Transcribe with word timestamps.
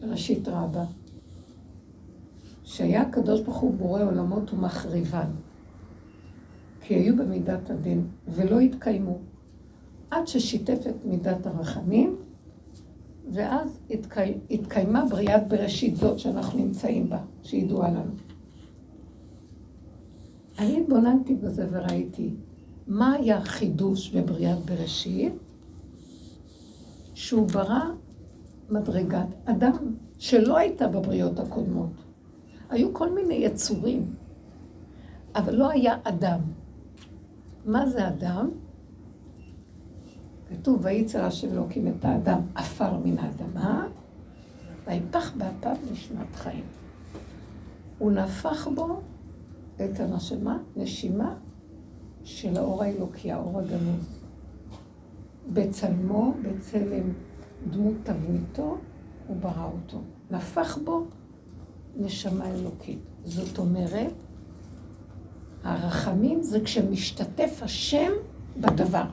בראשית 0.00 0.48
רבה, 0.48 0.84
שהיה 2.64 3.02
הקדוש 3.02 3.40
ברוך 3.40 3.56
הוא 3.56 3.74
בורא 3.74 4.02
עולמות 4.02 4.52
ומחריבן, 4.52 5.30
כי 6.80 6.94
היו 6.94 7.16
במידת 7.16 7.70
הדין 7.70 8.06
ולא 8.28 8.60
התקיימו, 8.60 9.18
עד 10.10 10.26
ששיתף 10.26 10.86
את 10.90 11.04
מידת 11.04 11.46
הרחמים, 11.46 12.16
ואז 13.32 13.78
התקי... 13.90 14.20
התקיימה 14.50 15.04
בריאת 15.10 15.48
בראשית 15.48 15.96
זאת 15.96 16.18
שאנחנו 16.18 16.58
נמצאים 16.58 17.08
בה, 17.08 17.18
שידועה 17.42 17.90
לנו. 17.90 18.12
אני 20.58 20.80
התבוננתי 20.80 21.34
בזה 21.34 21.66
וראיתי 21.70 22.30
מה 22.86 23.12
היה 23.12 23.38
החידוש 23.38 24.10
בבריאת 24.10 24.58
בראשית, 24.58 25.32
שהוא 27.14 27.48
ברא 27.48 27.84
מדרגת 28.70 29.26
אדם 29.44 29.94
שלא 30.18 30.56
הייתה 30.56 30.88
בבריאות 30.88 31.38
הקודמות. 31.38 31.92
היו 32.70 32.94
כל 32.94 33.14
מיני 33.14 33.34
יצורים, 33.34 34.14
אבל 35.34 35.54
לא 35.54 35.70
היה 35.70 35.96
אדם. 36.02 36.40
מה 37.64 37.86
זה 37.86 38.08
אדם? 38.08 38.50
כתוב, 40.48 40.78
וייצר 40.82 41.24
השם 41.24 41.52
אלוקים 41.52 41.88
את 41.88 42.04
האדם 42.04 42.40
עפר 42.54 42.98
מן 43.04 43.18
האדמה, 43.18 43.86
ויפח 44.86 45.32
באפיו 45.36 45.76
נשמת 45.92 46.36
חיים. 46.36 46.64
הוא 47.98 48.12
נפח 48.12 48.68
בו 48.68 49.00
את 49.76 50.00
הנשמה, 50.00 50.58
נשימה 50.76 51.34
של 52.24 52.56
האור 52.56 52.82
האלוקי, 52.82 53.32
האור 53.32 53.58
הגנוז. 53.58 54.18
בצלמו, 55.52 56.34
בצלם 56.42 57.12
דמות 57.70 57.94
תבניתו, 58.02 58.78
הוא 59.26 59.36
ברא 59.36 59.64
אותו. 59.64 60.00
נפח 60.30 60.78
בו 60.84 61.06
נשמה 61.96 62.50
אלוקית. 62.50 62.98
זאת 63.24 63.58
אומרת, 63.58 64.12
הרחמים 65.64 66.42
זה 66.42 66.60
כשמשתתף 66.60 67.60
השם 67.62 68.10
בדבר. 68.56 69.04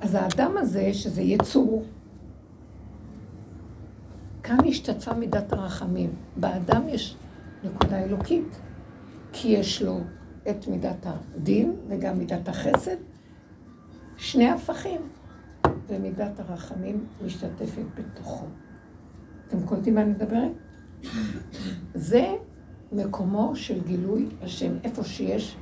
אז 0.00 0.14
האדם 0.14 0.56
הזה, 0.56 0.94
שזה 0.94 1.22
יצור, 1.22 1.84
כאן 4.42 4.58
השתתפה 4.68 5.14
מידת 5.14 5.52
הרחמים. 5.52 6.10
באדם 6.36 6.88
יש 6.88 7.16
נקודה 7.64 8.04
אלוקית, 8.04 8.60
כי 9.32 9.48
יש 9.48 9.82
לו 9.82 10.00
את 10.50 10.68
מידת 10.68 11.06
הדין 11.06 11.72
וגם 11.88 12.18
מידת 12.18 12.48
החסד, 12.48 12.96
שני 14.16 14.50
הפכים, 14.50 15.00
ומידת 15.88 16.40
הרחמים 16.40 17.06
משתתפת 17.24 17.84
בתוכו. 17.94 18.46
אתם 19.48 19.66
קולטים 19.66 19.94
מה 19.94 20.02
אני 20.02 20.10
מדברת? 20.10 20.52
זה 21.94 22.34
מקומו 22.92 23.56
של 23.56 23.82
גילוי 23.86 24.28
השם, 24.42 24.72
איפה 24.84 25.04
שיש 25.04 25.56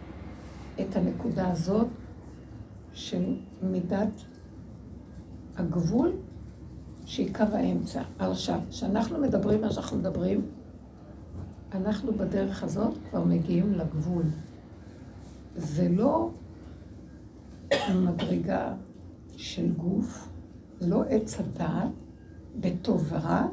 את 0.80 0.96
הנקודה 0.96 1.50
הזאת 1.50 1.86
של 2.92 3.36
מידת 3.62 4.12
הגבול, 5.56 6.12
שהיא 7.04 7.34
קו 7.34 7.44
האמצע. 7.52 8.02
עכשיו, 8.18 8.60
כשאנחנו 8.70 9.18
מדברים 9.18 9.60
מה 9.60 9.70
שאנחנו 9.70 9.98
מדברים, 9.98 10.40
אנחנו 11.72 12.12
בדרך 12.12 12.62
הזאת 12.62 12.94
כבר 13.10 13.24
מגיעים 13.24 13.72
לגבול. 13.72 14.22
זה 15.56 15.88
לא 15.88 16.30
מדרגה 17.94 18.74
של 19.36 19.72
גוף, 19.72 20.28
לא 20.80 21.04
עץ 21.08 21.40
הדעת, 21.40 21.90
בטוב 22.60 23.06
ורע, 23.08 23.46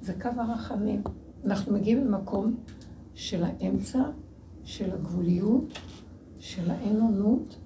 זה 0.00 0.12
קו 0.22 0.28
הרחמים. 0.36 1.02
אנחנו 1.44 1.74
מגיעים 1.74 2.06
למקום 2.06 2.54
של 3.14 3.44
האמצע, 3.44 4.02
של 4.64 4.92
הגבוליות, 4.92 5.78
של 6.38 6.70
האין-אונות, 6.70 7.56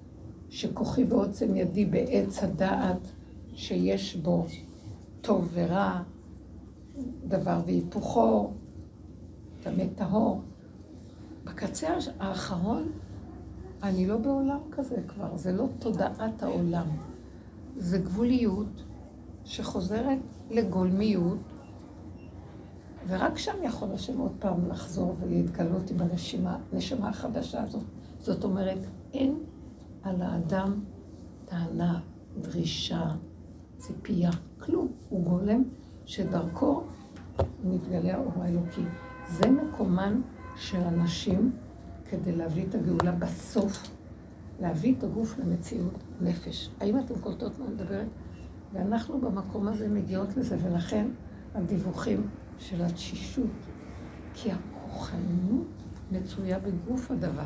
שכוחי 0.49 1.03
ועוצם 1.03 1.55
ידי 1.55 1.85
בעץ 1.85 2.43
הדעת 2.43 3.07
שיש 3.53 4.15
בו 4.15 4.45
טוב 5.21 5.49
ורע, 5.53 6.01
דבר 7.27 7.61
והיפוכו, 7.65 8.51
טמא 9.63 9.83
טהור. 9.95 10.41
בקצה 11.43 11.87
האחרון, 12.19 12.91
אני 13.83 14.07
לא 14.07 14.17
בעולם 14.17 14.59
כזה 14.71 14.95
כבר, 15.07 15.37
זה 15.37 15.51
לא 15.51 15.67
תודעת 15.79 16.43
העולם. 16.43 16.87
זה 17.77 17.97
גבוליות 17.97 18.83
שחוזרת 19.45 20.19
לגולמיות, 20.49 21.39
ורק 23.07 23.37
שם 23.37 23.55
יכול 23.63 23.91
השם 23.93 24.17
עוד 24.17 24.31
פעם 24.39 24.69
לחזור 24.69 25.15
ולהתגלות 25.19 25.91
עם 25.91 26.01
הנשימה, 26.01 26.57
הנשמה 26.71 27.09
החדשה 27.09 27.63
הזאת. 27.63 27.83
זאת 28.19 28.43
אומרת, 28.43 28.77
אין 29.13 29.39
על 30.03 30.21
האדם 30.21 30.73
טענה, 31.45 31.99
דרישה, 32.41 33.11
ציפייה, 33.77 34.31
כלום. 34.59 34.87
הוא 35.09 35.23
גולם 35.23 35.63
שדרכו 36.05 36.83
מתגלה 37.63 38.15
האור 38.15 38.31
האלוקי. 38.35 38.83
זה 39.27 39.49
מקומן 39.51 40.21
של 40.55 40.81
אנשים 40.81 41.51
כדי 42.09 42.35
להביא 42.35 42.65
את 42.69 42.75
הגאולה 42.75 43.11
בסוף, 43.11 43.87
להביא 44.59 44.95
את 44.97 45.03
הגוף 45.03 45.39
למציאות 45.39 46.03
נפש. 46.21 46.69
האם 46.79 46.99
אתם 46.99 47.19
קולטות 47.19 47.59
מה 47.59 47.65
אני 47.65 47.73
מדברת? 47.73 48.07
ואנחנו 48.73 49.21
במקום 49.21 49.67
הזה 49.67 49.89
מגיעות 49.89 50.37
לזה, 50.37 50.57
ולכן 50.63 51.07
הדיווחים 51.55 52.27
של 52.59 52.81
התשישות, 52.81 53.45
כי 54.33 54.49
הכוחנות 54.51 55.67
מצויה 56.11 56.59
בגוף 56.59 57.11
הדבר. 57.11 57.43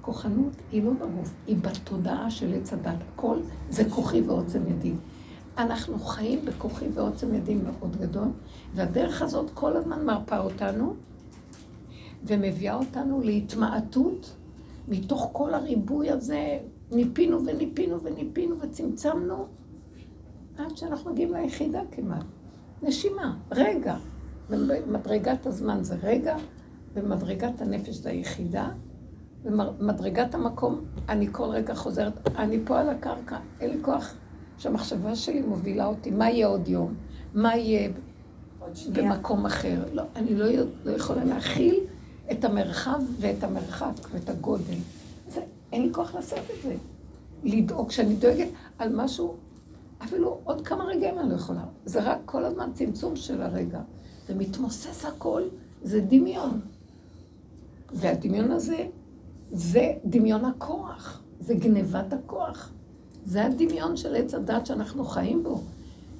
הכוחנות 0.00 0.52
היא 0.72 0.84
לא 0.84 0.92
בגוף, 0.92 1.34
היא 1.46 1.56
בתודעה 1.56 2.30
של 2.30 2.54
עץ 2.54 2.72
הדת. 2.72 2.98
הכל 3.12 3.38
זה 3.70 3.90
כוחי 3.90 4.20
ועוצם 4.20 4.66
ידי. 4.68 4.92
אנחנו 5.58 5.98
חיים 5.98 6.44
בכוחי 6.44 6.86
ועוצם 6.94 7.34
ידי 7.34 7.54
מאוד 7.54 7.96
גדול, 7.96 8.28
והדרך 8.74 9.22
הזאת 9.22 9.50
כל 9.54 9.76
הזמן 9.76 10.04
מרפאה 10.04 10.38
אותנו 10.38 10.94
ומביאה 12.24 12.74
אותנו 12.74 13.20
להתמעטות 13.20 14.36
מתוך 14.88 15.28
כל 15.32 15.54
הריבוי 15.54 16.10
הזה, 16.10 16.58
ניפינו 16.90 17.46
וניפינו 17.46 18.00
וניפינו 18.00 18.60
וצמצמנו 18.60 19.46
עד 20.58 20.76
שאנחנו 20.76 21.12
מגיעים 21.12 21.34
ליחידה 21.34 21.80
כמעט. 21.90 22.24
נשימה, 22.82 23.36
רגע. 23.52 23.96
במדרגת 24.50 25.46
הזמן 25.46 25.84
זה 25.84 25.96
רגע, 26.02 26.36
במדרגת 26.94 27.60
הנפש 27.60 27.94
זה 27.94 28.10
היחידה, 28.10 28.68
במדרגת 29.44 30.34
המקום 30.34 30.84
אני 31.08 31.28
כל 31.32 31.44
רגע 31.44 31.74
חוזרת, 31.74 32.28
אני 32.38 32.58
פה 32.64 32.80
על 32.80 32.88
הקרקע, 32.88 33.38
אין 33.60 33.70
לי 33.70 33.82
כוח 33.82 34.14
שהמחשבה 34.58 35.16
שלי 35.16 35.42
מובילה 35.42 35.86
אותי, 35.86 36.10
מה 36.10 36.30
יהיה 36.30 36.46
עוד 36.46 36.68
יום? 36.68 36.94
מה 37.34 37.56
יהיה 37.56 37.90
במקום 38.92 39.46
אחר? 39.46 39.84
לא, 39.92 40.02
אני 40.16 40.34
לא, 40.34 40.46
לא 40.84 40.90
יכולה 40.90 41.24
להכיל 41.24 41.80
את 42.32 42.44
המרחב 42.44 43.00
ואת 43.20 43.44
המרחק 43.44 43.92
ואת 44.12 44.28
הגודל. 44.28 44.78
אין 45.76 45.84
לי 45.84 45.92
כוח 45.92 46.14
לעשות 46.14 46.38
את 46.38 46.62
זה. 46.62 46.74
לדאוג, 47.44 47.88
כשאני 47.88 48.14
דואגת 48.14 48.48
על 48.78 48.96
משהו, 48.96 49.34
אפילו 50.04 50.40
עוד 50.44 50.66
כמה 50.66 50.84
רגעים 50.84 51.18
אני 51.18 51.30
לא 51.30 51.34
יכולה. 51.34 51.64
זה 51.84 52.02
רק 52.02 52.18
כל 52.24 52.44
הזמן 52.44 52.70
צמצום 52.74 53.16
של 53.16 53.42
הרגע. 53.42 53.80
זה 54.28 54.34
מתמוסס 54.34 55.04
הכל, 55.04 55.42
זה 55.82 56.00
דמיון. 56.00 56.60
והדמיון 57.92 58.50
הזה, 58.50 58.86
זה 59.52 59.92
דמיון 60.04 60.44
הכוח, 60.44 61.22
זה 61.40 61.54
גנבת 61.54 62.12
הכוח. 62.12 62.70
זה 63.24 63.44
הדמיון 63.44 63.96
של 63.96 64.14
עץ 64.16 64.34
הדת 64.34 64.66
שאנחנו 64.66 65.04
חיים 65.04 65.42
בו. 65.42 65.60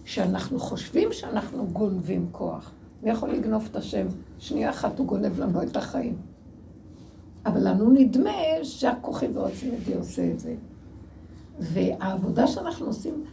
שאנחנו 0.05 0.59
חושבים 0.59 1.13
שאנחנו 1.13 1.67
גונבים 1.67 2.27
כוח. 2.33 2.71
מי 3.03 3.11
יכול 3.11 3.31
לגנוב 3.31 3.69
את 3.71 3.77
השם? 3.77 4.07
שנייה 4.39 4.71
אחת 4.71 4.99
הוא 4.99 5.07
גונב 5.07 5.41
לנו 5.41 5.63
את 5.63 5.77
החיים. 5.77 6.36
אבל 7.47 7.69
לנו 7.69 7.91
נדמה 7.91 8.33
שהכוחי 8.63 9.29
ידי 9.63 9.95
עושה 9.95 10.31
את 10.31 10.41
זה. 10.41 10.55
והעבודה 11.59 12.47
שאנחנו 12.47 12.87
עושים. 12.87 13.25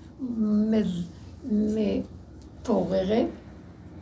מתעוררת 1.51 3.27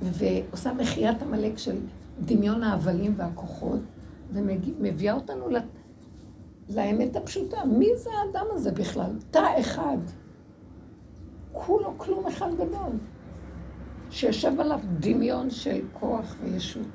ועושה 0.02 0.74
מחיית 0.74 1.22
עמלק 1.22 1.58
של 1.58 1.78
דמיון 2.25 2.63
ההבלים 2.63 3.13
והכוחות, 3.18 3.80
ומביאה 4.34 5.13
אותנו 5.13 5.46
לאמת 6.69 7.16
הפשוטה. 7.16 7.66
מי 7.66 7.88
זה 7.96 8.10
האדם 8.10 8.46
הזה 8.52 8.72
בכלל? 8.72 9.12
תא 9.31 9.60
אחד. 9.60 9.98
כולו 11.52 11.94
כלום 11.98 12.28
אחד 12.28 12.50
גדול. 12.54 12.92
שיושב 14.10 14.60
עליו 14.60 14.80
דמיון 15.00 15.50
של 15.50 15.81
כוח 15.94 16.36
וישות. 16.44 16.88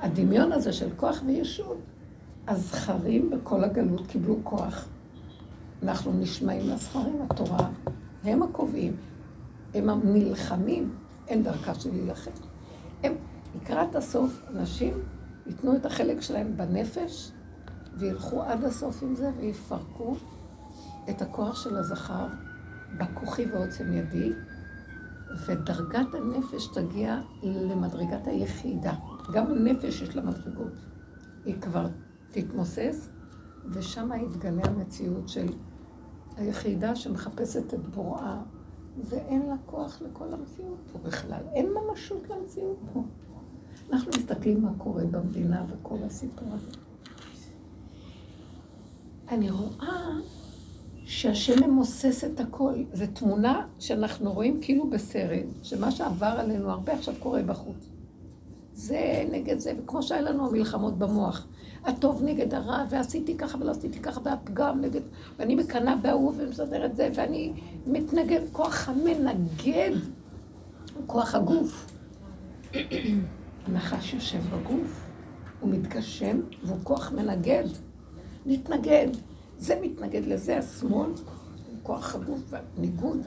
הדמיון 0.00 0.52
הזה 0.52 0.72
של 0.72 0.88
כוח 0.96 1.22
וישות, 1.26 1.78
הזכרים 2.48 3.30
בכל 3.30 3.64
הגלות 3.64 4.06
קיבלו 4.06 4.36
כוח. 4.44 4.88
אנחנו 5.82 6.12
נשמעים 6.12 6.70
לזכרים, 6.70 7.22
התורה, 7.30 7.68
הם 8.24 8.42
הקובעים, 8.42 8.96
הם 9.74 9.88
הנלחמים, 9.88 10.94
אין 11.28 11.42
דרכה 11.42 11.74
של 11.74 11.90
להילחם. 11.90 12.30
הם, 13.02 13.12
לקראת 13.56 13.96
הסוף, 13.96 14.42
אנשים 14.50 14.94
ייתנו 15.46 15.76
את 15.76 15.86
החלק 15.86 16.20
שלהם 16.20 16.56
בנפש, 16.56 17.30
וילכו 17.96 18.42
עד 18.42 18.64
הסוף 18.64 19.02
עם 19.02 19.14
זה, 19.14 19.30
ויפרקו 19.38 20.16
את 21.10 21.22
הכוח 21.22 21.62
של 21.62 21.76
הזכר 21.76 22.26
בכוחי 22.98 23.46
ועוצם 23.52 23.92
ידי, 23.92 24.32
ודרגת 25.46 26.14
הנפש 26.14 26.66
תגיע 26.66 27.20
למדרגת 27.42 28.26
היחידה. 28.26 28.94
גם 29.32 29.46
הנפש 29.46 30.02
יש 30.02 30.16
לה 30.16 30.22
מדרגות. 30.22 30.72
היא 31.44 31.60
כבר 31.60 31.86
תתמוסס, 32.30 33.08
ושם 33.70 34.10
יתגלה 34.26 34.62
המציאות 34.64 35.28
של 35.28 35.46
היחידה 36.36 36.96
שמחפשת 36.96 37.74
את 37.74 37.88
בוראה, 37.88 38.40
ואין 39.08 39.46
לה 39.46 39.54
כוח 39.66 40.02
לכל 40.02 40.34
המציאות 40.34 40.78
פה 40.92 40.98
בכלל. 40.98 41.42
אין 41.52 41.66
ממשות 41.72 42.30
למציאות 42.30 42.78
פה. 42.92 43.02
אנחנו 43.92 44.10
מסתכלים 44.18 44.62
מה 44.62 44.70
קורה 44.78 45.04
במדינה 45.04 45.64
וכל 45.68 45.96
הסיפור 46.06 46.48
הזה. 46.54 46.70
אני 49.28 49.50
רואה 49.50 50.18
שהשם 51.04 51.64
ממוסס 51.64 52.24
את 52.24 52.40
הכל. 52.40 52.74
זו 52.92 53.04
תמונה 53.14 53.66
שאנחנו 53.78 54.32
רואים 54.32 54.60
כאילו 54.62 54.90
בסרט, 54.90 55.46
שמה 55.62 55.90
שעבר 55.90 56.34
עלינו 56.38 56.70
הרבה 56.70 56.92
עכשיו 56.92 57.14
קורה 57.18 57.42
בחוץ. 57.42 57.88
זה 58.72 59.24
נגד 59.30 59.58
זה, 59.58 59.72
וכמו 59.78 60.02
שהיה 60.02 60.20
לנו 60.20 60.46
המלחמות 60.46 60.98
במוח. 60.98 61.46
הטוב 61.84 62.22
נגד 62.24 62.54
הרע, 62.54 62.84
ועשיתי 62.90 63.36
ככה 63.36 63.58
ולא 63.58 63.70
עשיתי 63.70 64.00
ככה, 64.00 64.20
והפגם 64.24 64.80
נגד, 64.80 65.00
ואני 65.38 65.54
מקנאה 65.54 65.96
בהוא 65.96 66.32
ומסדר 66.36 66.86
את 66.86 66.96
זה, 66.96 67.08
ואני 67.14 67.52
מתנגד, 67.86 68.40
כוח 68.52 68.88
המנגד 68.88 69.92
הוא 70.94 71.02
כוח 71.06 71.34
הגוף. 71.34 71.86
הנחש 73.66 74.14
יושב 74.14 74.38
בגוף, 74.38 75.06
הוא 75.60 75.70
מתגשם, 75.70 76.40
והוא 76.64 76.78
כוח 76.82 77.12
מנגד. 77.12 77.64
מתנגד. 78.46 79.08
זה 79.58 79.78
מתנגד 79.82 80.26
לזה, 80.26 80.58
השמאל, 80.58 81.10
כוח 81.82 82.14
הגוף 82.14 82.40
והניגוד, 82.48 83.26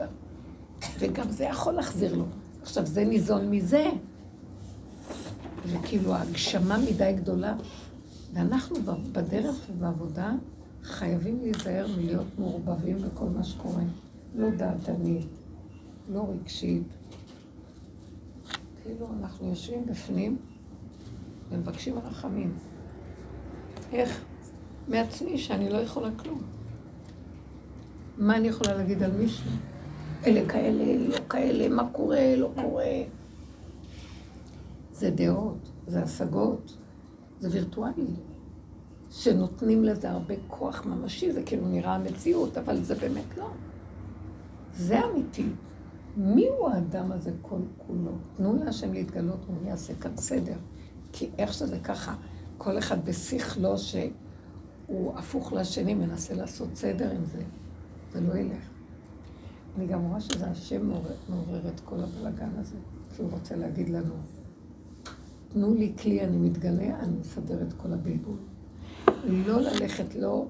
וגם 0.98 1.30
זה 1.30 1.44
יכול 1.44 1.72
להחזיר 1.72 2.16
לו. 2.16 2.24
עכשיו, 2.62 2.86
זה 2.86 3.04
ניזון 3.04 3.50
מזה. 3.50 3.90
וכאילו 5.66 6.14
ההגשמה 6.14 6.78
מדי 6.78 7.12
גדולה. 7.16 7.54
ואנחנו 8.34 8.76
בדרך 9.12 9.56
ובעבודה 9.70 10.32
חייבים 10.82 11.40
להיזהר 11.42 11.86
מלהיות 11.96 12.26
מעורבבים 12.38 12.98
בכל 12.98 13.26
מה 13.28 13.44
שקורה. 13.44 13.82
לא 14.34 14.50
דעתנית, 14.50 15.26
לא 16.08 16.26
רגשית. 16.30 16.86
כאילו 18.82 19.08
אנחנו 19.20 19.48
יושבים 19.48 19.86
בפנים 19.86 20.36
ומבקשים 21.50 21.98
רחמים. 21.98 22.54
איך? 23.92 24.24
מעצמי 24.88 25.38
שאני 25.38 25.70
לא 25.70 25.76
יכולה 25.76 26.10
כלום. 26.16 26.42
מה 28.18 28.36
אני 28.36 28.48
יכולה 28.48 28.74
להגיד 28.74 29.02
על 29.02 29.12
מישהו? 29.12 29.50
אלה 30.26 30.48
כאלה, 30.48 31.08
לא 31.08 31.18
כאלה, 31.28 31.68
מה 31.68 31.88
קורה, 31.92 32.36
לא 32.36 32.50
קורה. 32.62 33.02
זה 34.92 35.10
דעות, 35.10 35.70
זה 35.86 36.02
השגות, 36.02 36.76
זה 37.40 37.48
וירטואלי. 37.52 38.06
שנותנים 39.10 39.84
לזה 39.84 40.10
הרבה 40.10 40.34
כוח 40.48 40.86
ממשי, 40.86 41.32
זה 41.32 41.42
כאילו 41.42 41.68
נראה 41.68 41.94
המציאות, 41.94 42.58
אבל 42.58 42.82
זה 42.82 42.94
באמת 42.94 43.36
לא. 43.36 43.48
זה 44.76 45.04
אמיתי. 45.04 45.46
מי 46.16 46.48
הוא 46.48 46.68
האדם 46.68 47.12
הזה 47.12 47.30
כל 47.42 47.60
כולו? 47.86 48.12
תנו 48.36 48.56
להשם 48.64 48.92
להתגלות, 48.92 49.40
הוא 49.46 49.56
יעשה 49.66 49.94
כאן 49.94 50.16
סדר. 50.16 50.56
כי 51.12 51.30
איך 51.38 51.52
שזה 51.52 51.78
ככה, 51.78 52.14
כל 52.58 52.78
אחד 52.78 53.04
בשכלו 53.04 53.78
שהוא 53.78 55.18
הפוך 55.18 55.52
לשני, 55.52 55.94
מנסה 55.94 56.34
לעשות 56.34 56.68
סדר 56.74 57.10
עם 57.10 57.24
זה. 57.24 57.42
זה 58.12 58.20
לא 58.20 58.34
ילך. 58.34 58.68
אני 59.76 59.86
גם 59.86 60.00
רואה 60.00 60.20
שזה 60.20 60.46
השם 60.46 60.86
מעורר, 61.28 61.68
את 61.74 61.80
כל 61.80 61.96
הבלגן 62.00 62.50
הזה, 62.58 62.76
שהוא 63.16 63.30
רוצה 63.30 63.56
להגיד 63.56 63.88
לנו, 63.88 64.14
תנו 65.54 65.74
לי 65.74 65.92
כלי, 65.98 66.24
אני 66.24 66.36
מתגלה, 66.36 67.00
אני 67.00 67.16
מסדר 67.16 67.62
את 67.62 67.72
כל 67.72 67.92
הבלבול. 67.92 68.36
לא 69.24 69.60
ללכת 69.60 70.14
לא 70.14 70.46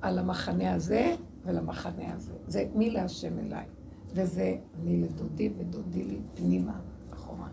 על 0.00 0.18
המחנה 0.18 0.74
הזה 0.74 1.14
ולמחנה 1.44 2.14
הזה. 2.14 2.32
זה 2.46 2.68
מי 2.74 2.90
להשם 2.90 3.38
אליי. 3.38 3.66
וזה 4.14 4.56
אני 4.80 5.00
לדודי 5.02 5.52
ודודי 5.58 6.04
לי 6.04 6.18
פנימה, 6.34 6.80
אחורה. 7.10 7.48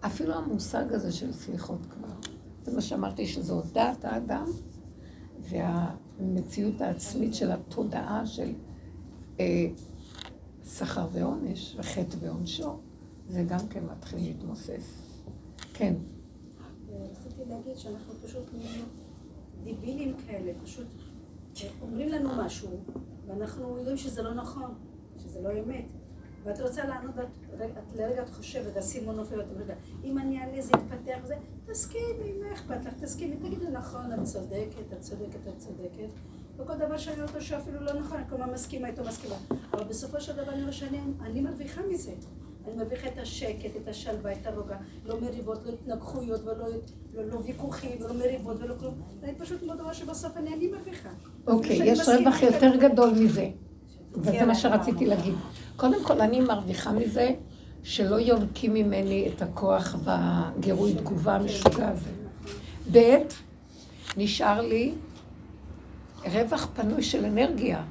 אפילו 0.00 0.34
המושג 0.34 0.92
הזה 0.92 1.12
של 1.12 1.32
סליחות 1.32 1.86
כבר, 1.90 2.14
זה 2.62 2.74
מה 2.74 2.80
שאמרתי, 2.80 3.26
שזו 3.26 3.62
דעת 3.72 4.04
האדם 4.04 4.46
והמציאות 5.40 6.80
העצמית 6.80 7.34
של 7.34 7.50
התודעה 7.50 8.26
של 8.26 8.52
אה, 9.40 9.66
שכר 10.64 11.08
ועונש 11.12 11.76
וחטא 11.78 12.16
ועונשו, 12.20 12.78
זה 13.28 13.44
גם 13.48 13.68
כן 13.70 13.84
מתחיל 13.84 14.18
להתמוסס. 14.18 15.02
כן. 15.74 15.94
רציתי 17.10 17.42
להגיד 17.48 17.76
שאנחנו 17.76 18.14
פשוט 18.22 18.50
דיבילים 19.64 20.16
כאלה, 20.26 20.52
פשוט 20.62 20.86
אומרים 21.82 22.08
לנו 22.08 22.30
משהו, 22.36 22.70
ואנחנו 23.26 23.78
יודעים 23.78 23.96
שזה 23.96 24.22
לא 24.22 24.34
נכון, 24.34 24.74
שזה 25.18 25.40
לא 25.40 25.52
אמת. 25.52 25.84
ואת 26.44 26.60
רוצה 26.60 26.84
לענות, 26.86 27.14
ואת 27.58 27.92
לרגע 27.96 28.22
את 28.22 28.30
חושבת, 28.30 28.76
הסימון 28.76 29.16
נופל, 29.16 29.38
ואת 29.38 29.46
אומרת, 29.54 29.76
אם 30.04 30.18
אני 30.18 30.40
אעלה 30.40 30.62
זה 30.62 30.72
יתפתח 30.72 31.18
וזה, 31.24 31.34
תסכימי, 31.66 32.32
מה 32.42 32.52
אכפת 32.52 32.84
לך, 32.84 32.94
תסכימי, 33.00 33.36
תגידי, 33.36 33.68
נכון, 33.72 34.12
את 34.12 34.22
צודקת, 34.22 34.92
את 34.92 35.00
צודקת, 35.00 35.48
את 35.48 35.58
צודקת. 35.58 36.08
וכל 36.56 36.76
דבר 36.76 36.98
שאני 36.98 37.16
רואה 37.16 37.28
אותו 37.28 37.40
שאפילו 37.40 37.80
לא 37.80 37.92
נכון, 37.92 38.16
אני 38.16 38.28
כל 38.28 38.34
הזמן 38.34 38.54
מסכימה 38.54 38.88
איתו, 38.88 39.04
מסכימה. 39.04 39.36
אבל 39.72 39.84
בסופו 39.84 40.20
של 40.20 40.32
דבר 40.32 40.52
אני 40.52 40.60
רואה 40.60 40.72
שאני 40.72 41.40
מרוויחה 41.40 41.80
מזה. 41.90 42.12
אני 42.68 42.76
מרוויחה 42.76 43.08
את 43.08 43.18
השקט, 43.18 43.76
את 43.82 43.88
השלווה, 43.88 44.32
את 44.32 44.46
הרוגע, 44.46 44.76
לא 45.06 45.20
מריבות, 45.20 45.66
לא 45.66 45.72
התנגחויות 45.72 46.40
ולא 46.44 46.68
לא, 47.14 47.24
לא 47.24 47.36
ויכוחים 47.44 47.90
ולא 48.00 48.14
מריבות 48.14 48.56
ולא 48.60 48.74
כלום. 48.80 48.94
אני 49.22 49.34
פשוט 49.34 49.62
מאוד 49.62 49.80
רואה 49.80 49.94
שבסוף 49.94 50.36
אני, 50.36 50.54
אני 50.54 50.66
מרוויחה. 50.66 51.08
אוקיי, 51.46 51.76
יש 51.84 52.08
רווח 52.08 52.42
יותר 52.42 52.76
גדול 52.76 53.10
מזה. 53.10 53.48
וזה 54.14 54.32
כן, 54.32 54.48
מה 54.48 54.54
שרציתי 54.54 55.06
להגיד. 55.06 55.34
קודם 55.76 56.04
כל, 56.04 56.20
אני 56.20 56.40
מרוויחה 56.40 56.92
מזה 56.92 57.30
שלא 57.82 58.16
יונקים 58.16 58.74
ממני 58.74 59.30
את 59.34 59.42
הכוח 59.42 59.96
בגירוי 60.04 60.94
תגובה 60.94 61.34
המשוגע 61.34 61.88
הזה. 61.88 62.10
ב', 62.92 63.16
נשאר 64.16 64.60
לי 64.60 64.94
רווח 66.32 66.68
פנוי 66.74 67.02
של 67.02 67.24
אנרגיה, 67.24 67.84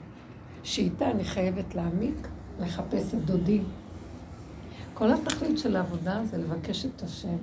שאיתה 0.63 1.12
אני 1.12 1.24
חייבת 1.24 1.75
להעמיק, 1.75 2.28
לחפש 2.60 3.13
את 3.13 3.25
דודי. 3.25 3.62
כל 4.98 5.12
התכלית 5.12 5.58
של 5.58 5.75
העבודה 5.75 6.22
זה 6.25 6.38
לבקש 6.38 6.86
את 6.86 7.04
השם, 7.04 7.38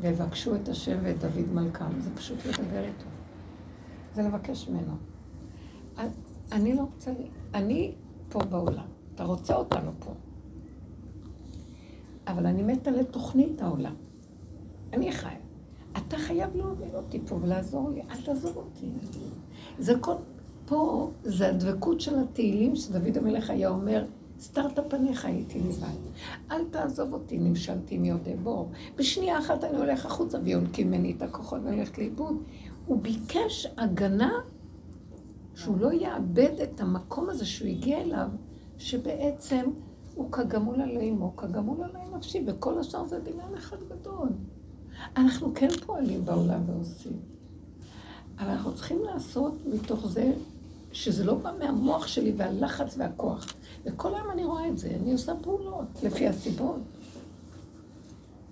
ויבקשו 0.00 0.54
את 0.54 0.68
השם 0.68 0.98
ואת 1.02 1.18
דוד 1.18 1.52
מלכם, 1.52 2.00
זה 2.00 2.10
פשוט 2.14 2.38
לדבר 2.46 2.84
איתו. 2.84 3.04
זה 4.14 4.22
לבקש 4.22 4.68
ממנו. 4.68 4.94
אני 6.52 6.74
לא 6.74 6.82
רוצה, 6.82 7.12
אני 7.54 7.92
פה 8.28 8.38
בעולם, 8.38 8.86
אתה 9.14 9.24
רוצה 9.24 9.54
אותנו 9.54 9.90
פה. 9.98 10.12
אבל 12.26 12.46
אני 12.46 12.62
מתה 12.62 12.90
לתוכנית 12.90 13.62
העולם. 13.62 13.94
אני 14.92 15.12
חי. 15.12 15.34
אתה 15.96 16.16
חייב 16.16 16.56
להוביל 16.56 16.96
אותי 16.96 17.20
פה 17.26 17.34
ולעזור 17.42 17.90
לי, 17.90 18.02
אל 18.10 18.22
תעזור 18.24 18.52
אותי. 18.56 18.86
זה 19.78 19.94
כל... 20.00 20.14
פה 20.66 21.10
זה 21.22 21.48
הדבקות 21.48 22.00
של 22.00 22.18
התהילים 22.18 22.76
שדוד 22.76 23.18
המלך 23.18 23.50
היה 23.50 23.68
אומר, 23.68 24.04
סתרת 24.44 24.78
פניך 24.90 25.24
הייתי 25.24 25.60
לבד. 25.60 25.86
אל 26.50 26.64
תעזוב 26.70 27.12
אותי, 27.12 27.38
נמשלתי 27.38 27.98
מיודעי 27.98 28.36
בור. 28.36 28.70
בשנייה 28.96 29.38
אחת 29.38 29.64
אני 29.64 29.76
הולך 29.76 30.06
החוצה 30.06 30.38
ויונקים 30.44 30.86
ממני 30.86 31.14
את 31.16 31.22
הכוחות 31.22 31.60
הולכת 31.66 31.98
לאיבוד. 31.98 32.42
הוא 32.86 33.02
ביקש 33.02 33.66
הגנה 33.76 34.32
שהוא 35.54 35.78
לא 35.78 35.92
יאבד 35.92 36.60
את 36.62 36.80
המקום 36.80 37.30
הזה 37.30 37.46
שהוא 37.46 37.68
הגיע 37.68 38.00
אליו, 38.00 38.28
שבעצם 38.78 39.70
הוא 40.14 40.32
כגמול 40.32 40.80
עלי 40.80 41.10
אמו, 41.10 41.36
כגמול 41.36 41.82
עלי 41.82 42.16
נפשי, 42.16 42.44
וכל 42.46 42.78
השאר 42.78 43.06
זה 43.06 43.20
דמיון 43.20 43.54
אחד 43.54 43.76
גדול. 43.88 44.28
אנחנו 45.16 45.54
כן 45.54 45.70
פועלים 45.86 46.24
בעולם 46.24 46.60
ועושים. 46.66 47.18
אבל 48.38 48.50
אנחנו 48.50 48.74
צריכים 48.74 49.02
לעשות 49.04 49.54
מתוך 49.66 50.06
זה 50.06 50.32
שזה 50.94 51.24
לא 51.24 51.34
בא 51.34 51.52
מהמוח 51.58 52.06
שלי 52.06 52.32
והלחץ 52.36 52.94
והכוח. 52.98 53.46
וכל 53.84 54.14
היום 54.14 54.30
אני 54.30 54.44
רואה 54.44 54.68
את 54.68 54.78
זה, 54.78 54.96
אני 55.02 55.12
עושה 55.12 55.32
פעולות 55.42 56.02
לפי 56.02 56.28
הסיבות. 56.28 56.80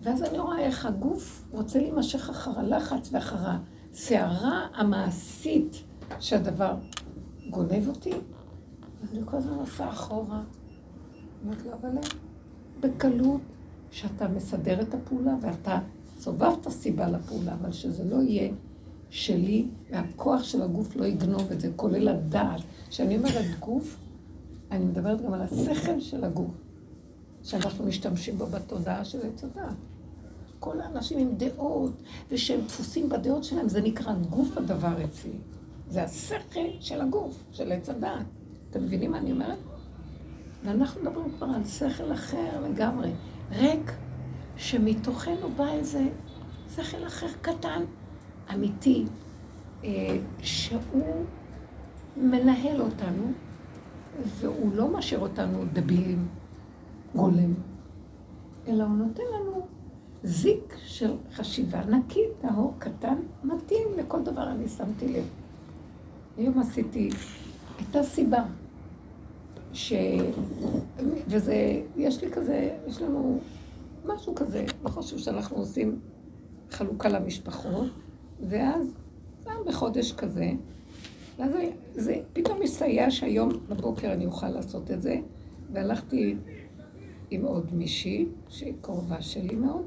ואז 0.03 0.23
אני 0.23 0.39
רואה 0.39 0.59
איך 0.59 0.87
הגוף 0.87 1.45
רוצה 1.51 1.79
להימשך 1.79 2.31
אחר 2.31 2.59
הלחץ 2.61 3.09
ואחר 3.13 3.37
הסערה 3.93 4.67
המעשית 4.75 5.85
שהדבר 6.21 6.75
גונב 7.51 7.89
אותי, 7.89 8.13
אני 9.13 9.21
כל 9.25 9.37
הזמן 9.37 9.55
עושה 9.55 9.89
אחורה. 9.89 10.43
אומרת 11.45 11.63
לו, 11.67 11.73
אבל 11.73 11.89
בקלות 12.81 13.41
שאתה 13.91 14.29
מסדר 14.29 14.81
את 14.81 14.95
הפעולה 14.95 15.33
ואתה 15.41 15.79
סובבת 16.19 16.69
סיבה 16.69 17.09
לפעולה, 17.09 17.55
אבל 17.55 17.73
שזה 17.73 18.05
לא 18.05 18.23
יהיה 18.23 18.53
שלי, 19.13 19.67
והכוח 19.91 20.43
של 20.43 20.63
הגוף 20.63 20.97
לא 20.97 21.05
יגנוב 21.05 21.53
את 21.53 21.61
זה, 21.61 21.71
כולל 21.77 22.09
הדעת. 22.09 22.61
כשאני 22.89 23.17
אומרת 23.17 23.45
גוף, 23.61 23.97
אני 24.71 24.85
מדברת 24.85 25.23
גם 25.23 25.33
על 25.33 25.41
השכל 25.43 26.01
של 26.01 26.25
הגוף, 26.25 26.55
שאנחנו 27.43 27.85
משתמשים 27.85 28.39
בו 28.39 28.47
בתודעה 28.47 29.05
של 29.05 29.19
עץ 29.27 29.45
הדעת. 29.45 29.75
כל 30.59 30.81
האנשים 30.81 31.19
עם 31.19 31.35
דעות, 31.37 31.93
ושהם 32.31 32.61
דפוסים 32.61 33.09
בדעות 33.09 33.45
שלהם, 33.45 33.69
זה 33.69 33.81
נקרא 33.81 34.15
גוף 34.31 34.57
הדבר 34.57 35.05
אצלי. 35.05 35.37
זה 35.89 36.03
השכל 36.03 36.67
של 36.81 37.01
הגוף, 37.01 37.45
של 37.53 37.73
עץ 37.73 37.89
הדעת. 37.89 38.27
אתם 38.71 38.85
מבינים 38.85 39.11
מה 39.11 39.19
אני 39.19 39.33
אומרת? 39.33 39.59
ואנחנו 40.65 41.03
מדברים 41.03 41.33
כבר 41.37 41.47
על 41.47 41.65
שכל 41.65 42.13
אחר 42.13 42.61
לגמרי, 42.71 43.11
ריק, 43.51 43.93
שמתוכנו 44.57 45.51
בא 45.57 45.73
איזה 45.73 46.09
שכל 46.77 47.07
אחר 47.07 47.29
קטן, 47.41 47.83
אמיתי, 48.55 49.05
אה, 49.85 50.19
שהוא 50.43 51.25
מנהל 52.17 52.81
אותנו, 52.81 53.33
והוא 54.27 54.75
לא 54.75 54.89
משאיר 54.89 55.21
אותנו 55.21 55.65
דבילים, 55.73 56.29
גולם, 57.15 57.55
אלא 58.69 58.85
הוא 58.85 58.97
נותן 58.97 59.23
לנו 59.35 59.67
זיק 60.25 60.77
של 60.87 61.17
חשיבה 61.33 61.85
נקי, 61.85 62.21
טהור, 62.41 62.75
קטן, 62.79 63.17
מתאים 63.45 63.89
לכל 63.97 64.23
דבר, 64.23 64.51
אני 64.51 64.69
שמתי 64.69 65.09
לב. 65.09 65.25
היום 66.37 66.59
עשיתי, 66.59 67.11
הייתה 67.79 68.03
סיבה, 68.03 68.45
ש... 69.73 69.93
וזה, 71.27 71.83
יש 71.97 72.25
לי 72.25 72.31
כזה, 72.31 72.77
יש 72.87 73.03
לנו 73.03 73.41
משהו 74.05 74.35
כזה, 74.35 74.65
לא 74.85 74.89
חשוב 74.89 75.19
שאנחנו 75.19 75.57
עושים 75.57 76.01
חלוקה 76.71 77.09
למשפחות, 77.09 77.91
ואז 78.49 78.95
פעם 79.45 79.65
בחודש 79.67 80.13
כזה, 80.13 80.51
ואז 81.39 81.51
זה 81.95 82.21
פתאום 82.33 82.61
מסייע 82.61 83.11
שהיום 83.11 83.51
בבוקר 83.69 84.13
אני 84.13 84.27
אוכל 84.27 84.49
לעשות 84.49 84.91
את 84.91 85.03
זה, 85.03 85.17
והלכתי 85.73 86.37
עם 87.31 87.45
עוד 87.45 87.75
מישהי, 87.75 88.27
שהיא 88.49 88.75
קרובה 88.81 89.23
שלי 89.23 89.55
מאוד, 89.55 89.87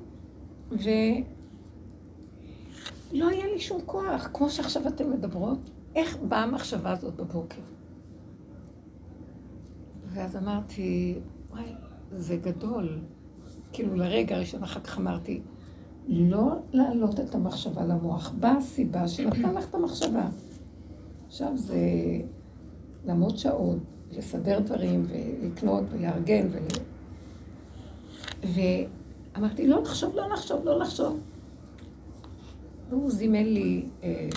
ולא 0.72 0.90
היה 3.30 3.46
לי 3.54 3.60
שום 3.60 3.82
כוח, 3.86 4.30
כמו 4.34 4.50
שעכשיו 4.50 4.88
אתן 4.88 5.10
מדברות, 5.10 5.60
איך 5.96 6.18
באה 6.18 6.44
המחשבה 6.44 6.92
הזאת 6.92 7.16
בבוקר? 7.16 7.62
ואז 10.08 10.36
אמרתי, 10.38 11.20
וואי, 11.50 11.74
זה 12.12 12.38
גדול. 12.38 13.00
כאילו 13.74 13.96
לרגע 13.96 14.36
הראשון, 14.36 14.64
אחר 14.64 14.80
כך 14.80 14.98
אמרתי, 14.98 15.42
לא 16.08 16.56
להעלות 16.74 17.20
את 17.20 17.36
המחשבה 17.36 17.86
למוח. 17.86 18.34
באה 18.40 18.58
הסיבה 18.58 19.08
שנתנה 19.08 19.52
לך 19.52 19.70
את 19.70 19.76
המחשבה. 19.76 20.28
עכשיו 21.28 21.52
זה 21.58 21.80
לעמוד 23.06 23.38
שעות, 23.38 23.78
לסדר 24.12 24.60
דברים, 24.60 25.06
ולקנות, 25.08 25.84
ולארגן, 25.90 26.48
ול... 26.52 26.62
ואמרתי, 29.36 29.68
לא 29.68 29.82
לחשוב, 29.82 30.16
לא 30.16 30.30
לחשוב, 30.30 30.66
לא 30.66 30.80
לחשוב. 30.80 31.20
והוא 32.90 33.12
זימן 33.12 33.44
לי 33.44 33.86
אה, 34.04 34.30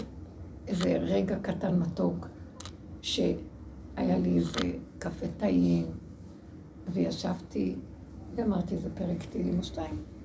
איזה 0.66 0.96
רגע 0.98 1.38
קטן 1.38 1.78
מתוק, 1.78 2.28
שהיה 3.02 4.18
לי 4.18 4.36
איזה 4.36 4.72
קפה 4.98 5.26
טעים, 5.36 5.86
וישבתי 6.92 7.74
ואמרתי 8.34 8.74
איזה 8.74 8.88
פרק 8.94 9.24
תהילים 9.30 9.58
או 9.58 9.64
שתיים. 9.64 10.17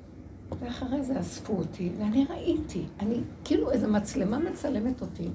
ואחרי 0.59 1.03
זה 1.03 1.19
אספו 1.19 1.53
אותי, 1.53 1.91
ואני 1.97 2.25
ראיתי, 2.29 2.85
אני, 2.99 3.19
כאילו 3.43 3.71
איזו 3.71 3.87
מצלמה 3.87 4.39
מצלמת 4.39 5.01
אותי. 5.01 5.29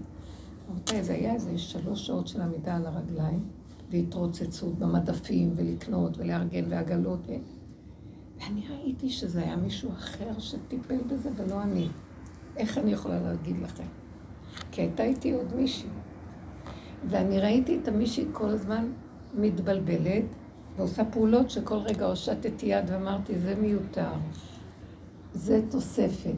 רבותיי, 0.70 1.02
זה 1.02 1.12
היה 1.12 1.34
איזה 1.34 1.58
שלוש 1.58 2.06
שעות 2.06 2.28
של 2.28 2.40
עמידה 2.40 2.76
על 2.76 2.86
הרגליים, 2.86 3.44
והתרוצצות 3.90 4.78
במדפים, 4.78 5.52
ולקנות, 5.56 6.18
ולארגן, 6.18 6.64
ועגלות, 6.68 7.20
ו... 7.26 7.32
ואני 8.40 8.62
ראיתי 8.68 9.10
שזה 9.10 9.42
היה 9.42 9.56
מישהו 9.56 9.92
אחר 9.92 10.38
שטיפל 10.38 10.98
בזה, 11.06 11.30
ולא 11.36 11.62
אני. 11.62 11.88
איך 12.56 12.78
אני 12.78 12.92
יכולה 12.92 13.20
להגיד 13.20 13.56
לכם? 13.62 13.84
כי 14.70 14.80
הייתה 14.80 15.02
איתי 15.02 15.32
עוד 15.32 15.54
מישהי. 15.54 15.88
ואני 17.08 17.40
ראיתי 17.40 17.78
את 17.82 17.88
המישהי 17.88 18.24
כל 18.32 18.48
הזמן 18.48 18.92
מתבלבלת, 19.34 20.24
ועושה 20.76 21.04
פעולות 21.04 21.50
שכל 21.50 21.78
רגע 21.78 22.06
הושטתי 22.06 22.66
יד 22.66 22.84
ואמרתי, 22.90 23.38
זה 23.38 23.54
מיותר. 23.60 24.12
זה 25.38 25.60
תוספת. 25.70 26.36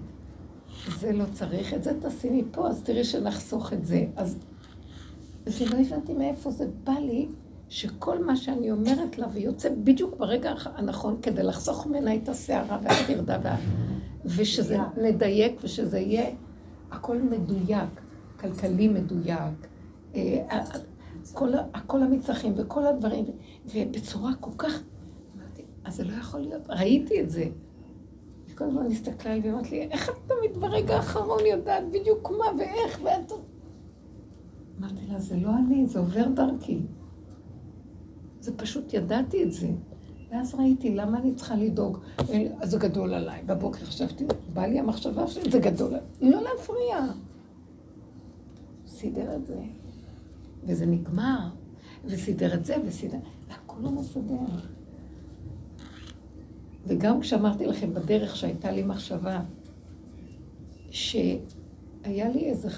זה 0.98 1.12
לא 1.12 1.24
צריך, 1.32 1.74
את 1.74 1.84
זה 1.84 1.92
תשימי 2.00 2.44
פה, 2.50 2.68
אז 2.68 2.82
תראי 2.82 3.04
שנחסוך 3.04 3.72
את 3.72 3.86
זה. 3.86 4.06
אז... 4.16 4.38
ולא 5.46 5.78
הבנתי 5.78 6.12
מאיפה 6.12 6.50
זה 6.50 6.66
בא 6.84 6.92
לי, 6.92 7.28
שכל 7.68 8.24
מה 8.24 8.36
שאני 8.36 8.70
אומרת 8.70 9.18
לה, 9.18 9.26
ויוצא 9.32 9.68
בדיוק 9.84 10.16
ברגע 10.16 10.52
הנכון 10.64 11.16
כדי 11.22 11.42
לחסוך 11.42 11.86
ממנה 11.86 12.14
את 12.14 12.28
הסערה 12.28 12.78
והטרדה, 12.82 13.38
וה... 13.42 13.56
ושזה 14.24 14.78
נדייק, 14.96 15.60
ושזה 15.62 15.98
יהיה 15.98 16.30
הכל 16.90 17.18
מדויק, 17.18 18.00
כלכלי 18.40 18.88
מדויק, 18.88 19.66
אה, 20.14 20.64
כל, 21.32 21.52
כל 21.86 22.02
המצרכים 22.02 22.52
וכל 22.56 22.86
הדברים, 22.86 23.24
ובצורה 23.74 24.34
כל 24.40 24.50
כך... 24.58 24.82
אז 25.84 25.96
זה 25.96 26.04
לא 26.04 26.12
יכול 26.12 26.40
להיות, 26.40 26.62
ראיתי 26.68 27.20
את 27.20 27.30
זה. 27.30 27.44
כל 28.60 28.64
הזמן 28.64 28.86
הסתכלה 28.86 29.32
עליי 29.32 29.50
ואמרת 29.50 29.70
לי, 29.70 29.82
איך 29.82 30.08
את 30.08 30.14
תמיד 30.26 30.56
ברגע 30.60 30.96
האחרון 30.96 31.46
יודעת 31.46 31.84
בדיוק 31.90 32.30
מה 32.30 32.44
ואיך, 32.58 33.00
ואת... 33.02 33.32
אמרתי 34.78 35.06
לה, 35.08 35.18
זה 35.18 35.36
לא 35.36 35.50
אני, 35.56 35.86
זה 35.86 35.98
עובר 35.98 36.28
דרכי. 36.28 36.78
זה 38.40 38.56
פשוט, 38.56 38.94
ידעתי 38.94 39.44
את 39.44 39.52
זה. 39.52 39.68
ואז 40.30 40.54
ראיתי, 40.54 40.94
למה 40.94 41.18
אני 41.18 41.34
צריכה 41.34 41.56
לדאוג? 41.56 41.98
זה 42.62 42.78
גדול 42.78 43.14
עליי. 43.14 43.42
בבוקר 43.46 43.84
חשבתי, 43.84 44.24
בא 44.54 44.66
לי 44.66 44.78
המחשבה 44.78 45.26
שלי, 45.26 45.50
זה 45.50 45.58
גדול 45.58 45.88
עליי. 45.88 46.02
לא 46.20 46.42
להפריע. 46.42 47.06
סידר 48.86 49.36
את 49.36 49.46
זה. 49.46 49.60
וזה 50.64 50.86
נגמר. 50.86 51.48
וסידר 52.04 52.54
את 52.54 52.64
זה, 52.64 52.76
וסידר... 52.86 53.18
והכל 53.48 53.80
לא 53.82 53.90
מסדר. 53.90 54.36
וגם 56.86 57.20
כשאמרתי 57.20 57.66
לכם 57.66 57.94
בדרך 57.94 58.36
שהייתה 58.36 58.70
לי 58.70 58.82
מחשבה, 58.82 59.40
שהיה 60.90 62.28
לי 62.28 62.44
איזו 62.44 62.68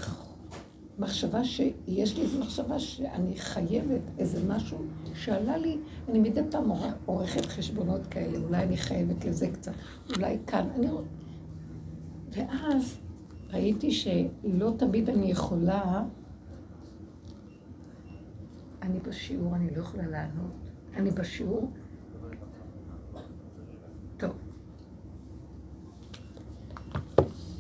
מחשבה 0.98 1.44
שיש 1.44 2.16
לי 2.16 2.22
איזו 2.22 2.38
מחשבה 2.40 2.78
שאני 2.78 3.36
חייבת 3.36 4.00
איזה 4.18 4.48
משהו 4.48 4.78
שעלה 5.14 5.56
לי, 5.56 5.78
אני 6.08 6.18
מדי 6.18 6.40
פעם 6.50 6.70
עורכת 7.06 7.46
חשבונות 7.46 8.06
כאלה, 8.06 8.38
אולי 8.38 8.62
אני 8.62 8.76
חייבת 8.76 9.24
לזה 9.24 9.50
קצת, 9.52 9.72
אולי 10.16 10.38
כאן, 10.46 10.68
אני... 10.76 10.86
ואז 12.30 12.98
ראיתי 13.50 13.90
שלא 13.90 14.72
תמיד 14.76 15.08
אני 15.08 15.30
יכולה, 15.30 16.04
אני 18.82 19.00
בשיעור, 19.00 19.56
אני 19.56 19.70
לא 19.74 19.80
יכולה 19.80 20.06
לענות, 20.06 20.70
אני 20.96 21.10
בשיעור, 21.10 21.70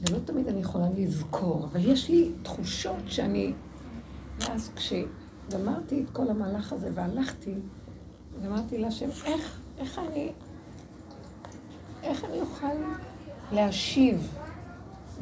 ולא 0.02 0.18
תמיד 0.24 0.48
אני 0.48 0.60
יכולה 0.60 0.86
לזכור, 0.96 1.64
אבל 1.64 1.90
יש 1.90 2.08
לי 2.08 2.30
תחושות 2.42 3.02
שאני... 3.06 3.52
ואז 4.40 4.70
כשגמרתי 4.76 6.02
את 6.04 6.10
כל 6.10 6.30
המהלך 6.30 6.72
הזה 6.72 6.90
והלכתי, 6.94 7.54
ואמרתי 8.42 8.78
להשם, 8.78 9.08
איך, 9.24 9.60
איך 9.78 9.98
אני... 9.98 10.32
איך 12.02 12.24
אני 12.24 12.40
אוכל 12.40 12.66
להשיב 13.52 14.34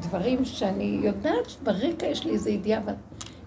דברים 0.01 0.45
שאני 0.45 1.01
יודעת 1.03 1.51
שברקע 1.51 2.07
יש 2.07 2.25
לי 2.25 2.33
איזו 2.33 2.51
ידיעה, 2.51 2.83
אבל 2.83 2.95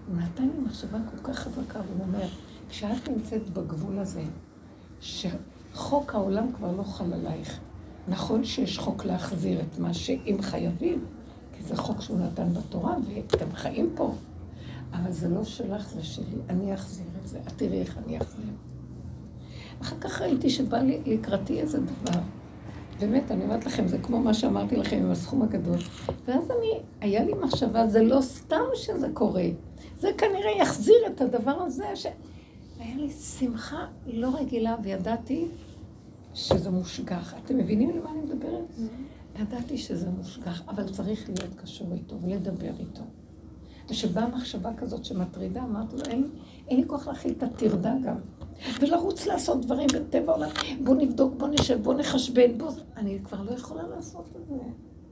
הוא 0.08 0.16
נתן 0.16 0.42
לי 0.42 0.64
מחשבה 0.66 0.98
כל 1.10 1.32
כך 1.32 1.38
חזקה, 1.38 1.80
והוא 1.86 2.06
אומר, 2.06 2.28
כשאת 2.68 3.08
נמצאת 3.08 3.50
בגבול 3.50 3.98
הזה, 3.98 4.22
שחוק 5.00 6.14
העולם 6.14 6.52
כבר 6.52 6.72
לא 6.76 6.82
חל 6.82 7.12
עלייך, 7.12 7.60
נכון 8.08 8.44
שיש 8.44 8.78
חוק 8.78 9.04
להחזיר 9.04 9.60
את 9.60 9.78
מה 9.78 9.94
שאם 9.94 10.36
חייבים, 10.40 11.04
זה 11.60 11.76
חוק 11.76 12.00
שהוא 12.00 12.18
נתן 12.18 12.54
בתורה, 12.54 12.96
ואתם 13.08 13.52
חיים 13.54 13.90
פה. 13.94 14.14
אבל 14.92 15.12
זה 15.12 15.28
לא 15.28 15.44
שלך, 15.44 15.88
זה 15.88 16.02
שלי. 16.02 16.36
אני 16.48 16.74
אחזיר 16.74 17.06
את 17.22 17.28
זה. 17.28 17.38
את 17.48 17.52
תראי 17.56 17.80
איך 17.80 17.98
אני 18.06 18.18
אחזיר. 18.18 18.44
אחר 19.82 19.96
כך 20.00 20.22
ראיתי 20.22 20.50
שבא 20.50 20.78
לי 20.78 21.00
לקראתי 21.06 21.60
איזה 21.60 21.80
דבר. 21.80 22.20
באמת, 23.00 23.30
אני 23.30 23.44
אומרת 23.44 23.66
לכם, 23.66 23.86
זה 23.86 23.98
כמו 23.98 24.20
מה 24.20 24.34
שאמרתי 24.34 24.76
לכם 24.76 24.96
עם 24.96 25.10
הסכום 25.10 25.42
הגדול. 25.42 25.78
ואז 26.26 26.50
אני, 26.50 26.80
היה 27.00 27.24
לי 27.24 27.32
מחשבה, 27.34 27.86
זה 27.86 28.02
לא 28.02 28.20
סתם 28.20 28.64
שזה 28.74 29.08
קורה. 29.14 29.46
זה 29.98 30.10
כנראה 30.18 30.50
יחזיר 30.60 30.96
את 31.06 31.20
הדבר 31.20 31.62
הזה, 31.62 31.96
ש... 31.96 32.06
היה 32.78 32.96
לי 32.96 33.10
שמחה 33.10 33.86
לא 34.06 34.30
רגילה, 34.40 34.76
וידעתי 34.82 35.46
שזה 36.34 36.70
מושגח. 36.70 37.34
אתם 37.44 37.56
מבינים 37.58 37.90
למה 37.90 38.10
אני 38.10 38.20
מדברת? 38.20 38.64
ידעתי 39.40 39.78
שזה 39.78 40.10
מושגח, 40.10 40.62
אבל 40.68 40.92
צריך 40.92 41.28
להיות 41.28 41.54
קשור 41.54 41.92
איתו 41.92 42.20
ולדבר 42.22 42.72
איתו. 42.78 43.02
וכשבאה 43.84 44.28
מחשבה 44.28 44.70
כזאת 44.76 45.04
שמטרידה, 45.04 45.62
אמרתי 45.62 45.96
לו, 45.96 46.02
אין, 46.04 46.30
אין 46.68 46.80
לי 46.80 46.86
כוח 46.86 47.08
להכיל 47.08 47.32
את 47.38 47.42
הטרדה 47.42 47.94
גם. 48.04 48.16
ולרוץ 48.80 49.26
לעשות 49.26 49.64
דברים 49.64 49.88
בטבע 49.94 50.32
העולם, 50.32 50.48
בוא 50.84 50.94
נבדוק, 50.94 51.34
בוא 51.36 51.48
נשב, 51.48 51.82
בוא 51.82 51.94
נחשבן, 51.94 52.58
בוא... 52.58 52.70
אני 52.96 53.18
כבר 53.24 53.42
לא 53.42 53.50
יכולה 53.50 53.82
לעשות 53.88 54.28
את 54.36 54.46
זה. 54.46 54.54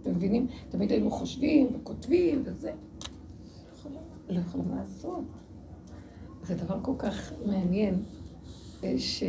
אתם 0.03 0.11
מבינים? 0.11 0.47
תמיד 0.69 0.91
היינו 0.91 1.11
חושבים 1.11 1.69
וכותבים 1.75 2.43
וזה. 2.45 2.73
לא 4.29 4.41
יכולים 4.41 4.77
לעשות. 4.77 5.25
זה 6.43 6.55
דבר 6.55 6.79
כל 6.83 6.95
כך 6.99 7.33
מעניין, 7.47 8.03
אה, 8.85 8.95
ש... 8.99 9.23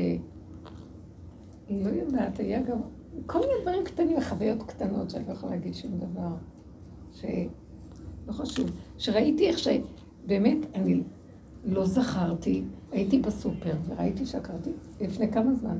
לא 1.69 1.89
יודעת, 1.89 2.39
היה 2.39 2.61
גם 2.61 2.77
כל 3.25 3.39
מיני 3.39 3.53
דברים 3.61 3.83
קטנים, 3.83 4.21
חוויות 4.21 4.63
קטנות 4.63 5.09
שאני 5.09 5.27
לא 5.27 5.33
יכולה 5.33 5.55
להגיד 5.55 5.75
שום 5.75 5.91
דבר. 5.97 6.35
שלא 7.13 8.31
חשוב. 8.31 8.69
שראיתי 8.97 9.47
איך 9.47 9.57
שבאמת 9.59 10.57
אני 10.75 11.01
לא 11.65 11.85
זכרתי, 11.85 12.63
הייתי 12.91 13.19
בסופר 13.19 13.73
וראיתי 13.87 14.25
שעקרתי 14.25 14.69
לפני 15.01 15.31
כמה 15.31 15.53
זמן, 15.53 15.77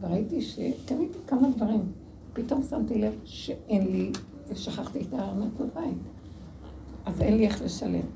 וראיתי 0.00 0.42
שקניתי 0.42 1.18
כמה 1.26 1.48
דברים. 1.56 1.92
פתאום 2.32 2.62
שמתי 2.62 2.98
לב 2.98 3.12
שאין 3.24 3.86
לי, 3.86 4.12
ושכחתי 4.48 5.00
את 5.00 5.14
הארנק 5.14 5.52
בבית. 5.60 5.98
אז 7.04 7.22
אין 7.22 7.36
לי 7.36 7.46
איך 7.46 7.62
לשלם. 7.62 8.06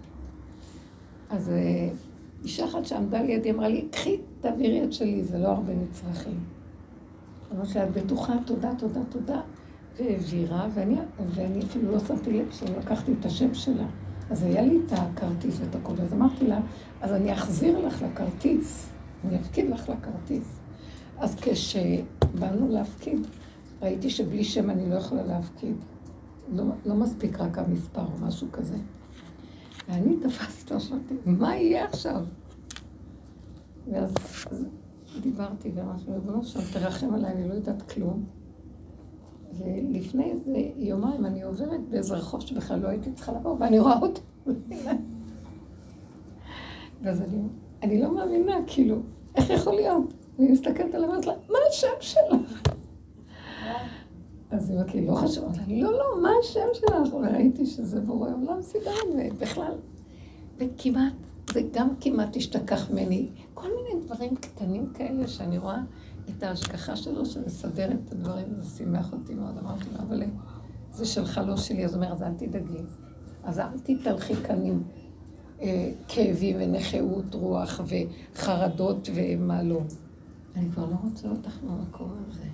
אז 1.30 1.50
אה, 1.50 1.88
אישה 2.44 2.64
אחת 2.64 2.86
שעמדה 2.86 3.22
לידי 3.22 3.50
אמרה 3.50 3.68
לי, 3.68 3.88
קחי, 3.90 4.16
תעבירי 4.40 4.84
את 4.84 4.92
שלי, 4.92 5.24
זה 5.24 5.38
לא 5.38 5.48
הרבה 5.48 5.72
מצרכים. 5.74 6.55
אמרתי 7.56 7.78
לה, 7.78 7.84
את 7.84 7.92
בטוחה, 7.92 8.34
תודה, 8.46 8.70
תודה, 8.78 9.00
תודה. 9.08 9.40
והעבירה, 9.98 10.68
ואני, 10.74 10.96
ואני 11.34 11.62
אפילו 11.62 11.92
לא 11.92 11.98
שמתי 11.98 12.32
לב 12.32 12.50
שלקחתי 12.50 13.12
את 13.20 13.26
השם 13.26 13.54
שלה. 13.54 13.86
אז 14.30 14.42
היה 14.42 14.62
לי 14.62 14.80
את 14.86 14.92
הכרטיס 14.92 15.60
ואת 15.60 15.74
הכול, 15.74 15.96
אז 16.00 16.12
אמרתי 16.12 16.46
לה, 16.46 16.60
אז 17.00 17.12
אני 17.12 17.32
אחזיר 17.32 17.86
לך 17.86 18.02
לכרטיס, 18.02 18.88
אני 19.24 19.36
אפקיד 19.36 19.70
לך 19.70 19.88
לכרטיס. 19.88 20.58
אז 21.18 21.36
כשבאנו 21.40 22.68
להפקיד, 22.68 23.26
ראיתי 23.82 24.10
שבלי 24.10 24.44
שם 24.44 24.70
אני 24.70 24.90
לא 24.90 24.94
יכולה 24.94 25.22
להפקיד. 25.22 25.76
לא, 26.52 26.64
לא 26.86 26.94
מספיק 26.94 27.40
רק 27.40 27.58
המספר 27.58 28.04
או 28.04 28.26
משהו 28.26 28.46
כזה. 28.52 28.76
ואני 29.88 30.16
תפסתי 30.16 30.74
אמרתי, 30.74 31.14
מה 31.26 31.56
יהיה 31.56 31.84
עכשיו? 31.84 32.24
ואז 33.92 34.14
דיברתי 35.20 35.70
ואמרתי, 35.74 36.04
ריבונו 36.10 36.44
שם, 36.44 36.60
תרחם 36.72 37.14
עליי, 37.14 37.32
אני 37.32 37.48
לא 37.48 37.54
יודעת 37.54 37.82
כלום. 37.82 38.24
ולפני 39.58 40.24
איזה 40.24 40.62
יומיים 40.76 41.26
אני 41.26 41.42
עוברת 41.42 41.80
באיזה 41.90 42.14
רחוב 42.14 42.40
שבכלל 42.40 42.80
לא 42.80 42.88
הייתי 42.88 43.12
צריכה 43.12 43.32
לעבור, 43.32 43.56
ואני 43.60 43.78
רואה 43.78 43.98
אותו. 43.98 44.20
ואז 47.02 47.22
אני, 47.22 47.38
אני 47.82 48.02
לא 48.02 48.14
מאמינה, 48.14 48.56
כאילו, 48.66 48.96
איך 49.34 49.50
יכול 49.50 49.74
להיות? 49.74 50.14
אני 50.38 50.52
מסתכלת 50.52 50.94
עליו 50.94 51.08
ואומרת 51.08 51.26
לה, 51.26 51.32
מה 51.48 51.58
השם 51.70 51.86
שלך? 52.00 52.62
אז 54.50 54.70
היא 54.70 54.78
אומרת 54.78 54.94
לי, 54.94 55.06
לא 55.06 55.14
חשוב. 55.14 55.44
אמרתי 55.44 55.82
לא, 55.82 55.92
לא, 55.92 56.22
מה 56.22 56.30
השם 56.40 56.66
שלך? 56.72 57.14
וראיתי 57.14 57.66
שזה 57.66 58.00
בורא 58.00 58.30
עולם 58.30 58.62
סידן, 58.62 59.30
ובכלל, 59.32 59.72
וכמעט, 60.58 61.12
זה 61.52 61.60
גם 61.72 61.88
כמעט 62.00 62.36
השתכח 62.36 62.90
ממני. 62.90 63.28
כל 63.54 63.68
מיני 63.68 64.04
דברים 64.04 64.36
קטנים 64.36 64.92
כאלה 64.94 65.28
שאני 65.28 65.58
רואה 65.58 65.80
את 66.28 66.42
ההשגחה 66.42 66.96
שלו, 66.96 67.26
שמסדר 67.26 67.90
את 67.92 68.12
הדברים, 68.12 68.46
זה 68.58 68.76
שימח 68.76 69.12
אותי 69.12 69.34
מאוד. 69.34 69.58
אמרתי 69.58 69.84
לו, 69.92 69.98
אבל 69.98 70.22
זה 70.90 71.04
שלך, 71.04 71.40
לא 71.46 71.56
שלי. 71.56 71.84
אז 71.84 71.94
הוא 71.94 72.02
אומר, 72.02 72.12
אז 72.12 72.22
אל 72.22 72.34
תדאגי. 72.34 72.82
אז 73.44 73.58
אל 73.58 73.78
תתהלכי 73.82 74.34
כאן 74.34 74.66
עם 74.66 74.82
אה, 75.60 75.92
כאבים 76.08 76.56
ונכאות 76.60 77.34
רוח 77.34 77.80
וחרדות 78.34 79.08
ומה 79.14 79.62
לא. 79.62 79.80
אני 80.56 80.70
כבר 80.70 80.86
לא 80.86 80.96
רוצה 81.04 81.28
אותך 81.28 81.58
במקום 81.62 82.12
הזה. 82.28 82.44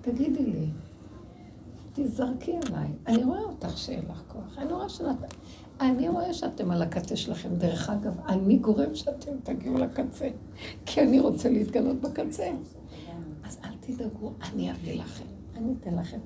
תגידי 0.00 0.46
לי, 0.46 0.66
תזרקי 1.92 2.52
עליי. 2.66 2.88
אני 3.06 3.24
רואה 3.24 3.40
אותך 3.40 3.78
שאין 3.78 4.04
לך 4.10 4.22
כוח. 4.28 4.58
אני 4.58 4.72
רואה 4.72 4.88
שאת... 4.88 5.34
אני 5.80 6.08
רואה 6.08 6.34
שאתם 6.34 6.70
על 6.70 6.82
הקצה 6.82 7.16
שלכם. 7.16 7.48
דרך 7.54 7.90
אגב, 7.90 8.20
אני 8.28 8.56
גורם 8.56 8.94
שאתם 8.94 9.32
תגיעו 9.42 9.78
לקצה, 9.78 10.28
כי 10.86 11.00
אני 11.00 11.20
רוצה 11.20 11.50
להתגלות 11.50 12.00
בקצה. 12.00 12.50
אז 13.44 13.58
אל 13.64 13.70
תדאגו, 13.80 14.32
אני 14.42 14.72
אביא 14.72 15.00
לכם, 15.00 15.24
אני 15.56 15.72
אתן 15.80 15.94
לכם. 15.94 16.18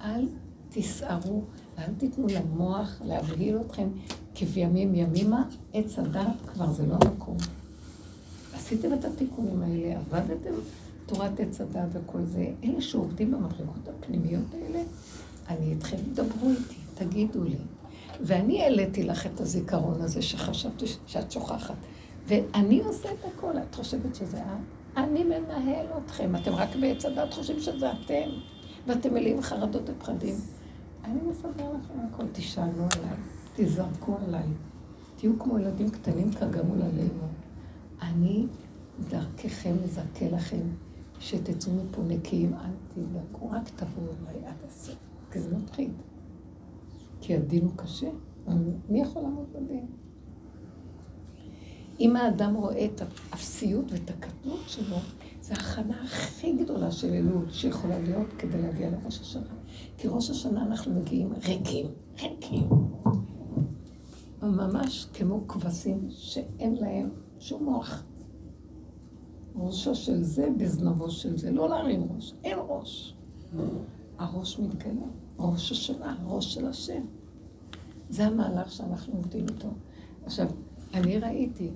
אל 0.00 0.28
תסערו 0.68 1.42
ואל 1.76 1.94
תיתנו 1.98 2.26
למוח 2.26 3.02
להבהיל 3.04 3.60
אתכם 3.60 3.88
כבימים 4.34 4.94
ימימה, 4.94 5.44
עץ 5.72 5.98
הדת 5.98 6.46
כבר 6.52 6.72
זה 6.72 6.86
לא 6.86 6.94
המקום. 7.04 7.36
עשיתם 8.54 8.94
את 8.94 9.04
התיקונים 9.04 9.62
האלה, 9.62 9.98
עבדתם 9.98 10.54
תורת 11.06 11.40
עץ 11.40 11.60
הדת 11.60 11.88
וכל 11.92 12.24
זה. 12.24 12.52
אלה 12.64 12.80
שעובדים 12.80 13.30
במדרגות 13.30 13.88
הפנימיות 13.88 14.54
האלה, 14.54 14.82
אני 15.48 15.70
איתכם, 15.70 15.96
דברו 16.14 16.50
איתי, 16.50 16.74
תגידו 16.94 17.44
לי. 17.44 17.56
ואני 18.22 18.62
העליתי 18.62 19.02
לך 19.02 19.26
את 19.26 19.40
הזיכרון 19.40 20.00
הזה 20.00 20.22
שחשבתי 20.22 20.86
שאת 21.06 21.32
שוכחת. 21.32 21.74
ואני 22.26 22.80
עושה 22.80 23.08
את 23.12 23.24
הכל. 23.24 23.58
את 23.58 23.74
חושבת 23.74 24.14
שזה 24.14 24.38
את? 24.38 24.96
אני 24.96 25.24
מנהל 25.24 25.86
אתכם. 26.04 26.36
אתם 26.36 26.54
רק 26.54 26.68
בעץ 26.80 27.04
הדת 27.04 27.34
חושבים 27.34 27.60
שזה 27.60 27.92
אתם, 27.92 28.30
ואתם 28.86 29.14
מלאים 29.14 29.42
חרדות 29.42 29.90
ופחדים. 29.90 30.34
אני 31.04 31.20
מסדר 31.30 31.70
לכם 31.70 31.94
הכל. 32.12 32.24
תשאלו 32.32 32.72
עליי, 32.72 33.16
תזרקו 33.56 34.16
עליי. 34.26 34.46
תהיו 35.16 35.38
כמו 35.38 35.58
ילדים 35.58 35.90
קטנים 35.90 36.32
כגמול 36.32 36.82
עלינו. 36.82 37.26
אני 38.02 38.46
דרככם 39.08 39.74
מזכה 39.84 40.28
לכם, 40.32 40.62
שתצאו 41.20 41.72
מפה 41.72 42.02
נקיים, 42.02 42.54
אל 42.54 42.70
תדאגו, 42.94 43.50
רק 43.50 43.68
תבואו 43.76 44.12
אליי 44.28 44.46
עד 44.46 44.54
הסוף, 44.66 44.96
כי 45.32 45.40
זה 45.40 45.56
מפחיד. 45.56 45.92
כי 47.32 47.36
הדין 47.36 47.64
הוא 47.64 47.72
קשה. 47.76 48.10
מי 48.88 49.00
יכול 49.00 49.22
לעמוד 49.22 49.46
בדין? 49.52 49.86
אם 52.00 52.16
האדם 52.16 52.54
רואה 52.54 52.84
את 52.84 53.00
האפסיות 53.00 53.92
ואת 53.92 54.10
הקטנות 54.10 54.60
שלו, 54.66 54.96
זו 55.40 55.54
ההכנה 55.54 56.02
הכי 56.02 56.52
גדולה 56.52 56.90
של 56.90 57.12
אלול 57.12 57.50
שיכולה 57.50 57.98
להיות 57.98 58.26
כדי 58.38 58.62
להגיע 58.62 58.90
לראש 58.90 59.20
השנה. 59.20 59.54
כי 59.98 60.08
ראש 60.08 60.30
השנה 60.30 60.62
אנחנו 60.62 60.94
מגיעים 60.94 61.32
ריקים, 61.32 61.86
ריקים. 62.22 62.68
ממש 64.42 65.06
כמו 65.14 65.48
כבשים 65.48 66.06
שאין 66.10 66.76
להם 66.76 67.10
שום 67.38 67.64
מוח. 67.64 68.04
ראשו 69.54 69.94
של 69.94 70.22
זה 70.22 70.48
בזנבו 70.56 71.10
של 71.10 71.38
זה, 71.38 71.50
לא 71.50 71.68
להרים 71.68 72.08
ראש, 72.14 72.32
אין 72.44 72.58
ראש. 72.68 73.16
הראש 74.18 74.58
מתגלה. 74.58 75.06
ראש 75.38 75.72
השנה, 75.72 76.16
ראש 76.26 76.54
של 76.54 76.66
השם. 76.66 77.02
זה 78.12 78.26
המהלך 78.26 78.72
שאנחנו 78.72 79.14
עובדים 79.14 79.46
איתו. 79.48 79.68
עכשיו, 80.24 80.46
אני 80.94 81.18
ראיתי, 81.18 81.70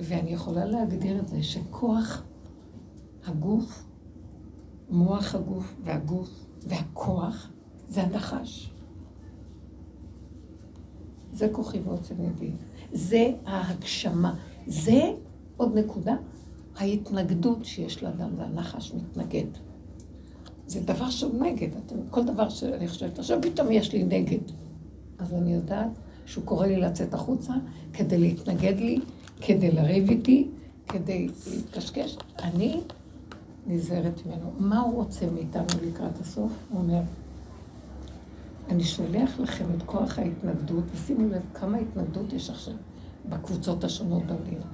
ואני 0.00 0.30
יכולה 0.30 0.64
להגדיר 0.64 1.20
את 1.20 1.28
זה, 1.28 1.42
שכוח 1.42 2.22
הגוף, 3.26 3.84
מוח 4.90 5.34
הגוף 5.34 5.76
והגוף 5.84 6.46
והכוח, 6.66 7.50
זה 7.88 8.02
הנחש. 8.02 8.72
זה 11.32 11.48
כוחי 11.52 11.80
ועוצם 11.80 12.14
ידי. 12.22 12.50
זה 12.92 13.32
ההגשמה. 13.46 14.34
זה, 14.66 15.12
עוד 15.56 15.78
נקודה, 15.78 16.16
ההתנגדות 16.76 17.64
שיש 17.64 18.02
לאדם, 18.02 18.36
זה 18.36 18.42
הנחש 18.42 18.94
מתנגד. 18.94 19.48
זה 20.66 20.80
דבר 20.80 21.10
שהוא 21.10 21.42
נגד. 21.44 21.68
אתם, 21.86 21.96
כל 22.10 22.24
דבר 22.24 22.48
שאני 22.48 22.88
חושבת, 22.88 23.18
עכשיו 23.18 23.38
פתאום 23.42 23.70
יש 23.70 23.92
לי 23.92 24.04
נגד. 24.04 24.67
אז 25.18 25.34
אני 25.34 25.54
יודעת 25.54 25.90
שהוא 26.26 26.44
קורא 26.44 26.66
לי 26.66 26.80
לצאת 26.80 27.14
החוצה 27.14 27.52
כדי 27.92 28.18
להתנגד 28.18 28.80
לי, 28.80 29.00
כדי 29.40 29.70
לריב 29.70 30.10
איתי, 30.10 30.48
כדי 30.88 31.28
להתקשקש. 31.50 32.16
אני 32.38 32.80
נזהרת 33.66 34.26
ממנו. 34.26 34.52
מה 34.58 34.80
הוא 34.80 34.94
רוצה 34.94 35.26
מאיתנו 35.30 35.66
לקראת 35.86 36.20
הסוף? 36.20 36.52
הוא 36.70 36.80
אומר, 36.80 37.00
אני 38.68 38.84
שולח 38.84 39.40
לכם 39.40 39.64
את 39.76 39.82
כוח 39.82 40.18
ההתנגדות, 40.18 40.84
ושימו 40.94 41.28
לב 41.28 41.42
כמה 41.54 41.78
התנגדות 41.78 42.32
יש 42.32 42.50
עכשיו 42.50 42.74
בקבוצות 43.28 43.84
השונות 43.84 44.26
במדינה. 44.26 44.64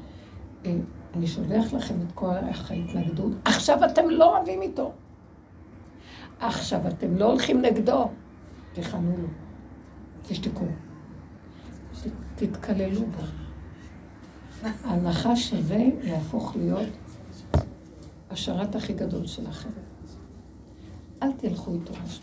אה, 0.66 0.76
אני 1.14 1.26
שולח 1.26 1.72
לכם 1.72 1.94
את 2.06 2.12
כוח 2.12 2.70
ההתנגדות, 2.70 3.32
עכשיו 3.44 3.84
אתם 3.84 4.10
לא 4.10 4.36
רבים 4.36 4.62
איתו. 4.62 4.92
עכשיו 6.40 6.88
אתם 6.88 7.16
לא 7.16 7.30
הולכים 7.30 7.62
נגדו, 7.62 8.08
תכנו 8.72 9.16
לו, 9.18 9.28
תשתקו, 10.28 10.64
תתקללו 12.34 13.00
בו. 13.00 13.22
הנחש 14.84 15.52
הזה 15.52 15.84
יהפוך 16.02 16.56
להיות 16.56 16.88
השרת 18.30 18.74
הכי 18.76 18.92
גדול 18.92 19.26
שלכם. 19.26 19.68
אל 21.22 21.32
תלכו 21.32 21.74
איתו 21.74 21.92
בראש. 21.92 22.20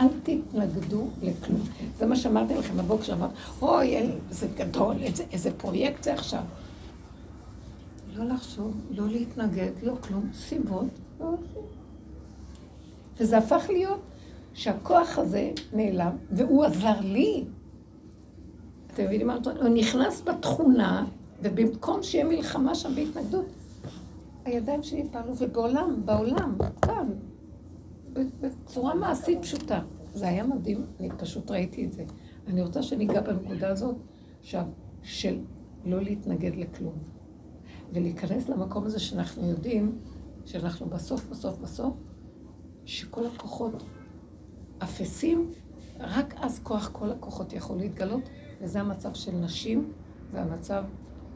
אל 0.00 0.08
תתנגדו 0.22 1.08
לכלום. 1.22 1.60
זה 1.98 2.06
מה 2.06 2.16
שאמרתי 2.16 2.54
לכם 2.54 2.76
בבוקר, 2.76 3.02
שאמרת, 3.02 3.30
אוי, 3.62 3.96
זה 4.30 4.48
גדול, 4.56 4.96
איזה, 5.02 5.24
איזה 5.32 5.50
פרויקט 5.56 6.02
זה 6.02 6.14
עכשיו. 6.14 6.42
לא 8.14 8.24
לחשוב, 8.24 8.74
לא 8.90 9.08
להתנגד, 9.08 9.70
לא 9.82 9.94
כלום, 10.00 10.30
סיבות, 10.34 10.86
לא 11.20 11.34
וזה 13.18 13.38
הפך 13.38 13.64
להיות 13.68 14.00
שהכוח 14.54 15.18
הזה 15.18 15.52
נעלם, 15.72 16.16
והוא 16.30 16.64
עזר 16.64 17.00
לי. 17.00 17.44
אתם 18.86 19.04
מבינים 19.04 19.26
מה 19.26 19.38
הוא 19.60 19.68
נכנס 19.68 20.22
בתכונה, 20.22 21.06
ובמקום 21.42 22.02
שיהיה 22.02 22.24
מלחמה 22.24 22.74
שם 22.74 22.94
בהתנגדות, 22.94 23.46
הידיים 24.44 24.82
שלי 24.82 25.04
פעלו, 25.12 25.32
ובעולם, 25.38 26.02
בעולם, 26.04 26.54
כאן, 26.82 27.08
בצורה 28.12 28.94
מעשית 28.94 29.42
פשוטה. 29.42 29.80
זה 30.14 30.28
היה 30.28 30.46
מדהים, 30.46 30.86
אני 31.00 31.08
פשוט 31.18 31.50
ראיתי 31.50 31.84
את 31.84 31.92
זה. 31.92 32.04
אני 32.46 32.62
רוצה 32.62 32.82
שניגע 32.82 33.20
בנקודה 33.20 33.68
הזאת, 33.68 33.96
עכשיו, 34.40 34.64
של 35.02 35.38
לא 35.84 36.02
להתנגד 36.02 36.56
לכלום. 36.56 36.94
ולהיכנס 37.92 38.48
למקום 38.48 38.84
הזה 38.84 39.00
שאנחנו 39.00 39.50
יודעים, 39.50 39.98
שאנחנו 40.44 40.86
בסוף, 40.86 41.28
בסוף, 41.30 41.58
בסוף, 41.58 41.94
שכל 42.84 43.26
הכוחות 43.26 43.82
אפסים, 44.78 45.50
רק 46.00 46.34
אז 46.36 46.60
כוח 46.62 46.90
כל 46.92 47.10
הכוחות 47.10 47.52
יכול 47.52 47.76
להתגלות, 47.76 48.28
וזה 48.60 48.80
המצב 48.80 49.14
של 49.14 49.32
נשים 49.32 49.92
והמצב 50.32 50.84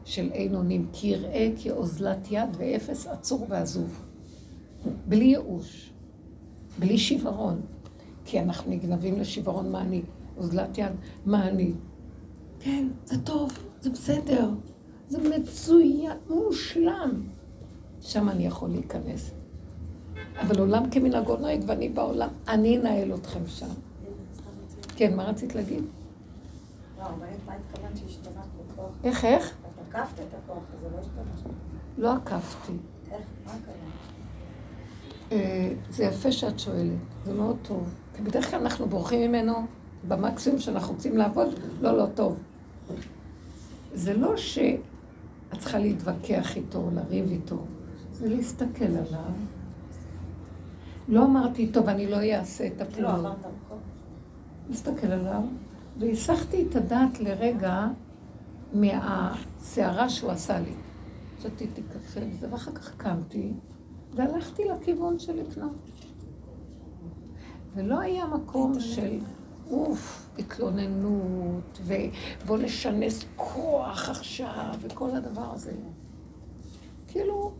של 0.05 0.31
אין 0.31 0.55
אונים. 0.55 0.87
כי 0.93 1.07
יראה 1.07 1.51
כאוזלת 1.63 2.27
יד 2.31 2.49
ואפס 2.57 3.07
עצור 3.07 3.45
ועזוב. 3.49 4.05
בלי 5.07 5.25
ייאוש, 5.25 5.93
בלי 6.79 6.97
שיוורון. 6.97 7.61
כי 8.25 8.39
אנחנו 8.39 8.71
נגנבים 8.71 9.19
לשיוורון 9.19 9.71
מה 9.71 9.81
אני, 9.81 10.01
אוזלת 10.37 10.77
יד, 10.77 10.91
מה 11.25 11.47
אני. 11.47 11.73
כן, 12.59 12.87
זה 13.05 13.21
טוב, 13.21 13.51
זה 13.81 13.89
בסדר, 13.89 14.49
זה 15.09 15.17
מצוין, 15.29 16.17
מושלם. 16.29 17.23
שם 18.01 18.29
אני 18.29 18.45
יכול 18.45 18.69
להיכנס. 18.69 19.31
אבל 20.37 20.59
עולם 20.59 20.89
כמנהגו 20.89 21.37
נוהג 21.37 21.63
ואני 21.67 21.89
בעולם, 21.89 22.29
אני 22.47 22.77
אנהל 22.77 23.13
אתכם 23.13 23.47
שם. 23.47 23.67
כן, 24.95 25.15
מה 25.15 25.23
רצית 25.23 25.55
להגיד? 25.55 25.83
לא, 26.99 27.03
מה 27.45 27.53
התכוונת 27.55 27.97
שהשתנה 27.97 28.41
בכוח? 28.71 28.91
איך, 29.03 29.25
איך? 29.25 29.55
עקפת 29.89 30.19
את 30.19 30.33
הכוח 30.43 30.63
הזה, 30.77 30.87
לא 30.95 30.99
השתמשת. 30.99 31.49
לא 31.97 32.13
עקפתי. 32.13 32.73
איך? 33.11 33.21
מה 33.45 33.51
הכוונה? 33.51 33.89
אה, 35.31 35.73
זה 35.89 36.03
יפה 36.03 36.31
שאת 36.31 36.59
שואלת, 36.59 36.97
זה 37.25 37.33
מאוד 37.33 37.57
טוב. 37.61 37.93
כי 38.15 38.21
בדרך 38.21 38.51
כלל 38.51 38.59
אנחנו 38.59 38.89
בורחים 38.89 39.31
ממנו 39.31 39.53
במקסימום 40.07 40.59
שאנחנו 40.59 40.93
רוצים 40.93 41.17
לעבוד, 41.17 41.47
לא, 41.81 41.97
לא 41.97 42.05
טוב. 42.15 42.39
זה 43.93 44.13
לא 44.13 44.37
שאת 44.37 44.79
צריכה 45.59 45.79
להתווכח 45.79 46.55
איתו, 46.55 46.89
לריב 46.93 47.29
איתו, 47.31 47.57
זה 48.13 48.29
להסתכל 48.29 48.85
עליו. 48.85 49.31
לא 51.09 51.25
אמרתי, 51.25 51.67
טוב, 51.71 51.89
אני 51.89 52.07
לא 52.07 52.17
אעשה 52.23 52.67
את 52.67 52.77
לא, 52.77 52.83
הפעולות. 52.83 53.25
עברת 53.25 53.37
בכוח. 53.37 53.79
להסתכל 54.69 55.07
עליו, 55.07 55.41
והסחתי 55.99 56.65
את 56.69 56.75
הדעת 56.75 57.19
לרגע 57.19 57.87
מהסערה 58.73 60.09
שהוא 60.09 60.31
עשה 60.31 60.59
לי. 60.59 60.73
שתיתי 61.41 61.81
קפה 61.81 62.19
וזה, 62.31 62.47
ואחר 62.51 62.71
כך 62.71 62.95
קמתי, 62.97 63.53
והלכתי 64.15 64.63
לכיוון 64.65 65.19
של 65.19 65.41
לקנות. 65.41 65.75
ולא 67.75 67.99
היה 67.99 68.25
מקום 68.25 68.79
של 68.79 69.19
אוף, 69.71 70.29
התלוננות, 70.39 71.79
ובוא 71.83 72.57
נשנס 72.57 73.25
כוח 73.35 74.09
עכשיו, 74.09 74.73
וכל 74.81 75.09
הדבר 75.15 75.53
הזה. 75.53 75.71
כאילו, 77.07 77.51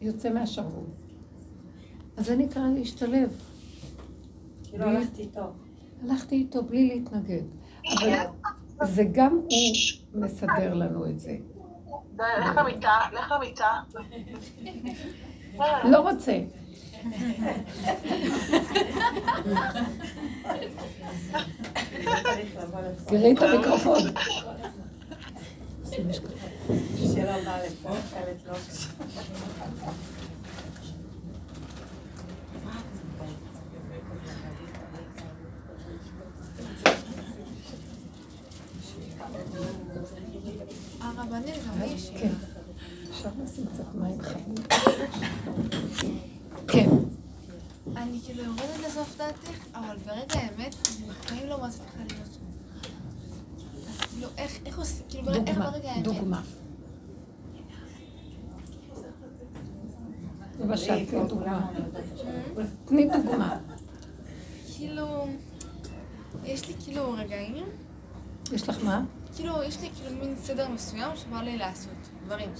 יוצא 0.00 0.32
מהשרוול. 0.32 0.84
אז 2.16 2.26
זה 2.26 2.36
נקרא 2.36 2.62
להשתלב. 2.74 3.40
כאילו 4.64 4.84
הלכתי 4.84 5.22
איתו. 5.22 5.52
הלכתי 6.02 6.34
איתו 6.34 6.62
בלי 6.62 6.88
להתנגד. 6.88 7.42
אבל 8.80 8.86
זה 8.86 9.04
גם 9.12 9.32
הוא 9.32 9.74
מסדר 10.14 10.74
לנו 10.74 11.06
את 11.06 11.20
זה. 11.20 11.36
לך 12.18 12.56
למיטה, 12.56 12.98
לך 13.12 13.32
למיטה. 13.32 13.80
לא 15.90 16.10
רוצה. 16.10 16.38
תראי 23.06 23.32
את 23.32 23.42
המיקרופון. 23.42 24.00
שלא 26.96 27.44
בא 27.44 27.58
לפה, 27.66 27.90
חלק 28.10 28.36
לא. 28.46 28.54
הרבנית, 41.00 41.54
גם 41.54 41.82
יש 41.84 42.10
כן. 42.10 42.32
אפשר 43.10 43.28
לשים 43.44 43.66
קצת 43.66 43.94
מים 43.94 44.22
חמים? 44.22 44.54
כן. 46.68 46.88
אני 47.96 48.20
כאילו 48.24 48.42
יורדת 48.42 48.78
לסוף 48.86 49.16
דעתך, 49.18 49.50
אבל 49.74 49.96
ברגע 50.06 50.34
האמת, 50.34 50.74
אני 50.98 51.08
בחיים 51.08 51.48
לא 51.48 51.64
מצליחה 51.66 51.98
להיות 51.98 52.28
שם. 52.34 52.46
אז 53.88 54.00
כאילו, 54.00 54.28
איך, 54.38 54.78
עושים, 54.78 55.04
כאילו, 55.08 55.32
איך 55.46 55.58
ברגע 55.58 55.90
האמת? 55.90 56.04
דוגמה. 56.04 56.42
למשל, 60.60 61.06
תני 61.06 61.24
דוגמה. 61.28 61.70
תני 62.84 63.08
דוגמה. 63.08 63.58
כאילו, 64.74 65.26
יש 66.44 66.68
לי 66.68 66.74
כאילו 66.84 67.12
רגעים, 67.12 67.64
יש 68.52 68.68
לך 68.68 68.84
מה? 68.84 69.04
כאילו, 69.36 69.62
יש 69.62 69.80
לי 69.80 69.90
כאילו 69.96 70.16
מין 70.20 70.36
סדר 70.36 70.68
מסוים 70.68 71.16
שבא 71.16 71.42
לי 71.42 71.56
לעשות 71.56 71.92
דברים. 72.26 72.50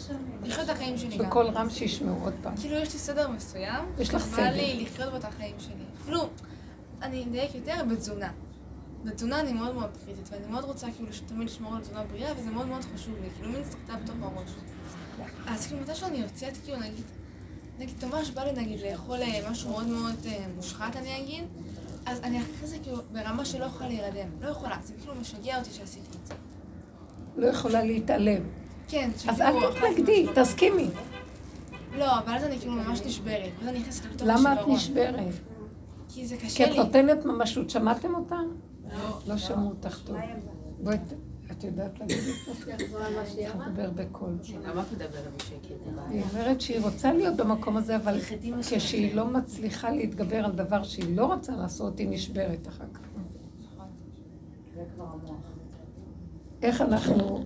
לחיות 0.43 0.65
את 0.65 0.75
החיים 0.75 0.99
שלי 0.99 1.17
גם. 1.19 1.27
בקול 1.27 1.47
רם 1.47 1.71
שישמעו 1.71 2.25
עוד 2.25 2.35
פעם. 2.43 2.57
כאילו, 2.57 2.77
יש 2.77 2.93
לי 2.93 2.99
סדר 2.99 3.31
מסוים, 3.31 3.85
יש 3.99 4.15
לך 4.15 4.21
שבא 4.21 4.37
סדר. 4.37 4.53
לי 4.57 4.85
לחיות 4.85 5.11
בו 5.11 5.17
את 5.17 5.25
החיים 5.25 5.57
שלי. 5.59 5.85
אפילו, 6.03 6.29
אני 7.03 7.25
אדייק 7.25 7.55
יותר 7.55 7.75
בתזונה. 7.91 8.31
בתזונה 9.05 9.41
אני 9.41 9.53
מאוד 9.53 9.75
מאוד 9.75 9.91
קריטית, 10.05 10.29
ואני 10.33 10.47
מאוד 10.47 10.65
רוצה 10.65 10.87
כאילו 10.97 11.09
תמיד 11.27 11.49
לשמור 11.49 11.75
על 11.75 11.81
תזונה 11.81 12.05
בריאה, 12.05 12.33
וזה 12.39 12.51
מאוד 12.51 12.67
מאוד 12.67 12.85
חשוב 12.95 13.15
לי, 13.23 13.29
כאילו 13.37 13.53
מין 13.53 13.65
סרטה 13.65 13.97
בתוך 14.05 14.17
הראש. 14.23 14.51
אז 15.47 15.67
כאילו 15.67 15.81
מתי 15.83 15.95
שאני 15.95 16.19
יוצאת, 16.19 16.57
כאילו 16.65 16.79
נגיד, 16.79 17.05
נגיד 17.79 18.05
ממש 18.05 18.31
בא 18.31 18.45
לי 18.45 18.53
נגיד 18.53 18.81
לאכול 18.81 19.19
אה, 19.23 19.51
משהו 19.51 19.71
מאוד 19.71 19.87
מאוד 19.87 20.27
אה, 20.27 20.47
מושחת 20.57 20.97
אני 20.97 21.23
אגיד, 21.23 21.45
אז 22.07 22.21
אני 22.21 22.41
אחרי 22.41 22.67
זה 22.67 22.79
כאילו 22.83 22.99
ברמה 23.13 23.45
שלא 23.45 23.65
יכולה 23.65 23.89
להירדם, 23.89 24.29
לא 24.41 24.49
יכולה, 24.49 24.77
זה 24.85 24.95
כאילו 25.01 25.15
משגע 25.15 25.59
אותי 25.59 25.71
שעשיתי 25.73 26.19
את 26.23 26.27
זה. 26.27 26.35
לא 27.37 27.47
יכולה 27.47 27.85
להתעלם. 27.85 28.43
כן, 28.89 29.11
אז. 29.29 29.41
אל 29.41 29.55
תתנגדי, 29.73 30.27
תסכימי. 30.35 30.89
לא, 31.99 32.19
אבל 32.19 32.35
אז 32.35 32.45
אני 32.45 32.59
כאילו 32.59 32.73
ממש 32.73 33.03
נשברת, 33.07 33.51
ואז 33.59 33.69
אני 33.69 33.79
נכנסת 33.79 34.05
לתוך 34.05 34.29
למה 34.31 34.53
את. 34.63 34.69
נשברת? 34.69 35.35
כי 36.09 36.27
זה 36.27 36.37
כי 36.37 36.47
קשה 36.47 36.65
את 36.65 36.71
לי. 36.71 36.77
נותנת 36.77 37.25
ממשות. 37.25 37.71
שמעתם 37.71 38.15
אותה? 38.15 38.37
לא 39.27 39.37
שמעו 39.37 39.69
אותך 39.69 40.01
טוב. 40.05 40.17
בואי, 40.83 40.97
את 41.51 41.65
יודעת 41.65 42.01
להגיד 42.01 42.17
את 42.19 42.57
זה? 42.65 43.47
לדבר 43.67 43.91
בקול. 43.91 44.39
למה 44.65 44.83
את 44.83 44.93
מדברת 44.93 45.37
בשקט? 45.37 45.75
היא 46.11 46.23
אומרת 46.33 46.61
שהיא 46.61 46.81
רוצה 46.81 47.13
להיות 47.13 47.37
במקום 47.37 47.77
הזה, 47.77 47.97
אבל 47.97 48.21
כשהיא 48.77 49.15
לא 49.15 49.27
מצליחה 49.27 49.91
להתגבר 49.91 50.45
על 50.45 50.53
דבר 50.53 50.83
שהיא 50.83 51.17
לא 51.17 51.27
רוצה 51.27 51.53
לעשות, 51.53 51.99
היא 51.99 52.09
נשברת 52.09 52.69
אחר 52.69 52.85
כך. 52.95 53.01
זה 54.75 54.83
כבר 54.95 55.05
המוח. 55.05 55.56
איך 56.63 56.81
אנחנו, 56.81 57.45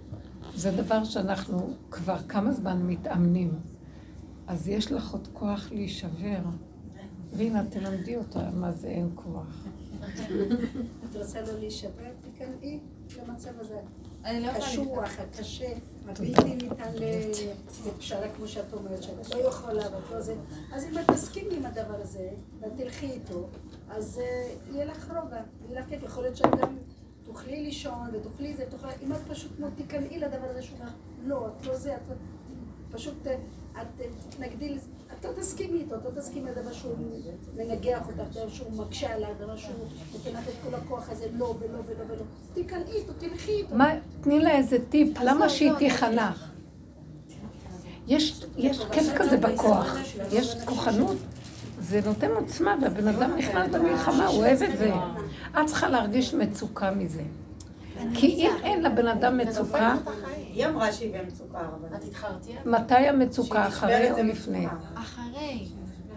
זה 0.55 0.71
דבר 0.71 1.05
שאנחנו 1.05 1.75
כבר 1.91 2.19
כמה 2.29 2.53
זמן 2.53 2.83
מתאמנים. 2.83 3.59
אז 4.47 4.69
יש 4.69 4.93
לך 4.93 5.13
עוד 5.13 5.29
כוח 5.33 5.69
להישבר. 5.73 6.41
רינה, 7.37 7.65
תלמדי 7.71 8.17
אותה 8.17 8.51
מה 8.55 8.73
זה 8.73 8.89
אין 8.89 9.11
כוח. 9.15 9.65
את 11.05 11.17
רוצה 11.17 11.41
לא 11.41 11.59
להישבר? 11.59 12.11
תיכנסי 12.21 12.81
למצב 13.19 13.51
הזה. 13.61 13.81
לא. 14.25 14.47
הקשוח, 14.47 15.19
הקשה, 15.19 15.73
הבלתי 16.09 16.55
ניתן 16.55 16.93
לפשרה, 17.87 18.29
כמו 18.37 18.49
שאת 18.49 18.73
אומרת, 18.73 19.03
שאת 19.03 19.35
לא 19.35 19.49
יכולה 19.49 19.83
ואת 19.83 20.11
לא 20.13 20.21
זה. 20.21 20.35
אז 20.73 20.85
אם 20.85 20.99
את 20.99 21.11
תסכימי 21.11 21.57
עם 21.57 21.67
הדבר 21.67 22.01
הזה, 22.01 22.31
ואת 22.61 22.73
תלכי 22.77 23.07
איתו, 23.07 23.49
אז 23.91 24.19
אה, 24.19 24.55
יהיה 24.73 24.85
לך 24.85 25.13
רוגע, 25.23 25.41
יהיה 25.69 25.81
לך 25.81 25.89
כיף. 25.89 26.03
יכול 26.03 26.23
להיות 26.23 26.37
שאת 26.37 26.51
גם 26.61 26.77
תוכלי 27.33 27.63
לישון 27.63 28.09
ותוכלי 28.13 28.55
זה, 28.55 28.65
תוכלי... 28.71 28.91
אם 29.03 29.13
את 29.13 29.19
פשוט 29.29 29.51
כמו 29.57 29.67
תיכנעי 29.77 30.19
לדבר 30.19 30.47
הזה 30.51 30.63
שהוא 30.63 30.79
אומר, 30.79 30.91
לא, 31.25 31.49
את 31.49 31.67
לא 31.67 31.77
זה, 31.77 31.95
את 31.95 32.01
לא... 32.09 32.15
פשוט 32.93 33.27
אה, 33.27 33.35
את 33.83 34.01
אה, 34.01 34.07
תתנגדי 34.29 34.69
לזה. 34.69 34.87
אתה 35.21 35.29
תסכימי 35.41 35.79
איתו, 35.79 35.95
אתה 35.95 36.21
תסכימי 36.21 36.51
לדבר 36.51 36.73
שהוא 36.73 36.95
מנגח 37.57 38.01
אותך, 38.09 38.37
דבר 38.37 38.49
שהוא 38.49 38.73
מקשה 38.73 39.15
עליו, 39.15 39.29
דבר 39.41 39.57
שהוא 39.57 39.75
נותן 40.13 40.31
לך 40.31 40.49
את 40.49 40.55
כל 40.65 40.75
הכוח 40.75 41.11
הזה, 41.11 41.27
לא 41.33 41.55
ולא 41.61 41.79
ולא 41.87 42.05
ולא. 42.09 42.25
תיכנעי 42.55 42.93
איתו, 42.93 43.13
תלכי 43.19 43.53
איתו. 43.53 43.75
מה, 43.75 43.91
תני 44.21 44.41
לה 44.41 44.57
איזה 44.57 44.79
טיפ, 44.89 45.19
למה 45.21 45.41
לא, 45.41 45.49
שהיא 45.49 45.71
לא, 45.71 45.79
תיכנע? 45.79 46.31
יש, 48.07 48.45
יש 48.57 48.81
כיף 48.93 49.15
כזה 49.17 49.37
בכוח, 49.37 49.97
יש 50.33 50.57
כוחנות, 50.65 51.17
זה 51.81 52.01
נותן 52.07 52.31
עוצמה, 52.31 52.77
והבן 52.83 53.09
אדם 53.09 53.37
נכנס 53.37 53.75
במלחמה, 53.75 54.27
הוא 54.27 54.39
אוהב 54.39 54.63
את 54.63 54.79
זה. 54.79 54.93
את 55.53 55.67
צריכה 55.67 55.89
להרגיש 55.89 56.35
מצוקה 56.35 56.91
מזה. 56.91 57.23
כי 58.15 58.27
אם 58.27 58.51
אין 58.63 58.83
לבן 58.83 59.07
אדם 59.07 59.39
מצוקה, 59.39 59.95
היא 60.37 60.67
אמרה 60.67 60.93
שהיא 60.93 61.19
במצוקה, 61.19 61.59
אבל... 61.61 61.97
את 61.97 62.05
התחרתי? 62.05 62.53
מתי 62.65 62.95
המצוקה, 62.95 63.69
אחרי 63.69 64.11
או 64.11 64.17
זה 64.17 64.23
לפני? 64.23 64.67
אחרי. 64.95 65.67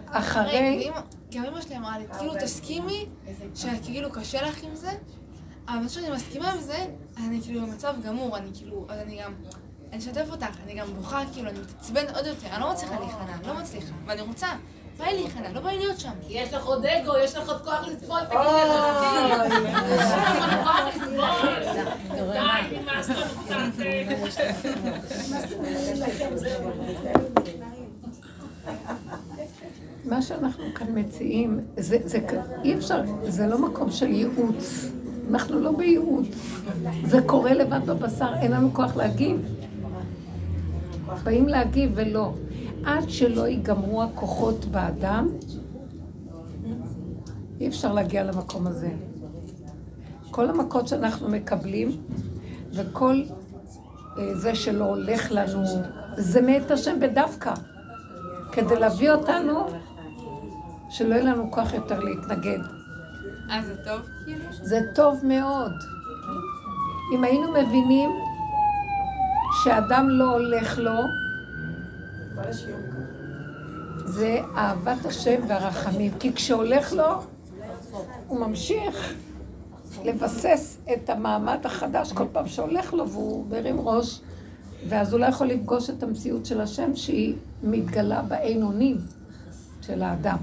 אחרי, 0.06 0.90
גם 1.34 1.44
אמא 1.44 1.60
שלי 1.60 1.76
אמרה 1.76 1.98
לי, 1.98 2.04
כאילו 2.18 2.34
תסכימי 2.40 3.06
שכאילו 3.54 4.10
קשה 4.12 4.42
לך 4.42 4.62
עם 4.62 4.74
זה, 4.74 4.90
אבל 5.68 5.78
מה 5.78 5.88
שאני 5.88 6.10
מסכימה 6.10 6.52
עם 6.52 6.60
זה, 6.60 6.86
אני 7.16 7.40
כאילו 7.42 7.66
במצב 7.66 7.94
גמור, 8.06 8.36
אני 8.36 8.48
כאילו, 8.54 8.86
אז 8.88 9.00
אני 9.00 9.20
גם, 9.24 9.32
אני 9.92 9.98
אשתף 9.98 10.26
אותך, 10.30 10.56
אני 10.64 10.74
גם 10.74 10.86
בוכה, 10.86 11.22
כאילו, 11.32 11.50
אני 11.50 11.58
מתעצבן 11.58 12.04
עוד 12.14 12.26
יותר, 12.26 12.46
אני 12.52 12.60
לא 12.60 12.72
מצליחה 12.72 13.00
להיכנע, 13.00 13.48
לא 13.52 13.60
מצליחה, 13.60 13.94
ואני 14.06 14.20
רוצה, 14.20 14.46
בא 14.98 15.04
לי 15.04 15.14
להיכנע, 15.22 15.52
לא 15.52 15.60
בא 15.60 15.70
לי 15.70 15.78
להיות 15.78 16.00
שם. 16.00 16.10
יש 16.28 16.54
לך 16.54 16.66
עוד 16.66 16.86
אגו, 16.86 17.12
יש 17.24 17.36
לך 17.36 17.48
עוד 17.48 17.60
כוח 17.60 17.86
לסבול, 17.88 18.18
תגידי. 18.24 18.44
יש 19.94 20.12
לך 20.12 20.40
עוד 20.40 20.64
כוח 20.64 20.80
לסבול. 20.88 21.24
די, 22.32 22.76
נמאס 22.80 23.08
לנו 23.10 23.42
קצת. 23.44 23.56
מה 30.04 30.22
שאנחנו 30.22 30.64
כאן 30.74 30.86
מציעים, 30.94 31.60
זה, 31.76 31.98
אי 32.64 32.74
אפשר, 32.74 33.00
זה 33.22 33.46
לא 33.46 33.58
מקום 33.58 33.90
של 33.90 34.06
ייעוץ. 34.06 34.90
אנחנו 35.30 35.60
לא 35.60 35.72
בייעוץ. 35.72 36.26
זה 37.04 37.18
קורה 37.26 37.54
לבד 37.54 37.80
בבשר, 37.86 38.34
אין 38.40 38.52
לנו 38.52 38.74
כוח 38.74 38.96
להגיב. 38.96 39.36
באים 41.24 41.48
להגיב 41.48 41.90
ולא. 41.94 42.32
עד 42.86 43.10
שלא 43.10 43.46
ייגמרו 43.46 44.02
הכוחות 44.02 44.64
באדם, 44.64 45.28
אי 47.60 47.68
אפשר 47.68 47.92
להגיע 47.92 48.24
למקום 48.24 48.66
הזה. 48.66 48.90
כל 50.30 50.50
המכות 50.50 50.88
שאנחנו 50.88 51.28
מקבלים, 51.28 51.90
וכל 52.72 53.22
אה, 54.18 54.34
זה 54.34 54.54
שלא 54.54 54.84
הולך 54.84 55.32
לנו, 55.32 55.64
זה 56.16 56.42
מאת 56.42 56.70
השם 56.70 57.00
בדווקא. 57.00 57.54
כדי 58.52 58.80
להביא 58.80 59.10
אותנו, 59.10 59.66
שלא 60.90 61.14
יהיה 61.14 61.24
לנו 61.24 61.50
כוח 61.50 61.74
יותר 61.74 62.00
להתנגד. 62.00 62.58
אה, 63.50 63.62
זה 63.62 63.76
טוב? 63.84 64.00
כאילו? 64.24 64.44
זה 64.50 64.80
טוב 64.94 65.20
מאוד. 65.24 65.72
אם 67.14 67.24
היינו 67.24 67.52
מבינים 67.52 68.10
שאדם 69.64 70.08
לא 70.08 70.32
הולך 70.32 70.78
לו. 70.78 71.23
זה 74.04 74.40
אהבת 74.56 75.06
השם 75.06 75.40
והרחמים. 75.48 76.12
כי 76.18 76.32
כשהולך 76.32 76.92
לו, 76.92 77.22
הוא 78.28 78.40
ממשיך 78.40 79.14
לבסס 80.04 80.78
את 80.92 81.10
המעמד 81.10 81.58
החדש 81.64 82.12
כל 82.12 82.24
פעם 82.32 82.48
שהולך 82.48 82.94
לו 82.94 83.10
והוא 83.10 83.46
מרים 83.50 83.80
ראש, 83.80 84.20
ואז 84.88 85.12
הוא 85.12 85.20
לא 85.20 85.26
יכול 85.26 85.46
לפגוש 85.46 85.90
את 85.90 86.02
המציאות 86.02 86.46
של 86.46 86.60
השם 86.60 86.96
שהיא 86.96 87.34
מתגלה 87.62 88.22
באין 88.22 88.62
אונים 88.62 88.96
של 89.80 90.02
האדם. 90.02 90.36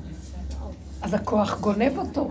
אז 1.02 1.14
הכוח 1.14 1.60
גונב 1.60 1.98
אותו. 1.98 2.30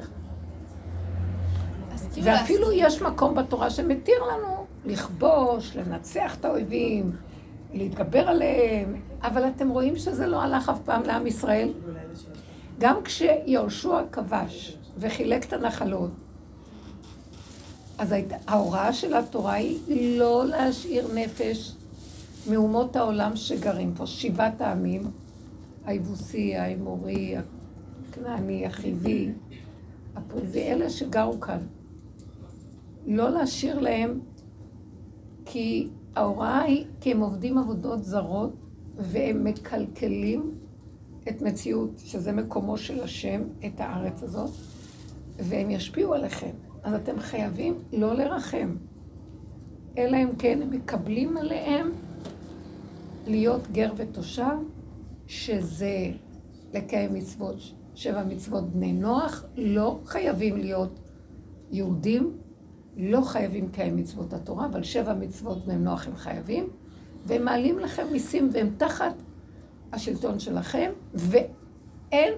כאילו, 2.13 2.27
ואפילו 2.27 2.73
יש 2.73 3.03
מקום 3.03 3.35
בתורה 3.35 3.71
שמתיר 3.71 4.15
לנו 4.25 4.67
לכבוש, 4.85 5.77
לנצח 5.77 6.37
את 6.37 6.45
האויבים, 6.45 7.13
להתגבר 7.73 8.29
עליהם, 8.29 9.01
אבל 9.23 9.49
אתם 9.49 9.69
רואים 9.69 9.97
שזה 9.97 10.27
לא 10.27 10.43
הלך 10.43 10.69
אף 10.69 10.79
פעם 10.85 11.03
לעם 11.03 11.27
ישראל. 11.27 11.73
גם 12.79 12.97
כשיהושע 13.05 14.01
כבש 14.13 14.77
וחילק 14.99 15.45
את 15.45 15.53
הנחלות, 15.53 16.11
אז 17.99 18.15
ההוראה 18.47 18.93
של 18.93 19.15
התורה 19.15 19.53
היא 19.53 20.19
לא 20.19 20.47
להשאיר 20.47 21.09
נפש 21.15 21.75
מאומות 22.51 22.97
העולם 22.97 23.37
שגרים 23.37 23.95
פה, 23.95 24.07
שבעת 24.07 24.61
העמים, 24.61 25.03
היבוסי, 25.85 26.57
האמורי, 26.57 27.35
הכנעני, 28.09 28.67
החיבי, 28.67 29.33
הפריזי, 30.17 30.63
אלה 30.63 30.91
שגרו 30.91 31.41
כאן. 31.41 31.59
לא 33.07 33.31
להשאיר 33.31 33.79
להם, 33.79 34.21
כי 35.45 35.89
ההוראה 36.17 36.61
היא, 36.61 36.85
כי 37.01 37.13
הם 37.13 37.21
עובדים 37.21 37.59
עבודות 37.59 38.05
זרות 38.05 38.60
והם 39.01 39.45
מקלקלים 39.45 40.55
את 41.29 41.43
מציאות, 41.43 41.91
שזה 41.99 42.33
מקומו 42.33 42.77
של 42.77 43.03
השם, 43.03 43.43
את 43.67 43.81
הארץ 43.81 44.23
הזאת, 44.23 44.51
והם 45.39 45.71
ישפיעו 45.71 46.15
עליכם. 46.15 46.51
אז 46.83 46.95
אתם 46.95 47.21
חייבים 47.21 47.75
לא 47.93 48.15
לרחם, 48.15 48.77
אלא 49.99 50.17
אם 50.17 50.37
כן 50.39 50.63
הם 50.63 50.71
מקבלים 50.71 51.37
עליהם 51.37 51.93
להיות 53.27 53.71
גר 53.73 53.93
ותושב, 53.97 54.57
שזה 55.27 56.11
לקיים 56.75 57.15
מצוות, 57.15 57.57
שבע 57.95 58.25
מצוות 58.25 58.71
בני 58.71 58.93
נוח, 58.93 59.45
לא 59.57 60.01
חייבים 60.05 60.57
להיות 60.57 61.01
יהודים, 61.71 62.37
לא 62.97 63.21
חייבים 63.21 63.65
לקיים 63.65 63.97
מצוות 63.97 64.33
התורה, 64.33 64.67
אבל 64.67 64.83
שבע 64.83 65.15
מצוות 65.15 65.65
בני 65.65 65.77
נוח 65.77 66.07
הם 66.07 66.17
חייבים, 66.17 66.69
והם 67.27 67.45
מעלים 67.45 67.79
לכם 67.79 68.07
מיסים 68.13 68.51
והם 68.53 68.71
תחת 68.77 69.15
השלטון 69.93 70.39
שלכם, 70.39 70.91
ואין 71.15 72.33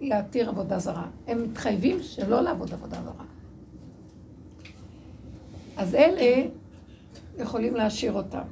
להתיר 0.00 0.48
עבודה 0.48 0.78
זרה. 0.78 1.06
הם 1.26 1.42
מתחייבים 1.42 2.02
שלא 2.02 2.40
לעבוד 2.40 2.72
עבודה 2.72 2.96
זרה. 3.02 3.24
אז 5.76 5.94
אלה 5.94 6.48
יכולים 7.38 7.74
להשאיר 7.74 8.12
אותם. 8.12 8.42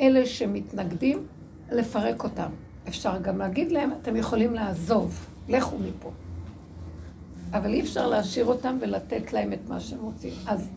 אלה 0.00 0.26
שמתנגדים, 0.26 1.26
לפרק 1.72 2.24
אותם. 2.24 2.48
אפשר 2.88 3.18
גם 3.18 3.38
להגיד 3.38 3.72
להם, 3.72 3.90
אתם 4.02 4.16
יכולים 4.16 4.54
לעזוב, 4.54 5.26
לכו 5.48 5.78
מפה. 5.78 6.10
אבל 7.52 7.72
אי 7.72 7.80
אפשר 7.80 8.06
להשאיר 8.08 8.46
אותם 8.46 8.78
ולתת 8.80 9.32
להם 9.32 9.52
את 9.52 9.68
מה 9.68 9.80
שהם 9.80 10.00
רוצים. 10.00 10.32
אז 10.46 10.68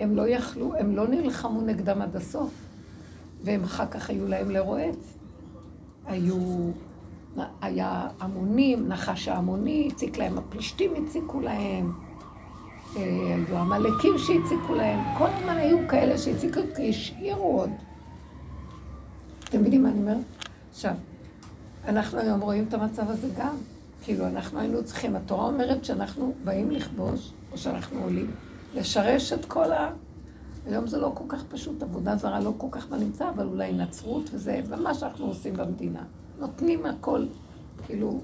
הם 0.00 0.16
לא 0.16 0.28
יכלו, 0.28 0.74
הם 0.74 0.96
לא 0.96 1.08
נלחמו 1.08 1.60
נגדם 1.60 2.02
עד 2.02 2.16
הסוף, 2.16 2.67
והם 3.42 3.64
אחר 3.64 3.86
כך 3.86 4.10
היו 4.10 4.28
להם 4.28 4.50
לרועץ. 4.50 5.18
היו, 6.06 6.70
היה 7.60 8.08
המונים, 8.20 8.88
נחש 8.88 9.28
ההמוני, 9.28 9.88
הציק 9.92 10.18
להם, 10.18 10.38
הפלישתים 10.38 10.92
הציקו 10.94 11.40
להם, 11.40 11.92
אה, 12.96 13.02
היו 13.46 13.58
עמלקים 13.58 14.18
שהציקו 14.18 14.74
להם, 14.74 15.00
כל 15.18 15.26
הזמן 15.26 15.56
היו 15.56 15.78
כאלה 15.88 16.18
שהציקו, 16.18 16.60
כי 16.76 16.90
השאירו 16.90 17.60
עוד. 17.60 17.70
אתם 19.44 19.60
מבינים 19.60 19.82
מה 19.82 19.88
אני 19.88 19.98
אומרת? 19.98 20.24
עכשיו, 20.70 20.94
אנחנו 21.84 22.18
היום 22.18 22.40
רואים 22.40 22.64
את 22.68 22.74
המצב 22.74 23.10
הזה 23.10 23.28
גם. 23.38 23.56
כאילו, 24.02 24.26
אנחנו 24.26 24.60
היינו 24.60 24.84
צריכים, 24.84 25.16
התורה 25.16 25.46
אומרת 25.46 25.84
שאנחנו 25.84 26.34
באים 26.44 26.70
לכבוש, 26.70 27.32
או 27.52 27.58
שאנחנו 27.58 28.02
עולים, 28.02 28.30
לשרש 28.74 29.32
את 29.32 29.44
כל 29.44 29.72
ה... 29.72 29.90
היום 30.68 30.86
זה 30.86 30.98
לא 30.98 31.12
כל 31.14 31.24
כך 31.28 31.44
פשוט, 31.44 31.82
עבודה 31.82 32.16
זרה 32.16 32.40
לא 32.40 32.52
כל 32.58 32.66
כך 32.70 32.88
בנמצא, 32.88 33.30
אבל 33.30 33.46
אולי 33.46 33.72
נצרות 33.72 34.30
וזה, 34.32 34.60
ומה 34.68 34.94
שאנחנו 34.94 35.26
עושים 35.26 35.54
במדינה. 35.54 36.04
נותנים 36.38 36.86
הכל, 36.86 37.26
כאילו, 37.86 38.20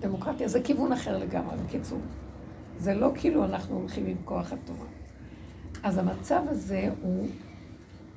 דמוקרטיה 0.00 0.48
זה 0.48 0.62
כיוון 0.62 0.92
אחר 0.92 1.18
לגמרי, 1.18 1.56
בקיצור. 1.66 1.98
זה 2.78 2.94
לא 2.94 3.10
כאילו 3.14 3.44
אנחנו 3.44 3.76
הולכים 3.76 4.06
עם 4.06 4.16
כוח 4.24 4.52
התורה. 4.52 4.86
אז 5.82 5.98
המצב 5.98 6.42
הזה 6.48 6.90
הוא 7.02 7.26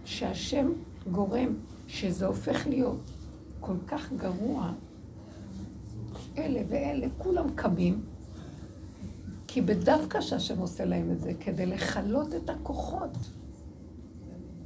שהשם 0.05 0.71
גורם 1.11 1.53
שזה 1.87 2.25
הופך 2.25 2.67
להיות 2.67 3.11
כל 3.59 3.75
כך 3.87 4.13
גרוע, 4.13 4.71
אלה 6.37 6.61
ואלה, 6.69 7.07
כולם 7.17 7.49
קמים, 7.55 8.01
כי 9.47 9.61
בדווקא 9.61 10.21
שהשם 10.21 10.59
עושה 10.59 10.85
להם 10.85 11.11
את 11.11 11.21
זה, 11.21 11.31
כדי 11.39 11.65
לכלות 11.65 12.35
את 12.35 12.49
הכוחות, 12.49 13.17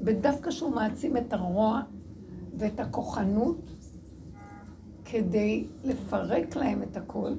בדווקא 0.01 0.51
שהוא 0.51 0.75
מעצים 0.75 1.17
את 1.17 1.33
הרוע 1.33 1.81
ואת 2.57 2.79
הכוחנות, 2.79 3.71
כדי 5.05 5.67
לפרק 5.83 6.55
להם 6.55 6.83
את 6.83 6.97
הכל, 6.97 7.33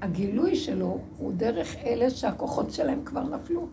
והגילוי 0.00 0.56
שלו 0.56 0.98
הוא 1.18 1.32
דרך 1.32 1.76
אלה 1.76 2.10
שהכוחות 2.10 2.70
שלהם 2.70 3.04
כבר 3.04 3.22
נפלו. 3.22 3.68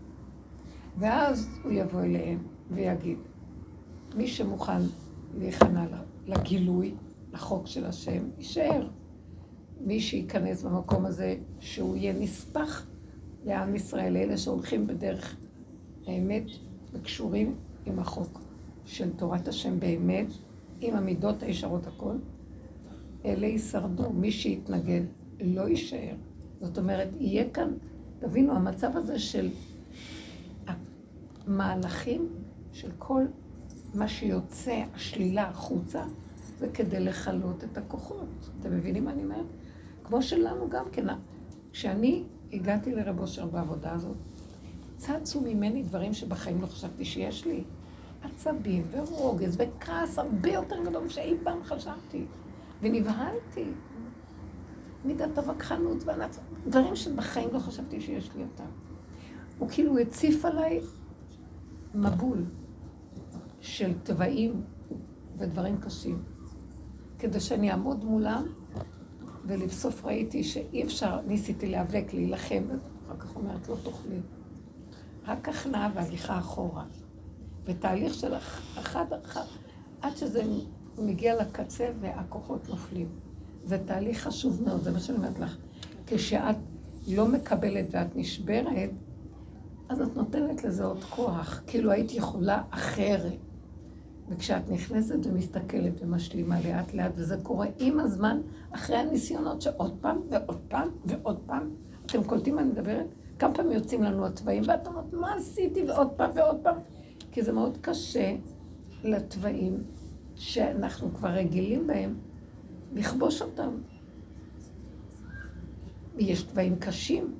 ואז 0.98 1.50
הוא 1.64 1.72
יבוא 1.72 2.02
אליהם 2.02 2.40
ויגיד, 2.72 3.18
מי 4.16 4.28
שמוכן 4.28 4.82
להיכנע 5.38 5.86
לגילוי, 6.28 6.96
לחוק 7.34 7.68
של 7.68 7.86
השם, 7.86 8.24
יישאר. 8.38 8.88
מי 9.82 10.00
שייכנס 10.00 10.64
במקום 10.64 11.06
הזה, 11.06 11.36
שהוא 11.60 11.96
יהיה 11.96 12.14
נספח 12.14 12.86
לעם 13.46 13.76
ישראל, 13.76 14.18
אלה 14.18 14.38
שהולכים 14.38 14.88
בדרך 14.88 15.36
האמת 16.08 16.44
וקשורים 16.94 17.56
עם 17.86 18.00
החוק 18.00 18.42
של 18.86 19.10
תורת 19.14 19.48
השם 19.48 19.80
באמת, 19.80 20.28
עם 20.82 20.96
המידות 20.96 21.44
הישרות 21.44 21.88
הכל, 21.88 22.16
אלה 23.26 23.48
יישרדו. 23.48 24.10
מי 24.10 24.32
שיתנגד 24.32 25.02
לא 25.42 25.70
יישאר. 25.70 26.16
זאת 26.62 26.78
אומרת, 26.78 27.08
יהיה 27.20 27.50
כאן, 27.50 27.72
תבינו, 28.20 28.54
המצב 28.54 28.98
הזה 28.98 29.20
של 29.20 29.50
המהלכים 31.48 32.28
של 32.72 32.92
כל 32.98 33.24
מה 33.94 34.08
שיוצא, 34.08 34.84
השלילה 34.94 35.50
החוצה, 35.50 36.04
זה 36.60 36.70
כדי 36.74 37.00
לכלות 37.00 37.64
את 37.64 37.78
הכוחות. 37.78 38.50
אתם 38.60 38.76
מבינים 38.76 39.06
מה 39.06 39.12
אני 39.12 39.24
אומרת? 39.24 39.46
כמו 40.04 40.22
שלנו 40.22 40.70
גם 40.70 40.86
כן. 40.92 41.06
כשאני 41.72 42.24
הגעתי 42.54 42.96
לרב 42.96 43.20
אושר 43.20 43.46
בעבודה 43.46 43.92
הזאת, 43.92 44.18
צצו 45.04 45.42
ממני 45.42 45.84
דברים 45.84 46.14
שבחיים 46.14 46.62
לא 46.62 46.68
חשבתי 46.68 47.06
שיש 47.06 47.46
לי. 47.46 47.64
עצבים 48.24 48.88
ורוגז 48.92 49.58
וכעס 49.60 50.20
הרבה 50.20 50.52
יותר 50.52 50.76
גדול 50.86 51.04
משאי 51.04 51.34
פעם 51.44 51.64
חשבתי. 51.64 52.26
ונבהלתי. 52.82 53.66
מידת 55.06 55.38
הווכחנות 55.38 56.04
והנצ... 56.06 56.40
דברים 56.68 56.96
שבחיים 56.96 57.50
לא 57.54 57.60
חשבתי 57.60 58.02
שיש 58.02 58.30
לי 58.36 58.44
אותם. 58.44 58.70
הוא 59.60 59.70
כאילו 59.70 59.98
הציף 59.98 60.46
עליי 60.46 60.80
מבול 61.96 62.46
של 63.62 63.94
טבעים 64.04 64.62
ודברים 65.38 65.78
קשים, 65.78 66.24
כדי 67.20 67.40
שאני 67.40 67.72
אעמוד 67.72 68.06
מולם, 68.06 68.44
ולבסוף 69.46 70.06
ראיתי 70.06 70.44
שאי 70.44 70.84
אפשר, 70.84 71.20
ניסיתי 71.28 71.68
להיאבק, 71.68 72.14
להילחם, 72.14 72.64
אחר 73.08 73.18
כך 73.20 73.36
אומרת, 73.36 73.70
לא 73.70 73.76
תוכלי. 73.84 74.20
רק 75.28 75.50
הכנעה 75.50 75.90
והליכה 75.94 76.40
אחורה. 76.40 76.84
ותהליך 77.66 78.14
של 78.14 78.34
אחד 78.80 79.06
אחת, 79.26 79.46
עד 80.02 80.18
שזה 80.18 80.44
מגיע 80.98 81.42
לקצה 81.42 81.90
והכוחות 82.02 82.70
נופלים. 82.70 83.08
זה 83.64 83.78
תהליך 83.86 84.24
חשוב 84.24 84.62
מאוד, 84.66 84.84
זה 84.84 84.92
מה 84.92 85.00
שאני 85.00 85.18
אומרת 85.18 85.40
לך. 85.40 85.58
כשאת 86.08 86.56
לא 87.08 87.28
מקבלת 87.28 87.86
ואת 87.92 88.16
נשברת, 88.16 88.90
אז 89.90 90.02
את 90.02 90.16
נותנת 90.16 90.64
לזה 90.64 90.84
עוד 90.84 91.04
כוח, 91.04 91.62
כאילו 91.68 91.92
היית 91.92 92.14
יכולה 92.14 92.64
אחרת. 92.70 93.38
וכשאת 94.30 94.70
נכנסת 94.70 95.26
ומסתכלת 95.26 95.94
ומשלימה 96.02 96.62
לאט 96.62 96.94
לאט, 96.94 97.12
וזה 97.16 97.38
קורה 97.44 97.68
עם 97.80 98.00
הזמן, 98.00 98.42
אחרי 98.72 98.98
הניסיונות 98.98 99.62
שעוד 99.62 99.98
פעם 100.02 100.18
ועוד 100.30 100.60
פעם 100.68 100.88
ועוד 101.06 101.40
פעם, 101.46 101.70
אתם 102.06 102.24
קולטים 102.24 102.56
מה 102.56 102.62
אני 102.62 102.70
מדברת? 102.70 103.08
כמה 103.44 103.54
פעמים 103.54 103.72
יוצאים 103.72 104.04
לנו 104.04 104.26
התוואים, 104.26 104.64
ואת 104.68 104.88
אומרת, 104.88 105.14
מה 105.14 105.36
עשיתי? 105.36 105.84
ועוד 105.84 106.10
פעם 106.12 106.32
ועוד 106.36 106.58
פעם. 106.64 106.78
כי 107.32 107.44
זה 107.44 107.52
מאוד 107.52 107.78
קשה 107.82 108.36
לתוואים 109.04 109.84
שאנחנו 110.36 111.14
כבר 111.14 111.30
רגילים 111.30 111.88
בהם, 111.88 112.16
לכבוש 112.94 113.42
אותם. 113.42 113.72
יש 116.18 116.44
תוואים 116.44 116.76
קשים, 116.76 117.36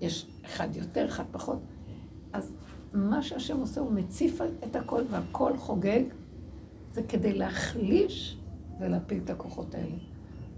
יש 0.00 0.26
אחד 0.44 0.76
יותר, 0.76 1.06
אחד 1.06 1.24
פחות. 1.30 1.58
אז 2.32 2.52
מה 2.94 3.22
שהשם 3.22 3.60
עושה, 3.60 3.80
הוא 3.80 3.92
מציף 3.92 4.40
את 4.64 4.76
הכל, 4.76 5.02
והכל 5.10 5.56
חוגג, 5.56 6.02
זה 6.92 7.02
כדי 7.02 7.32
להחליש 7.32 8.38
ולהפיל 8.80 9.20
את 9.24 9.30
הכוחות 9.30 9.74
האלה. 9.74 9.96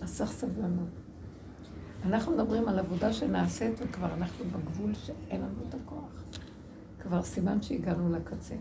אז 0.00 0.16
צריך 0.16 0.32
סבלנות. 0.32 1.01
אנחנו 2.04 2.32
מדברים 2.32 2.68
על 2.68 2.78
עבודה 2.78 3.12
שנעשית, 3.12 3.72
וכבר 3.78 4.14
אנחנו 4.14 4.44
בגבול 4.44 4.94
שאין 4.94 5.40
לנו 5.40 5.62
את 5.68 5.74
הכוח. 5.74 6.24
כבר 7.00 7.22
סימן 7.22 7.62
שהגענו 7.62 8.12
לקצה. 8.12 8.54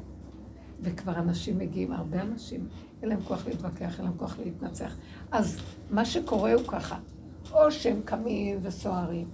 וכבר 0.81 1.15
אנשים 1.15 1.57
מגיעים, 1.57 1.91
הרבה 1.91 2.21
אנשים, 2.21 2.67
אין 3.01 3.09
להם 3.09 3.21
כוח 3.21 3.47
להתווכח, 3.47 3.97
אין 3.97 4.05
להם 4.05 4.17
כוח 4.17 4.39
להתנצח. 4.39 4.95
אז 5.31 5.59
מה 5.89 6.05
שקורה 6.05 6.53
הוא 6.53 6.63
ככה, 6.67 6.99
או 7.51 7.71
שהם 7.71 8.01
קמים 8.05 8.59
וסוערים, 8.61 9.27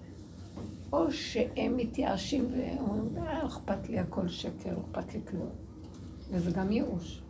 או 0.93 1.11
שהם 1.11 1.77
מתייאשים 1.77 2.47
ואומרים, 2.51 3.17
אה, 3.17 3.45
אכפת 3.45 3.89
לי 3.89 3.99
הכל 3.99 4.27
שקר, 4.27 4.77
אכפת 4.77 5.13
לי 5.13 5.19
כלום. 5.29 5.49
וזה 6.31 6.51
גם 6.51 6.71
ייאוש. 6.71 7.21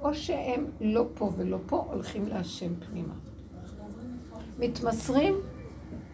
או 0.00 0.14
שהם 0.14 0.66
לא 0.80 1.06
פה 1.14 1.32
ולא 1.36 1.58
פה, 1.66 1.86
הולכים 1.92 2.28
להשם 2.28 2.72
פנימה. 2.74 3.14
מתמסרים 4.58 5.34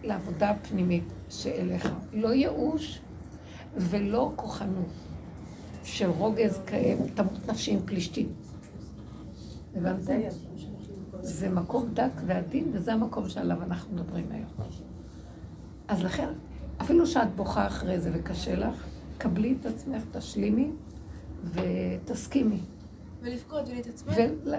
לעבודה 0.04 0.50
הפנימית 0.50 1.04
שאליך. 1.30 1.88
לא 2.12 2.28
ייאוש 2.28 3.00
ולא 3.76 4.32
כוחנות. 4.36 4.86
של 5.84 6.10
רוגז 6.10 6.60
כאב, 6.66 6.98
תמות 7.14 7.48
נפשי 7.48 7.72
עם 7.72 7.80
פלישתים. 7.84 8.28
הבנתם? 9.76 10.20
זה 11.20 11.48
מקום 11.48 11.88
דק 11.94 12.10
ועדין, 12.26 12.70
וזה 12.72 12.92
המקום 12.92 13.28
שעליו 13.28 13.62
אנחנו 13.62 13.94
מדברים 13.94 14.26
היום. 14.30 14.50
אז 15.88 16.02
לכן, 16.04 16.28
אפילו 16.80 17.06
שאת 17.06 17.34
בוכה 17.36 17.66
אחרי 17.66 18.00
זה 18.00 18.10
וקשה 18.14 18.56
לך, 18.56 18.86
קבלי 19.18 19.56
את 19.60 19.66
עצמך, 19.66 20.02
תשלימי 20.12 20.70
ותסכימי. 21.44 22.60
ולבכות 23.22 23.68
ולהתעצבן. 23.68 24.12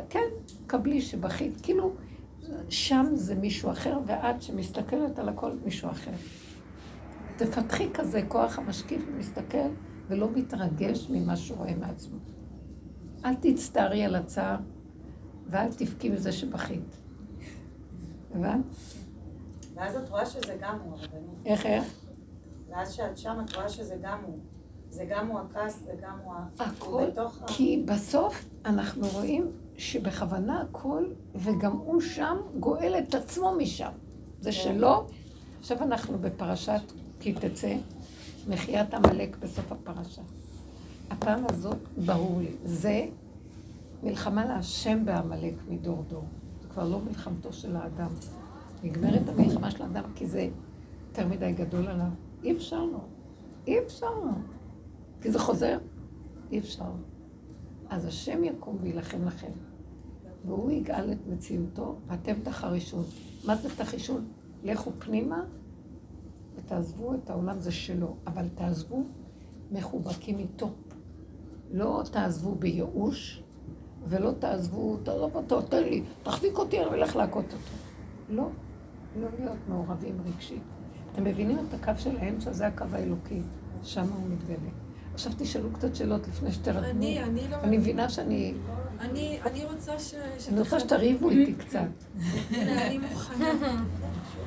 כן, 0.10 0.27
קבלי 0.67 1.01
שבכית. 1.01 1.62
כאילו, 1.63 1.93
שם 2.70 3.06
זה 3.14 3.36
מישהו 3.36 3.72
אחר, 3.72 3.98
ואת 4.06 4.42
שמסתכלת 4.42 5.20
על 5.20 5.30
הכל 5.30 5.52
מישהו 5.66 5.90
אחר. 5.90 6.12
תפתחי 7.38 7.90
כזה 7.94 8.22
כוח 8.28 8.60
המשקיף 8.60 9.04
ומסתכל. 9.08 9.68
ולא 10.12 10.30
מתרגש 10.36 11.10
ממה 11.10 11.36
שהוא 11.36 11.58
רואה 11.58 11.76
מעצמו. 11.76 12.18
אל 13.26 13.36
תצטערי 13.36 14.04
על 14.06 14.16
הצער, 14.16 14.58
ואל 15.50 15.74
תבכי 15.74 16.10
מזה 16.10 16.32
שבכית. 16.32 16.98
הבנת? 18.32 18.66
ואז 19.74 19.96
את 19.96 20.10
רואה 20.10 20.26
שזה 20.26 20.58
גם 20.62 20.78
הוא, 20.84 20.94
הרבנית. 20.94 21.46
איך, 21.46 21.66
איך? 21.66 21.84
ואז 22.70 22.94
שאת 22.94 23.18
שם 23.18 23.38
את 23.46 23.56
רואה 23.56 23.70
שזה 23.70 23.96
גם 24.02 24.18
הוא. 24.26 24.40
זה 24.90 25.06
גם 25.10 25.28
הוא 25.28 25.40
הכעס 25.40 25.84
וגם 25.88 26.20
הוא 26.24 26.34
ה... 26.34 26.48
הכל. 26.60 27.04
כי 27.48 27.84
בסוף 27.88 28.46
אנחנו 28.66 29.08
רואים 29.08 29.52
שבכוונה 29.82 30.62
הכל, 30.62 31.06
וגם 31.36 31.72
הוא 31.72 32.02
שם 32.02 32.38
גואל 32.60 32.96
את 33.00 33.15
עצמו 33.15 33.56
משם. 33.58 33.91
זה 34.39 34.52
שלא. 34.52 35.06
עכשיו 35.60 35.84
אנחנו 35.84 36.17
בפרשת 36.17 36.82
כי 37.20 37.34
תצא, 37.34 37.76
מחיית 38.48 38.94
עמלק 38.94 39.38
בסוף 39.39 39.72
הפרשה. 39.72 40.22
הפעם 41.10 41.44
הזאת, 41.50 41.78
ברור 42.06 42.39
לי, 42.39 42.52
זה 42.63 43.06
מלחמה 44.04 44.46
להשם 44.46 45.06
בעמלק 45.06 45.54
מדור 45.70 46.04
דור. 46.10 46.24
זה 46.62 46.67
כבר 46.70 46.89
לא 46.89 47.00
מלחמתו 47.00 47.54
של 47.54 47.76
האדם. 47.76 48.12
נגמרת 48.84 49.30
המלחמה 49.30 49.72
של 49.72 49.84
האדם 49.84 50.04
כי 50.15 50.28
זה 50.28 50.50
יותר 51.10 51.28
מדי 51.28 51.52
גדול 51.52 51.88
עליו. 51.88 52.10
אי 52.44 52.52
אפשר 52.52 52.86
לו. 52.86 53.00
אי 53.67 53.80
אפשר 53.80 54.13
לו. 54.13 54.32
כי 55.22 55.32
זה 55.32 55.39
חוזר. 55.39 55.78
אי 56.52 56.60
אפשר. 56.60 56.91
אז 57.89 58.06
השם 58.06 58.44
יקום 58.44 58.78
וילחם 58.82 59.28
לכם. 59.28 59.71
והוא 60.45 60.71
יגאל 60.71 61.12
את 61.12 61.27
מציאותו, 61.27 61.95
ואתם 62.08 62.34
תחרישון. 62.43 63.04
מה 63.45 63.56
זה 63.56 63.69
תחישון? 63.75 64.25
לכו 64.63 64.91
פנימה 64.99 65.43
ותעזבו 66.56 67.13
את 67.13 67.30
העולם, 67.30 67.60
זה 67.60 67.71
שלו, 67.71 68.15
אבל 68.27 68.45
תעזבו 68.56 69.04
מחובקים 69.71 70.39
איתו. 70.39 70.71
לא 71.71 72.04
תעזבו 72.12 72.56
בייאוש, 72.56 73.43
ולא 74.08 74.32
תעזבו, 74.39 74.97
תעזוב 75.04 75.35
אותו, 75.35 75.62
תן 75.62 75.83
לי, 75.83 76.04
תחזיק 76.23 76.58
אותי, 76.58 76.79
אני 76.79 76.89
אלך 76.89 77.15
להכות 77.15 77.46
אותו. 77.46 77.75
לא, 78.29 78.48
לא 79.21 79.27
להיות 79.39 79.58
מעורבים 79.69 80.17
רגשית. 80.25 80.63
אתם 81.12 81.23
מבינים 81.23 81.58
את 81.60 81.73
הקו 81.73 81.92
של 81.98 82.17
האמצע? 82.17 82.52
זה 82.52 82.67
הקו 82.67 82.85
האלוקי, 82.92 83.42
שם 83.83 84.02
הוא 84.02 84.29
מתגלה. 84.29 84.69
עכשיו 85.13 85.31
תשאלו 85.37 85.69
קצת 85.73 85.96
שאלות 85.96 86.27
לפני 86.27 86.52
שתרדמו. 86.52 86.89
אני, 86.89 87.23
אני 87.23 87.42
לא... 87.50 87.56
אני 87.56 87.77
מבינה 87.77 88.10
שאני... 88.10 88.54
אני, 89.02 89.39
אני 89.45 89.65
רוצה 89.65 89.99
ש... 89.99 90.13
אני 90.49 90.60
רוצה 90.60 90.79
שתריבו 90.79 91.29
איתי 91.29 91.54
קצת. 91.54 91.79
אני 92.52 92.97
מוכנה. 92.97 93.52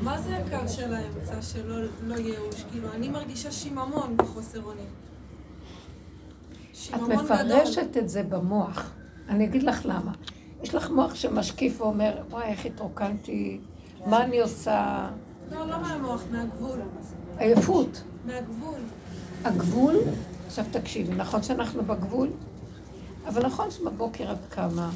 מה 0.02 0.20
זה 0.20 0.36
הקו 0.36 0.68
של 0.68 0.94
האמצע 0.94 1.42
שלא 1.42 1.76
לא 2.02 2.14
ייאוש? 2.14 2.64
כאילו, 2.70 2.92
אני 2.92 3.08
מרגישה 3.08 3.52
שיממון 3.52 4.16
בחוסר 4.16 4.62
אונים. 4.62 4.86
את. 6.94 7.00
מפרשת 7.08 7.96
את 7.96 8.08
זה 8.08 8.22
במוח. 8.22 8.92
אני 9.28 9.44
אגיד 9.44 9.62
לך 9.62 9.86
למה. 9.86 10.12
יש 10.62 10.74
לך 10.74 10.90
מוח 10.90 11.14
שמשקיף 11.14 11.80
ואומר, 11.80 12.22
וואי, 12.30 12.44
איך 12.44 12.66
התרוקנתי, 12.66 13.60
מה 14.06 14.24
אני 14.24 14.40
עושה? 14.40 15.08
לא, 15.50 15.66
לא 15.66 15.80
מהמוח, 15.82 16.22
מהגבול. 16.30 16.78
עייפות. 17.38 18.02
מהגבול. 18.26 18.78
הגבול, 19.44 19.96
עכשיו 20.46 20.64
תקשיבי, 20.70 21.14
נכון 21.14 21.42
שאנחנו 21.42 21.84
בגבול? 21.84 22.28
אבל 23.26 23.46
נכון 23.46 23.70
שבבוקר 23.70 24.32
את 24.32 24.38
קמה 24.48 24.90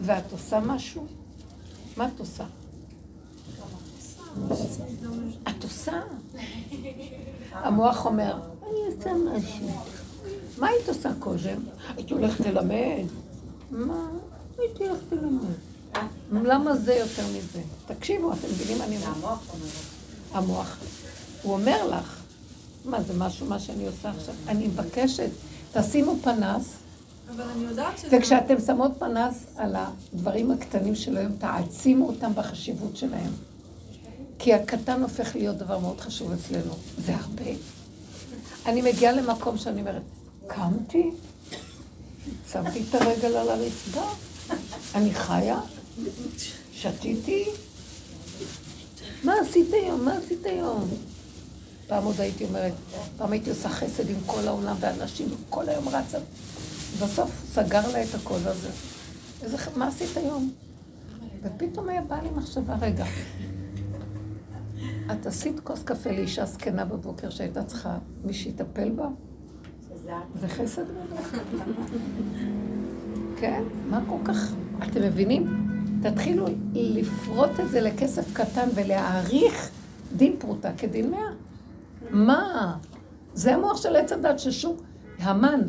ואת 0.00 0.32
עושה 0.32 0.60
משהו, 0.60 1.06
מה 1.96 2.08
את 2.08 2.20
עושה? 2.20 2.44
את 5.48 5.62
עושה? 5.62 6.00
המוח 7.52 8.06
אומר, 8.06 8.36
אני 8.62 8.94
עושה 8.94 9.12
משהו. 9.14 9.70
מה 10.58 10.68
היית 10.68 10.88
עושה 10.88 11.10
קודם? 11.18 11.62
הייתי 11.96 12.14
הולכת 12.14 12.40
ללמד. 12.40 13.04
מה? 13.70 14.08
הייתי 14.58 14.88
הולכת 14.88 15.12
ללמד. 15.12 15.54
למה 16.32 16.76
זה 16.76 16.94
יותר 16.94 17.22
מזה? 17.28 17.60
תקשיבו, 17.86 18.32
אתם 18.32 18.48
מבינים 18.48 18.78
מה 18.78 18.84
אני 18.84 18.96
אומרת? 18.96 19.16
המוח 19.16 19.40
אומר. 19.52 19.66
המוח. 20.32 20.76
הוא 21.42 21.52
אומר 21.52 21.88
לך, 21.88 22.20
מה 22.84 23.02
זה 23.02 23.14
משהו, 23.14 23.46
מה 23.46 23.58
שאני 23.58 23.86
עושה 23.86 24.10
עכשיו? 24.10 24.34
אני 24.48 24.66
מבקשת, 24.66 25.30
תשימו 25.72 26.16
פנס, 26.22 26.64
וכשאתם 28.10 28.54
שמות 28.66 28.92
פנס 28.98 29.44
על 29.56 29.76
הדברים 29.76 30.50
הקטנים 30.50 30.94
של 30.94 31.16
היום, 31.16 31.32
תעצימו 31.32 32.08
אותם 32.08 32.32
בחשיבות 32.34 32.96
שלהם. 32.96 33.30
כי 34.38 34.54
הקטן 34.54 35.02
הופך 35.02 35.36
להיות 35.36 35.56
דבר 35.56 35.78
מאוד 35.78 36.00
חשוב 36.00 36.32
אצלנו. 36.32 36.74
זה 36.98 37.14
הרבה. 37.16 37.50
אני 38.66 38.82
מגיעה 38.82 39.12
למקום 39.12 39.58
שאני 39.58 39.80
אומרת, 39.80 40.02
קמתי, 40.46 41.10
שמתי 42.52 42.82
את 42.90 42.94
הרגל 42.94 43.36
על 43.36 43.48
הרצפה, 43.48 44.04
אני 44.94 45.14
חיה, 45.14 45.60
שתיתי, 46.72 47.44
מה 49.24 49.34
עשית 49.42 49.72
היום? 49.72 50.04
מה 50.04 50.16
עשית 50.16 50.46
היום? 50.46 50.88
פעם 51.86 52.04
עוד 52.04 52.20
הייתי 52.20 52.44
אומרת, 52.44 52.72
פעם 53.16 53.32
הייתי 53.32 53.50
עושה 53.50 53.68
חסד 53.68 54.10
עם 54.10 54.16
כל 54.26 54.48
העולם 54.48 54.76
ואנשים, 54.80 55.28
כל 55.50 55.68
היום 55.68 55.88
רצה. 55.88 56.18
בסוף 57.02 57.30
סגר 57.52 57.92
לה 57.92 58.02
את 58.02 58.14
הכל 58.14 58.38
הזה. 58.44 58.68
איזה, 59.42 59.56
מה 59.76 59.86
עשית 59.88 60.16
היום? 60.16 60.52
ופתאום 61.42 61.88
היה 61.88 62.00
בא 62.02 62.20
לי 62.22 62.28
מחשבה, 62.36 62.76
רגע, 62.80 63.04
את 65.12 65.26
עשית 65.26 65.60
כוס 65.60 65.82
קפה 65.82 66.10
לאישה 66.10 66.44
זקנה 66.44 66.84
בבוקר 66.84 67.30
שהייתה 67.30 67.64
צריכה 67.64 67.98
מי 68.24 68.34
שיטפל 68.34 68.90
בה? 68.90 69.08
זה 70.40 70.48
חסד 70.48 70.84
גדול. 70.84 71.64
כן, 73.40 73.62
מה 73.90 74.00
כל 74.08 74.18
כך... 74.24 74.52
אתם 74.82 75.02
מבינים? 75.02 75.66
תתחילו 76.02 76.46
לפרוט 76.72 77.60
את 77.60 77.70
זה 77.70 77.80
לכסף 77.80 78.32
קטן 78.32 78.68
ולהעריך 78.74 79.70
דין 80.16 80.36
פרוטה 80.38 80.70
כדין 80.78 81.10
מאה. 81.10 81.30
מה? 82.10 82.76
זה 83.34 83.54
המוח 83.54 83.82
של 83.82 83.96
עץ 83.96 84.12
הדת 84.12 84.38
ששום... 84.38 84.76
המן, 85.18 85.60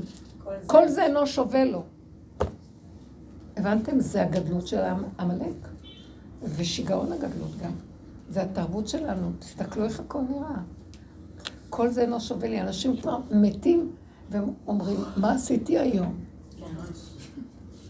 כל 0.66 0.88
זה 0.88 1.04
אינו 1.04 1.28
שווה 1.28 1.66
לו. 1.66 1.84
הבנתם? 3.58 4.00
זה 4.00 4.24
הגדלות 4.24 4.68
של 4.68 4.82
עמלק. 5.20 5.68
ושיגעון 6.44 7.12
הגדלות 7.12 7.52
גם. 7.64 7.72
זה 8.30 8.42
התרבות 8.42 8.88
שלנו. 8.88 9.32
תסתכלו 9.40 9.84
איך 9.86 10.00
הכל 10.00 10.22
נראה. 10.30 10.58
כל 11.70 11.90
זה 11.90 12.02
אינו 12.02 12.20
שווה 12.20 12.50
לי. 12.50 12.62
אנשים 12.62 12.98
כבר 12.98 13.18
מתים 13.32 13.92
והם 14.30 14.54
אומרים, 14.68 15.00
מה 15.18 15.32
עשיתי 15.32 15.80
היום? 15.80 16.14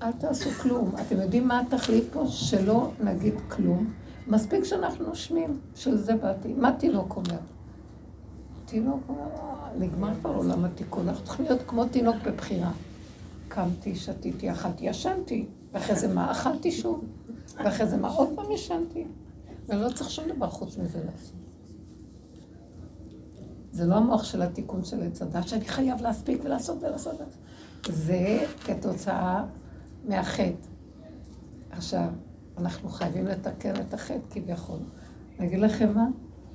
אל 0.01 0.11
תעשו 0.11 0.49
כלום. 0.49 0.91
אתם 1.01 1.21
יודעים 1.21 1.47
מה 1.47 1.59
התכלית 1.59 2.03
פה? 2.13 2.23
שלא 2.27 2.91
נגיד 3.03 3.33
כלום. 3.47 3.93
מספיק 4.27 4.63
שאנחנו 4.63 5.05
נושמים, 5.07 5.59
של 5.75 5.97
זה 5.97 6.15
באתי. 6.15 6.53
מה 6.53 6.71
תינוק 6.71 7.15
אומר? 7.15 7.39
תינוק 8.67 9.03
"אה, 9.09 9.15
נגמר 9.77 10.15
כבר 10.19 10.29
עולם 10.29 10.65
התיקון, 10.65 11.09
אנחנו 11.09 11.25
צריכים 11.25 11.45
להיות 11.45 11.61
כמו 11.67 11.85
תינוק 11.85 12.15
בבחירה. 12.25 12.71
קמתי, 13.47 13.95
שתיתי, 13.95 14.51
אכלתי, 14.51 14.85
ישנתי, 14.85 15.45
ואחרי 15.73 15.95
זה 15.95 16.07
מה? 16.13 16.31
אכלתי 16.31 16.71
שוב, 16.71 17.05
ואחרי 17.57 17.87
זה 17.87 17.97
מה? 17.97 18.07
עוד 18.07 18.29
פעם 18.35 18.51
ישנתי. 18.51 19.05
ולא 19.67 19.89
צריך 19.89 20.09
שום 20.09 20.25
דבר 20.35 20.49
חוץ 20.49 20.77
מזה 20.77 21.03
לעשות. 21.05 21.35
זה 23.71 23.85
לא 23.85 23.95
המוח 23.95 24.23
של 24.23 24.41
התיקון 24.41 24.83
של 24.83 25.03
עץ 25.03 25.21
הדת, 25.21 25.47
שאני 25.47 25.65
חייב 25.65 26.01
להספיק 26.01 26.41
ולעשות 26.43 26.83
ולעשות. 26.83 27.15
זה 27.89 28.45
כתוצאה 28.65 29.45
מהחטא. 30.07 30.67
עכשיו, 31.71 32.09
אנחנו 32.57 32.89
חייבים 32.89 33.25
לתקן 33.25 33.73
את 33.75 33.93
החטא 33.93 34.29
כביכול. 34.29 34.79
אני 35.39 35.47
אגיד 35.47 35.59
לכם 35.59 35.93
מה? 35.93 36.07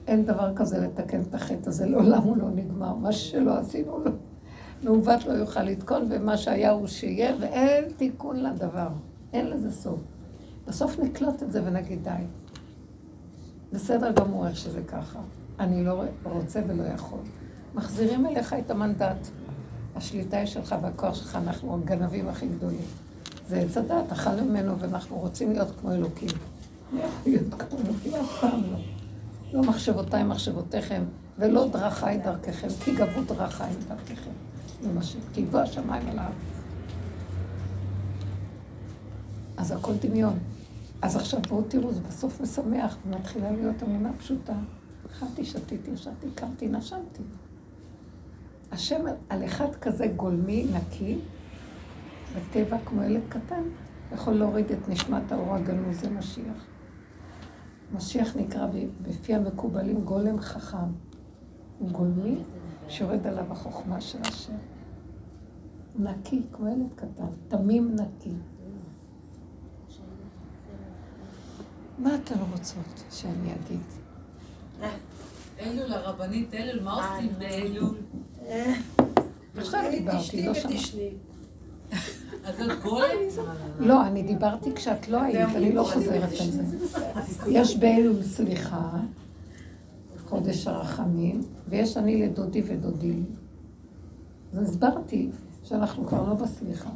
אין 0.07 0.25
דבר 0.25 0.53
כזה 0.57 0.79
לתקן 0.79 1.21
את 1.21 1.35
החטא 1.35 1.69
הזה, 1.69 1.87
לעולם 1.87 2.23
הוא 2.23 2.37
לא 2.37 2.51
נגמר. 2.51 2.95
מה 2.95 3.13
שלא 3.13 3.59
עשינו, 3.59 4.05
לא. 4.05 4.11
מעוות 4.83 5.25
לא 5.25 5.33
יוכל 5.33 5.63
לתקון, 5.63 6.07
ומה 6.11 6.37
שהיה 6.37 6.71
הוא 6.71 6.87
שיהיה, 6.87 7.35
ואין 7.41 7.85
תיקון 7.97 8.43
לדבר. 8.43 8.89
אין 9.33 9.47
לזה 9.47 9.73
סוף. 9.73 10.01
בסוף 10.67 10.99
נקלוט 10.99 11.43
את 11.43 11.53
זה 11.53 11.63
ונגיד 11.65 12.05
די. 12.05 12.11
בסדר 13.73 14.13
גמור 14.13 14.47
איך 14.47 14.57
שזה 14.57 14.83
ככה. 14.83 15.19
אני 15.61 15.85
לא 15.85 16.03
רוצה 16.25 16.61
ולא 16.67 16.83
יכול. 16.83 17.19
מחזירים 17.75 18.27
אליך 18.27 18.53
את 18.53 18.71
המנדט. 18.71 19.29
השליטה 19.97 20.37
היא 20.37 20.47
שלך 20.47 20.75
והכוח 20.83 21.15
שלך, 21.15 21.39
אנחנו 21.45 21.75
הגנבים 21.75 22.29
הכי 22.29 22.49
גדולים. 22.49 22.85
זה 23.49 23.61
עץ 23.61 23.77
הדת, 23.77 24.13
אכלנו 24.13 24.45
ממנו 24.45 24.79
ואנחנו 24.79 25.17
רוצים 25.17 25.53
להיות 25.53 25.69
כמו 25.81 25.93
אלוקים. 25.93 26.29
להיות 27.27 27.55
כמו 27.55 27.79
אלוקים, 27.79 28.15
אף 28.15 28.41
פעם 28.41 28.61
לא. 28.73 28.79
לא 29.53 29.63
מחשבותיי 29.63 30.25
מחשבותיכם, 30.25 31.03
ולא 31.39 31.69
דרכיי 31.69 32.19
דרככם, 32.19 32.69
כי 32.85 32.95
גבו 32.95 33.23
דרכיי 33.23 33.73
דרככם. 33.89 34.31
זה 34.81 34.93
מה 34.93 35.03
ש... 35.03 35.17
כי 35.33 35.43
גבו 35.43 35.59
השמיים 35.59 36.09
על. 36.09 36.19
אז 39.57 39.71
הכל 39.71 39.93
דמיון. 40.01 40.39
אז 41.03 41.17
עכשיו 41.17 41.41
בואו 41.49 41.63
תראו, 41.63 41.93
זה 41.93 42.01
בסוף 42.01 42.41
משמח, 42.41 42.97
ומתחילה 43.07 43.51
להיות 43.51 43.83
אמונה 43.83 44.11
פשוטה. 44.19 44.55
אכלתי, 45.07 45.45
שתיתי, 45.45 45.91
ישבתי, 45.91 46.27
קמתי, 46.35 46.69
נשמתי. 46.69 47.23
השם 48.73 49.01
על 49.29 49.45
אחד 49.45 49.75
כזה 49.81 50.07
גולמי, 50.07 50.67
נקי, 50.73 51.19
בטבע 52.37 52.77
כמו 52.85 53.03
ילד 53.03 53.23
קטן, 53.29 53.63
יכול 54.15 54.35
להוריד 54.35 54.73
את 54.73 54.89
נשמת 54.89 55.33
האור 55.33 55.55
הגנוז, 55.55 56.01
זה 56.01 56.11
משיח. 57.95 58.37
נקרא 58.37 58.67
בפי 59.03 59.35
המקובלים 59.35 60.05
גולם 60.05 60.41
חכם. 60.41 60.77
הוא 61.79 61.91
גולמי 61.91 62.37
שיורד 62.89 63.27
עליו 63.27 63.53
החוכמה 63.53 64.01
של 64.01 64.19
השם. 64.25 64.53
נקי, 65.99 66.43
כמו 66.53 66.69
ילד 66.69 66.93
קטן, 66.95 67.27
תמים 67.49 67.97
נקי. 67.97 68.35
מה 71.99 72.15
אתן 72.15 72.35
רוצות 72.53 73.05
שאני 73.11 73.53
אגיד? 73.53 73.81
אלול, 75.61 75.93
הרבנית 75.93 76.55
אלול, 76.55 76.85
מה 76.85 77.15
עושים 77.15 77.33
באלול? 77.39 77.97
עכשיו 79.57 79.81
דיברתי, 79.91 80.19
תשתי 80.19 80.47
לא 80.47 80.55
שמעתי. 80.55 80.77
ותשני. 80.77 81.11
אז 81.93 81.99
את 81.99 81.99
גולם? 81.99 82.32
לא, 83.79 84.07
אני 84.07 84.23
דיברתי 84.23 84.75
כשאת 84.75 85.09
לא 85.09 85.23
היית, 85.23 85.49
אני 85.57 85.73
לא 85.73 85.85
חוזרת 85.85 86.23
על 86.41 86.51
זה. 86.51 86.63
יש 87.49 87.77
באלול 87.77 88.23
סליחה, 88.23 88.91
חודש 90.29 90.67
הרחמים, 90.67 91.41
ויש 91.69 91.97
אני 91.97 92.27
לדודי 92.27 92.63
ודודי. 92.67 93.19
אז 94.53 94.69
הסברתי 94.71 95.31
שאנחנו 95.65 96.07
כבר 96.07 96.29
לא 96.29 96.35
בסליחה. 96.35 96.91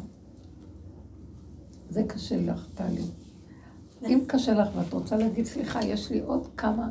זה 1.91 2.03
קשה 2.03 2.37
לך, 2.41 2.67
טלי. 2.75 3.03
אם 4.07 4.21
קשה 4.27 4.55
לך 4.55 4.69
ואת 4.77 4.93
רוצה 4.93 5.17
להגיד 5.17 5.47
סליחה, 5.47 5.85
יש 5.85 6.11
לי 6.11 6.21
עוד 6.21 6.49
כמה 6.57 6.89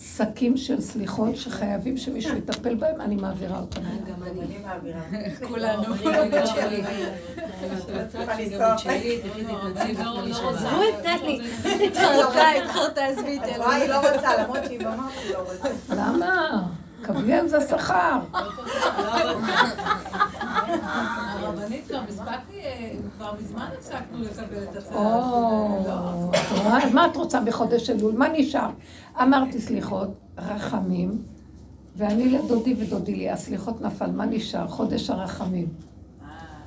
שקים 0.00 0.56
של 0.56 0.80
סליחות 0.80 1.36
שחייבים 1.36 1.96
שמישהו 1.96 2.36
יטפל 2.36 2.74
בהם, 2.74 3.00
אני 3.00 3.16
מעבירה 3.16 3.58
אותם. 3.60 3.80
גם 3.80 4.22
אני 4.22 4.58
מעבירה. 4.64 5.00
כולנו. 5.48 5.82
עזבו 10.48 10.82
את 10.88 11.02
טלי. 11.02 11.40
התחרתה, 11.86 12.48
התחרתה, 12.64 13.04
עזבי 13.04 13.36
את 13.36 13.42
טלי. 13.42 13.58
וואי, 13.58 13.88
לא 13.88 13.96
רוצה, 13.96 14.42
למרות 14.42 14.64
שהיא 14.64 14.80
במוח 14.80 15.12
היא 15.24 15.32
לא 15.32 15.38
רוצה. 15.38 15.68
למה? 15.90 16.62
קבלי 17.02 17.34
על 17.34 17.48
זה 17.48 17.58
שכר. 17.60 18.18
הרבנית 20.68 21.88
גם 21.88 22.04
הספקתי, 22.08 22.60
אה, 22.60 22.90
כבר 23.16 23.34
מזמן 23.40 23.68
הפסקנו 23.78 24.22
לקבל 24.22 24.62
את 24.62 24.76
הצעה. 24.76 25.22
אז 26.84 26.92
מה 26.92 27.06
את 27.06 27.16
רוצה 27.16 27.40
בחודש 27.40 27.90
אלול? 27.90 28.14
מה 28.14 28.28
נשאר? 28.28 28.70
אמרתי 29.22 29.60
סליחות, 29.60 30.08
רחמים, 30.38 31.22
ואני 31.96 32.28
לדודי 32.28 32.74
ודודי 32.78 33.14
לי. 33.14 33.30
הסליחות 33.30 33.80
נפל, 33.80 34.10
מה 34.10 34.26
נשאר? 34.26 34.68
חודש 34.68 35.10
הרחמים. 35.10 35.68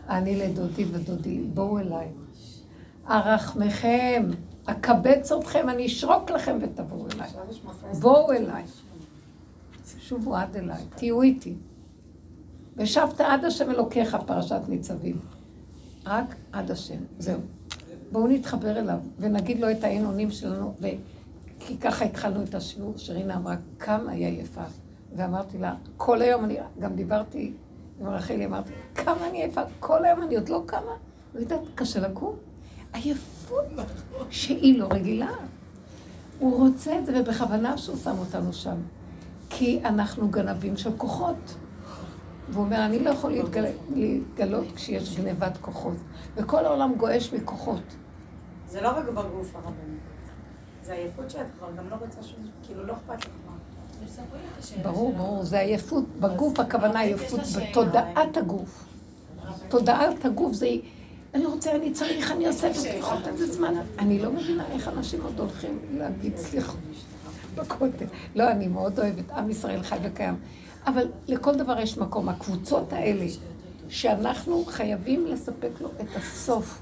אני 0.10 0.36
לדודי 0.36 0.86
ודודי 0.91 1.30
לי. 1.30 1.47
בואו 1.54 1.80
אליי. 1.80 2.08
ארחמכם, 3.10 4.30
אקבץ 4.66 5.32
אתכם, 5.32 5.70
אני 5.70 5.86
אשרוק 5.86 6.32
לכם 6.32 6.58
ותבואו 6.62 7.06
אליי. 7.16 7.30
בואו 8.00 8.32
אליי. 8.32 8.64
שובו 10.00 10.36
עד 10.36 10.56
אליי, 10.56 10.84
תהיו 10.95 11.22
איתי. 11.22 11.56
ושבת 12.80 13.22
עד 13.22 13.46
השם 13.46 13.70
אלוקיך, 13.70 14.18
פרשת 14.26 14.62
ניצבים. 14.68 15.20
רק 16.06 16.36
עד 16.52 16.72
השם, 16.72 17.00
זהו. 17.20 17.40
בואו 18.12 18.28
נתחבר 18.28 18.80
אליו 18.80 18.98
ונגיד 19.20 19.60
לו 19.60 19.72
את 19.72 19.84
האין 19.84 20.06
אונים 20.06 20.32
שלנו, 20.32 20.74
ו... 20.82 20.88
כי 21.60 21.78
ככה 21.78 22.06
התחלנו 22.06 22.44
את 22.44 22.56
השיעור, 22.56 22.94
שרינה 22.98 23.36
אמרה 23.36 23.56
כמה 23.80 24.12
היא 24.12 24.26
עייפה. 24.26 24.64
ואמרתי 25.16 25.58
לה, 25.58 25.76
כל 25.98 26.22
היום 26.22 26.44
אני, 26.44 26.58
גם 26.80 26.96
דיברתי 26.96 27.54
עם 28.00 28.08
רחלי, 28.08 28.46
אמרתי, 28.46 28.72
כמה 28.96 29.30
אני 29.30 29.42
עייפה, 29.42 29.62
כל 29.80 30.06
היום 30.06 30.24
אני 30.24 30.36
עוד 30.36 30.50
לא 30.50 30.64
קמה. 30.66 30.92
לא 31.36 31.40
יודעת, 31.40 31.60
קשה 31.76 32.00
לקום. 32.00 32.36
עייפות 32.94 33.66
שהיא 34.30 34.80
לא 34.80 34.88
רגילה. 34.92 35.32
הוא 36.40 36.58
רוצה 36.60 37.00
את 37.00 37.06
זה, 37.06 37.22
ובכוונה 37.22 37.78
שהוא 37.78 37.98
שם 37.98 38.16
אותנו 38.20 38.54
שם. 38.54 38.76
כי 39.50 39.80
אנחנו 39.86 40.30
גנבים 40.30 40.78
של 40.78 40.92
כוחות. 40.98 41.56
והוא 42.52 42.66
אומר, 42.66 42.86
אני 42.86 43.00
לא 43.00 43.10
יכול 43.10 43.32
להתגל... 43.32 43.66
להתגלות 43.95 44.66
כשיש 44.76 45.20
גנבת 45.20 45.58
כוחות. 45.62 45.95
וכל 46.36 46.66
העולם 46.66 46.93
גועש 46.97 47.34
מכוחות. 47.34 47.82
זה 48.68 48.82
לא 48.82 48.89
רק 48.89 49.06
בגוף 49.06 49.56
הרבנית. 49.56 50.00
זה 50.84 50.93
עייפות 50.93 51.30
שאת 51.30 51.45
כבר 51.58 51.68
גם 51.78 51.89
לא 51.89 51.95
רוצה 51.95 52.24
שום, 52.24 52.47
כאילו 52.64 52.84
לא 52.86 52.93
אכפת 52.93 53.26
לך. 53.26 53.32
ברור, 54.82 55.14
ברור, 55.14 55.43
זה 55.43 55.60
עייפות 55.60 56.04
בגוף, 56.20 56.60
הכוונה 56.60 57.00
עייפות 57.00 57.39
בתודעת 57.39 58.38
הגוף. 58.38 58.86
תודעת 59.70 60.26
הגוף 60.26 60.54
זה, 60.54 60.68
אני 61.34 61.45
רוצה, 61.45 61.76
אני 61.76 61.91
צריך, 61.91 62.32
אני 62.32 62.47
עושה 62.47 62.68
איזה 62.68 63.54
זמן. 63.54 63.74
אני 64.00 64.20
לא 64.20 64.32
מבינה 64.32 64.66
איך 64.72 64.88
אנשים 64.88 65.20
עוד 65.24 65.39
הולכים 65.39 65.80
להגיד 65.97 66.38
סליחות 66.38 66.80
בכותל. 67.62 68.05
לא, 68.36 68.51
אני 68.51 68.68
מאוד 68.68 68.99
אוהבת, 68.99 69.32
עם 69.32 69.49
ישראל 69.49 69.84
חי 69.84 69.97
וקיים. 70.03 70.36
אבל 70.86 71.07
לכל 71.28 71.55
דבר 71.55 71.80
יש 71.80 71.97
מקום. 71.97 72.30
הקבוצות 72.30 72.93
האלה, 72.93 73.26
שאנחנו 73.89 74.66
חייבים 74.66 75.26
לספק 75.28 75.82
לו 75.82 75.89
את 76.01 76.16
הסוף. 76.16 76.82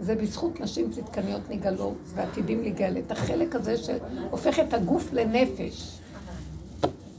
זה 0.00 0.14
בזכות 0.14 0.60
נשים 0.60 0.90
צדקניות 0.90 1.50
נגאלו 1.50 1.94
ועתידים 2.14 2.62
לגאל 2.62 2.98
את 2.98 3.12
החלק 3.12 3.54
הזה 3.54 3.74
שהופך 3.76 4.58
את 4.58 4.74
הגוף 4.74 5.12
לנפש. 5.12 5.98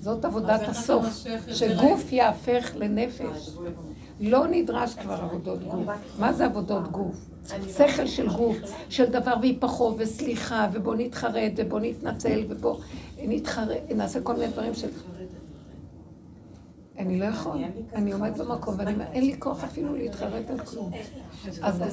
זאת 0.01 0.25
עבודת 0.25 0.61
הסוף, 0.67 1.05
שגוף 1.47 2.11
יהפך 2.11 2.71
לנפש. 2.75 3.49
לא 4.20 4.47
נדרש 4.47 4.95
כבר 4.95 5.14
עבודות 5.14 5.64
גוף. 5.64 5.88
מה 6.20 6.34
זה 6.34 6.45
עבודות 6.45 6.91
גוף? 6.91 7.16
שכל 7.78 8.07
של 8.07 8.30
גוף, 8.30 8.57
של 8.89 9.05
דבר 9.05 9.34
והיפכו 9.41 9.95
וסליחה, 9.97 10.68
ובוא 10.74 10.95
נתחרט, 10.95 11.51
ובוא 11.57 11.80
נתנצל, 11.80 12.45
ובוא 12.49 12.78
נתחרט, 13.18 13.82
נעשה 13.95 14.22
כל 14.22 14.34
מיני 14.34 14.47
דברים 14.47 14.74
של... 14.74 14.89
אני 16.97 17.20
לא 17.20 17.26
יכול, 17.26 17.57
אני 17.93 18.11
עומד 18.11 18.38
במקום 18.38 18.76
ואני 18.78 18.93
אומר, 18.93 19.05
אין 19.05 19.26
לי 19.26 19.39
כוח 19.39 19.64
אפילו 19.64 19.95
להתחרט 19.95 20.49
על 20.49 20.59
כלום. 20.59 20.91
אז 21.61 21.84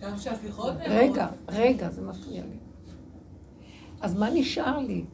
גם 0.00 0.18
שהפיכות... 0.18 0.74
רגע, 0.86 1.28
רגע, 1.48 1.90
זה 1.90 2.02
מפריע 2.02 2.42
לי. 2.42 2.56
אז 4.00 4.16
מה 4.16 4.30
נשאר 4.30 4.78
לי? 4.78 5.04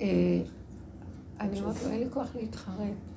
אה, 0.00 0.06
אני 1.40 1.60
אומרת 1.60 1.82
לו, 1.82 1.90
אין 1.90 2.00
לי 2.00 2.06
כוח 2.10 2.36
להתחרט, 2.36 3.11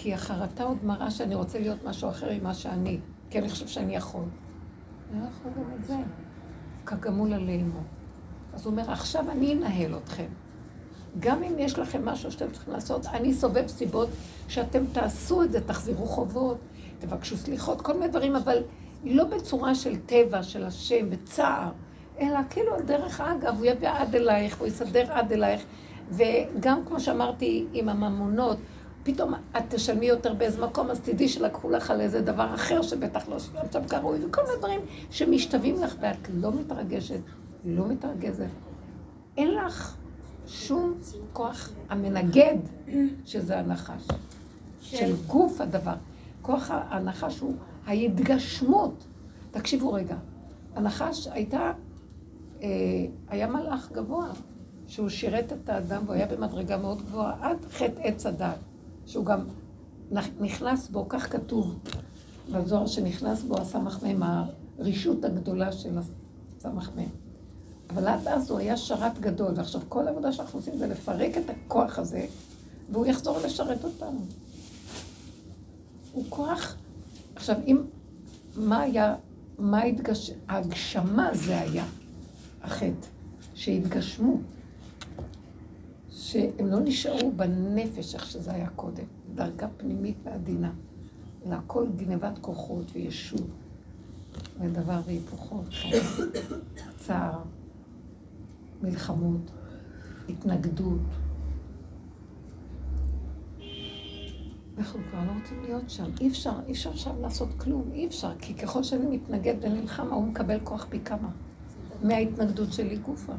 כי 0.00 0.14
החרטה 0.14 0.64
עוד 0.64 0.84
מראה 0.84 1.10
שאני 1.10 1.34
רוצה 1.34 1.58
להיות 1.58 1.84
משהו 1.84 2.10
אחר 2.10 2.38
ממה 2.40 2.54
שאני, 2.54 2.98
כי 3.30 3.38
אני 3.38 3.48
חושב 3.48 3.66
שאני 3.66 3.96
יכול. 3.96 4.22
אני 5.12 5.20
לא 5.20 5.26
יכול 5.26 5.52
גם 5.56 5.70
את 5.78 5.84
זה. 5.84 5.96
כגמול 6.86 7.32
עלינו. 7.32 7.80
אז 8.54 8.64
הוא 8.66 8.70
אומר, 8.70 8.90
עכשיו 8.90 9.30
אני 9.30 9.54
אנהל 9.54 9.96
אתכם. 9.96 10.26
גם 11.20 11.42
אם 11.42 11.58
יש 11.58 11.78
לכם 11.78 12.04
משהו 12.04 12.32
שאתם 12.32 12.50
צריכים 12.52 12.72
לעשות, 12.72 13.06
אני 13.06 13.34
סובב 13.34 13.66
סיבות 13.66 14.08
שאתם 14.48 14.84
תעשו 14.92 15.42
את 15.42 15.52
זה, 15.52 15.60
תחזירו 15.60 16.06
חובות, 16.06 16.58
תבקשו 16.98 17.36
סליחות, 17.36 17.80
כל 17.80 17.94
מיני 17.94 18.08
דברים, 18.08 18.36
אבל 18.36 18.62
לא 19.04 19.24
בצורה 19.24 19.74
של 19.74 19.96
טבע, 20.06 20.42
של 20.42 20.64
השם, 20.64 21.10
בצער, 21.10 21.70
אלא 22.20 22.38
כאילו 22.50 22.74
על 22.74 22.82
דרך 22.82 23.20
אגב, 23.20 23.56
הוא 23.58 23.66
יביא 23.66 23.88
עד 23.88 24.14
אלייך, 24.14 24.58
הוא 24.58 24.66
יסדר 24.66 25.12
עד 25.12 25.32
אלייך, 25.32 25.62
וגם 26.10 26.84
כמו 26.86 27.00
שאמרתי 27.00 27.66
עם 27.72 27.88
הממונות, 27.88 28.58
פתאום 29.08 29.34
את 29.34 29.62
תשלמי 29.68 30.06
יותר 30.06 30.34
באיזה 30.34 30.66
מקום, 30.66 30.90
אז 30.90 31.00
תדעי 31.00 31.28
שלקחו 31.28 31.70
לך 31.70 31.90
על 31.90 32.00
איזה 32.00 32.20
דבר 32.20 32.54
אחר 32.54 32.82
שבטח 32.82 33.28
לא 33.28 33.38
שילמת 33.38 33.72
שם 33.72 33.88
כראוי, 33.88 34.24
וכל 34.24 34.42
מיני 34.42 34.56
דברים 34.58 34.80
שמשתווים 35.10 35.82
לך, 35.82 35.94
ואת 36.00 36.28
לא 36.34 36.52
מתרגשת, 36.52 37.20
לא 37.64 37.86
מתרגזת. 37.88 38.46
אין 39.36 39.54
לך 39.54 39.96
שום 40.46 40.94
כוח 41.32 41.70
המנגד, 41.88 42.56
שזה 43.24 43.58
הנחש. 43.58 44.08
של 44.80 45.14
גוף 45.26 45.60
הדבר. 45.60 45.94
כוח 46.42 46.70
הנחש 46.70 47.38
הוא 47.38 47.54
ההתגשמות. 47.86 49.04
תקשיבו 49.50 49.92
רגע, 49.92 50.16
הנחש 50.74 51.26
הייתה, 51.26 51.72
אה, 52.62 52.68
היה 53.28 53.46
מלאך 53.46 53.92
גבוה, 53.92 54.28
שהוא 54.86 55.08
שירת 55.08 55.52
את 55.52 55.68
האדם 55.68 56.02
והוא 56.04 56.14
היה 56.14 56.26
במדרגה 56.26 56.76
מאוד 56.76 57.02
גבוהה 57.02 57.34
עד 57.40 57.56
חטא 57.70 58.00
עץ 58.02 58.26
הדת, 58.26 58.58
שהוא 59.08 59.24
גם 59.24 59.40
נכנס 60.40 60.88
בו, 60.88 61.06
כך 61.08 61.32
כתוב 61.32 61.78
בזוהר 62.52 62.86
שנכנס 62.86 63.42
בו 63.42 63.58
הסמ"ך 63.58 64.04
מ', 64.04 64.22
הרשות 64.78 65.24
הגדולה 65.24 65.72
של 65.72 65.98
הסמ"ך 65.98 66.90
מ'. 66.96 67.04
אבל 67.90 68.08
עד 68.08 68.28
אז 68.28 68.50
הוא 68.50 68.58
היה 68.58 68.76
שרת 68.76 69.18
גדול, 69.20 69.52
ועכשיו 69.56 69.80
כל 69.88 70.08
העבודה 70.08 70.32
שאנחנו 70.32 70.58
עושים 70.58 70.78
זה 70.78 70.86
לפרק 70.86 71.36
את 71.36 71.50
הכוח 71.50 71.98
הזה, 71.98 72.26
והוא 72.92 73.06
יחזור 73.06 73.38
לשרת 73.38 73.84
אותנו. 73.84 74.20
הוא 76.12 76.24
כוח... 76.28 76.76
עכשיו, 77.36 77.56
אם... 77.66 77.82
מה 78.56 78.80
היה... 78.80 79.14
מה 79.58 79.82
התגש... 79.82 80.30
ההגשמה 80.48 81.30
זה 81.34 81.60
היה 81.60 81.84
החטא, 82.62 83.06
שהתגשמו. 83.54 84.36
שהם 86.28 86.66
לא 86.66 86.80
נשארו 86.80 87.32
בנפש 87.32 88.14
איך 88.14 88.26
שזה 88.26 88.52
היה 88.52 88.68
קודם, 88.68 89.04
דרגה 89.34 89.68
פנימית 89.76 90.16
ועדינה, 90.24 90.72
אלא 91.46 91.54
הכל 91.54 91.86
גנבת 91.96 92.38
כוחות 92.40 92.84
וישות, 92.92 93.46
ודבר 94.60 95.00
והיפוכו, 95.06 95.62
צער. 96.98 97.38
מלחמות, 98.82 99.50
התנגדות. 100.28 101.00
אנחנו 104.78 105.00
כבר 105.10 105.18
לא 105.26 105.32
רוצים 105.40 105.62
להיות 105.62 105.90
שם. 105.90 106.10
אי 106.20 106.28
אפשר, 106.28 106.52
אי 106.66 106.72
אפשר 106.72 106.90
עכשיו 106.90 107.20
לעשות 107.20 107.48
כלום, 107.56 107.90
אי 107.92 108.06
אפשר, 108.06 108.32
כי 108.38 108.54
ככל 108.54 108.82
שאני 108.82 109.16
מתנגד 109.16 109.54
ונלחם, 109.60 110.08
הוא 110.08 110.26
מקבל 110.26 110.58
כוח 110.64 110.86
פי 110.90 111.00
כמה. 111.00 111.28
מההתנגדות 112.02 112.72
שלי 112.72 112.96
גופה. 112.96 113.34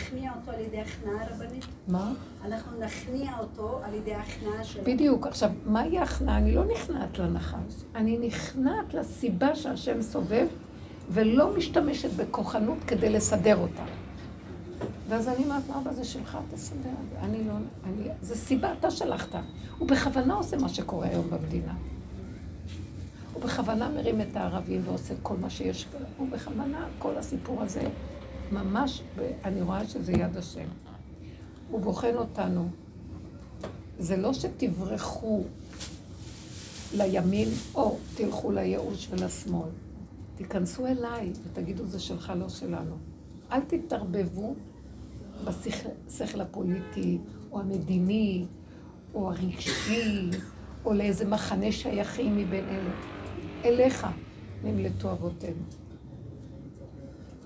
נכניע 0.00 0.32
אותו 0.36 0.50
על 0.50 0.60
ידי 0.60 0.80
הכנעה 0.80 1.26
רבנית. 1.30 1.64
מה? 1.88 2.12
אנחנו 2.44 2.78
נכניע 2.78 3.38
אותו 3.38 3.80
על 3.84 3.94
ידי 3.94 4.14
הכנעה 4.14 4.64
שלנו. 4.64 4.86
בדיוק. 4.86 5.26
עכשיו, 5.26 5.50
מהי 5.66 5.98
ההכנעה? 5.98 6.36
אני 6.36 6.54
לא 6.54 6.64
נכנעת 6.64 7.18
לנחש. 7.18 7.74
אני 7.94 8.18
נכנעת 8.18 8.94
לסיבה 8.94 9.54
שהשם 9.54 10.02
סובב, 10.02 10.46
ולא 11.10 11.56
משתמשת 11.56 12.10
בכוחנות 12.12 12.78
כדי 12.86 13.10
לסדר 13.10 13.56
אותה. 13.56 13.84
ואז 15.08 15.28
אני 15.28 15.44
אומרת, 15.44 15.62
אבא 15.70 15.92
זה 15.92 16.04
שלך, 16.04 16.38
תסדר. 16.54 16.90
אני 17.20 17.44
לא, 17.44 17.52
אני, 17.84 18.08
זה 18.22 18.36
סיבה, 18.36 18.72
אתה 18.78 18.90
שלחת. 18.90 19.34
הוא 19.78 19.88
בכוונה 19.88 20.34
עושה 20.34 20.56
מה 20.56 20.68
שקורה 20.68 21.08
היום 21.08 21.30
במדינה. 21.30 21.74
הוא 23.32 23.42
בכוונה 23.42 23.88
מרים 23.88 24.20
את 24.20 24.36
הערבים 24.36 24.82
ועושה 24.84 25.14
כל 25.22 25.34
מה 25.40 25.50
שיש. 25.50 25.86
הוא 26.16 26.28
בכוונה, 26.30 26.86
כל 26.98 27.16
הסיפור 27.16 27.62
הזה, 27.62 27.82
ממש, 28.50 29.02
אני 29.44 29.62
רואה 29.62 29.88
שזה 29.88 30.12
יד 30.12 30.36
השם. 30.36 30.68
הוא 31.70 31.80
בוחן 31.80 32.14
אותנו. 32.16 32.68
זה 33.98 34.16
לא 34.16 34.32
שתברחו 34.34 35.44
לימין 36.94 37.48
או 37.74 37.98
תלכו 38.14 38.52
לייאוש 38.52 39.08
ולשמאל. 39.10 39.68
תיכנסו 40.36 40.86
אליי 40.86 41.32
ותגידו, 41.44 41.86
זה 41.86 42.00
שלך, 42.00 42.32
לא 42.36 42.48
שלנו. 42.48 42.96
אל 43.52 43.60
תתערבבו 43.60 44.54
בשכל 45.44 46.40
הפוליטי, 46.40 47.18
או 47.52 47.60
המדיני, 47.60 48.44
או 49.14 49.30
הרגשי, 49.30 50.30
או 50.84 50.92
לאיזה 50.92 51.28
מחנה 51.28 51.72
שייכים 51.72 52.36
מבין 52.36 52.64
אלה. 52.64 52.90
אליך 53.64 54.06
נמלטו 54.64 55.12
אבותינו. 55.12 55.79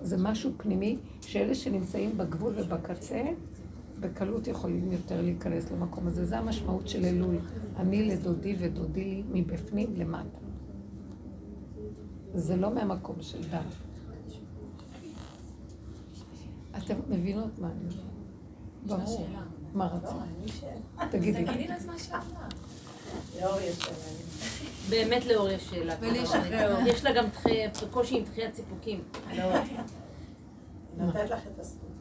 זה 0.05 0.17
משהו 0.17 0.51
פנימי 0.57 0.97
שאלה 1.21 1.55
שנמצאים 1.55 2.19
בגבול 2.19 2.53
ובקצה, 2.57 3.23
בקלות 4.01 4.47
יכולים 4.47 4.93
יותר 4.93 5.23
להיכנס 5.23 5.71
למקום 5.71 6.07
הזה. 6.07 6.25
זה 6.25 6.39
המשמעות 6.39 6.89
של 6.89 7.05
אלול. 7.05 7.37
אני 7.77 8.09
לדודי 8.09 8.57
ודודי 8.59 9.05
לי 9.05 9.23
מבפנים 9.33 9.95
למטה. 9.97 10.39
זה 12.35 12.57
לא 12.57 12.75
מהמקום 12.75 13.17
של 13.21 13.43
דת. 13.43 13.61
אתם 16.79 16.95
מבינות 17.09 17.59
מה 17.59 17.69
אני 17.69 17.81
אומרת? 17.81 19.05
ברור. 19.07 19.27
מה 19.75 19.87
רצית? 19.87 20.65
תגידי. 21.11 21.45
תגידי 21.45 21.69
לעצמה 21.69 21.99
שאלה. 21.99 22.21
לאור 23.41 23.61
יש 23.61 23.77
שאלה. 23.77 24.24
באמת 24.91 25.27
לאור 25.27 25.49
יש 25.49 25.63
שאלה. 25.63 25.95
יש 26.87 27.05
לה 27.05 27.13
גם 27.13 27.25
קושי 27.91 28.17
עם 28.19 28.25
דחיית 28.25 28.55
סיפוקים. 28.55 29.03
לאור. 29.37 29.55
נתת 30.97 31.31
לך 31.31 31.47
את 31.47 31.59
הזכות. 31.59 31.95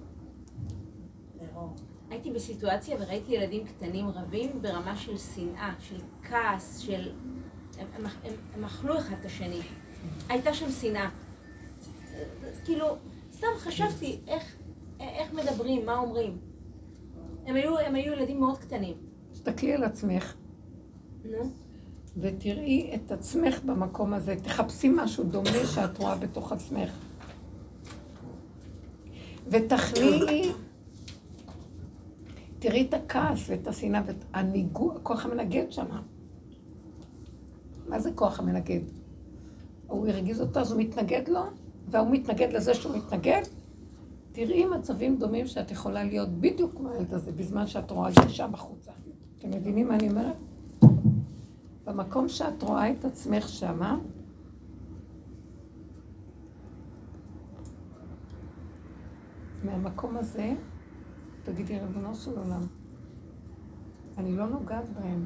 הייתי 2.09 2.31
בסיטואציה 2.31 2.97
וראיתי 2.99 3.31
ילדים 3.31 3.67
קטנים 3.67 4.09
רבים 4.09 4.61
ברמה 4.61 4.95
של 4.97 5.17
שנאה, 5.17 5.73
של 5.79 5.95
כעס, 6.23 6.79
של... 6.79 7.11
הם, 7.79 7.87
הם, 7.95 8.05
הם, 8.05 8.33
הם 8.55 8.63
אכלו 8.63 8.97
אחד 8.97 9.15
את 9.19 9.25
השני. 9.25 9.59
הייתה 10.29 10.53
שם 10.53 10.71
שנאה. 10.71 11.09
כאילו, 12.65 12.85
סתם 13.31 13.47
חשבתי 13.57 14.19
איך, 14.27 14.55
איך 14.99 15.33
מדברים, 15.33 15.85
מה 15.85 15.97
אומרים. 15.97 16.37
הם 17.45 17.55
היו, 17.55 17.79
הם 17.79 17.95
היו 17.95 18.13
ילדים 18.13 18.39
מאוד 18.39 18.57
קטנים. 18.57 18.95
תסתכלי 19.31 19.73
על 19.73 19.83
עצמך 19.83 20.33
נו. 21.25 21.62
ותראי 22.17 22.91
את 22.95 23.11
עצמך 23.11 23.59
במקום 23.65 24.13
הזה. 24.13 24.35
תחפשי 24.43 24.89
משהו 24.95 25.23
דומה 25.23 25.65
שאת 25.73 25.97
רואה 25.97 26.15
בתוך 26.15 26.51
עצמך. 26.51 26.91
ותכניעי, 29.47 30.51
תראי 32.59 32.85
את 32.89 32.93
הכעס 32.93 33.39
ואת 33.47 33.67
השנאה 33.67 34.01
ואת 34.05 34.23
הניגוע, 34.33 34.95
הכוח 34.95 35.25
המנגד 35.25 35.71
שם. 35.71 35.85
מה 37.87 37.99
זה 37.99 38.11
כוח 38.15 38.39
המנגד? 38.39 38.81
הוא 39.87 40.07
הרגיז 40.07 40.41
אותו, 40.41 40.59
אז 40.59 40.71
הוא 40.71 40.81
מתנגד 40.81 41.27
לו, 41.27 41.41
והוא 41.87 42.07
מתנגד 42.11 42.53
לזה 42.53 42.73
שהוא 42.73 42.97
מתנגד. 42.97 43.41
תראי 44.31 44.65
מצבים 44.65 45.17
דומים 45.17 45.47
שאת 45.47 45.71
יכולה 45.71 46.03
להיות 46.03 46.29
בדיוק 46.29 46.71
כמו 46.75 46.89
הילד 46.89 47.13
הזה, 47.13 47.31
בזמן 47.31 47.67
שאת 47.67 47.91
רואה 47.91 48.09
גישה 48.23 48.47
בחוצה. 48.47 48.91
אתם 49.39 49.51
מבינים 49.51 49.87
מה 49.87 49.95
אני 49.95 50.09
אומרת? 50.09 50.35
במקום 51.85 52.29
שאת 52.29 52.63
רואה 52.63 52.91
את 52.91 53.05
עצמך 53.05 53.49
שמה, 53.49 53.97
מהמקום 59.63 60.17
הזה, 60.17 60.53
תגידי, 61.43 61.79
ריבונו 61.79 62.15
של 62.15 62.37
עולם, 62.37 62.61
אני 64.17 64.35
לא 64.35 64.47
נוגעת 64.47 64.89
בהם. 64.89 65.25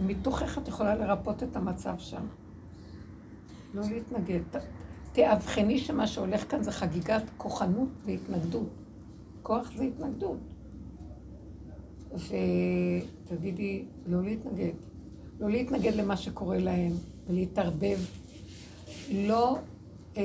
מתוכך 0.00 0.58
את 0.58 0.68
יכולה 0.68 0.94
לרפות 0.94 1.42
את 1.42 1.56
המצב 1.56 1.94
שם. 1.98 2.26
לא 3.74 3.82
להתנגד. 3.82 4.40
תאבחני 5.12 5.78
שמה 5.78 6.06
שהולך 6.06 6.50
כאן 6.50 6.62
זה 6.62 6.72
חגיגת 6.72 7.22
כוחנות 7.36 7.88
והתנגדות. 8.04 8.68
כוח 9.42 9.72
זה 9.76 9.84
התנגדות. 9.84 10.38
ותגידי, 12.14 13.84
לא 14.06 14.22
להתנגד. 14.22 14.87
לא 15.40 15.50
להתנגד 15.50 15.94
למה 15.94 16.16
שקורה 16.16 16.58
להם, 16.58 16.92
ולהתערבב. 17.28 17.98
לא 19.12 19.58
אה, 20.16 20.22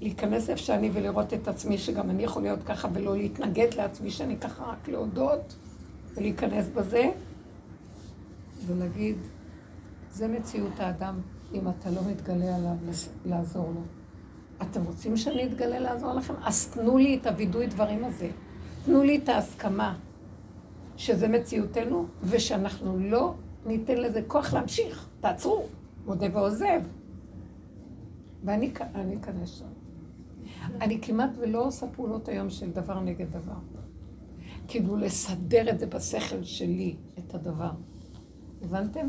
להיכנס 0.00 0.50
איפה 0.50 0.62
שאני 0.62 0.90
ולראות 0.92 1.34
את 1.34 1.48
עצמי, 1.48 1.78
שגם 1.78 2.10
אני 2.10 2.22
יכול 2.22 2.42
להיות 2.42 2.62
ככה, 2.62 2.88
ולא 2.92 3.16
להתנגד 3.16 3.74
לעצמי 3.74 4.10
שאני 4.10 4.36
ככה, 4.36 4.64
רק 4.64 4.88
להודות 4.88 5.56
ולהיכנס 6.14 6.68
בזה, 6.68 7.10
ולהגיד, 8.66 9.16
זה 10.12 10.28
מציאות 10.28 10.80
האדם, 10.80 11.20
אם 11.54 11.68
אתה 11.68 11.90
לא 11.90 12.00
מתגלה 12.10 12.56
עליו, 12.56 12.76
לעזור 13.24 13.72
לו. 13.74 13.80
אתם 14.62 14.84
רוצים 14.84 15.16
שאני 15.16 15.44
אתגלה 15.46 15.78
לעזור 15.78 16.14
לכם? 16.14 16.34
אז 16.44 16.68
תנו 16.68 16.98
לי 16.98 17.18
את 17.20 17.26
הווידוי 17.26 17.66
דברים 17.66 18.04
הזה. 18.04 18.30
תנו 18.84 19.02
לי 19.02 19.18
את 19.18 19.28
ההסכמה 19.28 19.98
שזה 20.96 21.28
מציאותנו, 21.28 22.06
ושאנחנו 22.22 22.98
לא 22.98 23.34
ניתן 23.66 23.96
לזה 23.96 24.22
כוח 24.26 24.54
להמשיך. 24.54 25.08
תעצרו, 25.20 25.66
מודה 26.06 26.26
ועוזב. 26.32 26.80
ואני 28.44 28.72
אכנס 29.20 29.50
שם. 29.50 29.64
אני 30.80 31.00
כמעט 31.02 31.30
ולא 31.38 31.66
עושה 31.66 31.86
פעולות 31.86 32.28
היום 32.28 32.50
של 32.50 32.70
דבר 32.70 33.00
נגד 33.00 33.26
דבר. 33.30 33.58
כאילו 34.68 34.96
לסדר 34.96 35.70
את 35.70 35.78
זה 35.78 35.86
בשכל 35.86 36.42
שלי, 36.42 36.96
את 37.18 37.34
הדבר. 37.34 37.70
הבנתם? 38.62 39.08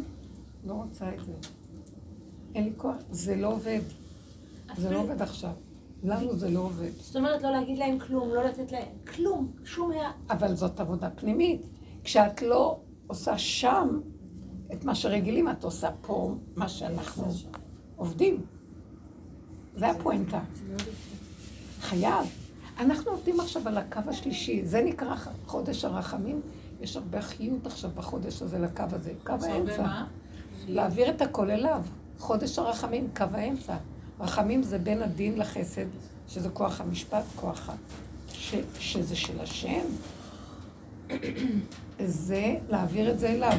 לא 0.65 0.73
רוצה 0.73 1.09
את 1.15 1.25
זה. 1.25 1.33
אין 2.55 2.63
לי 2.63 2.71
כוח, 2.77 2.95
זה 3.11 3.35
לא 3.35 3.53
עובד. 3.53 3.79
זה 4.77 4.91
לא 4.91 4.99
עובד 4.99 5.21
עכשיו. 5.21 5.51
לנו 6.03 6.35
זה 6.35 6.49
לא 6.49 6.59
עובד. 6.59 6.89
זאת 6.99 7.15
אומרת, 7.15 7.41
לא 7.41 7.51
להגיד 7.51 7.77
להם 7.77 7.99
כלום, 7.99 8.29
לא 8.29 8.43
לתת 8.43 8.71
להם 8.71 8.87
כלום, 9.15 9.51
שום 9.63 9.91
היה... 9.91 10.11
אבל 10.29 10.55
זאת 10.55 10.79
עבודה 10.79 11.09
פנימית. 11.09 11.61
כשאת 12.03 12.41
לא 12.41 12.79
עושה 13.07 13.37
שם 13.37 13.99
את 14.73 14.85
מה 14.85 14.95
שרגילים, 14.95 15.49
את 15.49 15.63
עושה 15.63 15.89
פה 16.01 16.35
מה 16.55 16.69
שאנחנו 16.69 17.23
עובדים. 17.95 18.41
זה 19.75 19.89
הפואנטה. 19.89 20.39
חייב. 21.81 22.25
אנחנו 22.79 23.11
עובדים 23.11 23.39
עכשיו 23.39 23.67
על 23.67 23.77
הקו 23.77 23.99
השלישי, 24.07 24.65
זה 24.65 24.81
נקרא 24.81 25.15
חודש 25.45 25.85
הרחמים. 25.85 26.41
יש 26.81 26.97
הרבה 26.97 27.21
חיות 27.21 27.65
עכשיו 27.65 27.91
בחודש 27.95 28.41
הזה 28.41 28.59
לקו 28.59 28.83
הזה, 28.91 29.13
קו 29.23 29.33
האמצע. 29.41 30.03
להעביר 30.67 31.09
את 31.09 31.21
הכל 31.21 31.51
אליו. 31.51 31.81
חודש 32.19 32.59
הרחמים, 32.59 33.07
קו 33.17 33.25
האמצע. 33.31 33.75
רחמים 34.19 34.63
זה 34.63 34.77
בין 34.77 35.01
הדין 35.01 35.37
לחסד, 35.39 35.85
שזה 36.27 36.49
כוח 36.49 36.81
המשפט, 36.81 37.23
כוח 37.35 37.69
ה... 37.69 37.73
ש... 38.33 38.55
שזה 38.79 39.15
של 39.15 39.39
השם. 39.39 39.83
זה 41.99 42.55
להעביר 42.69 43.11
את 43.11 43.19
זה 43.19 43.29
אליו. 43.29 43.57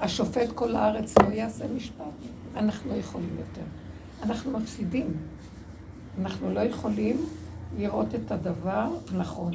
השופט 0.00 0.52
כל 0.54 0.74
הארץ 0.76 1.18
לא 1.18 1.32
יעשה 1.32 1.64
משפט. 1.76 2.04
אנחנו 2.56 2.90
לא 2.90 2.96
יכולים 2.96 3.36
יותר. 3.38 3.66
אנחנו 4.22 4.58
מפסידים. 4.58 5.16
אנחנו 6.20 6.54
לא 6.54 6.60
יכולים 6.60 7.16
לראות 7.78 8.14
את 8.14 8.32
הדבר 8.32 8.88
נכון. 9.16 9.52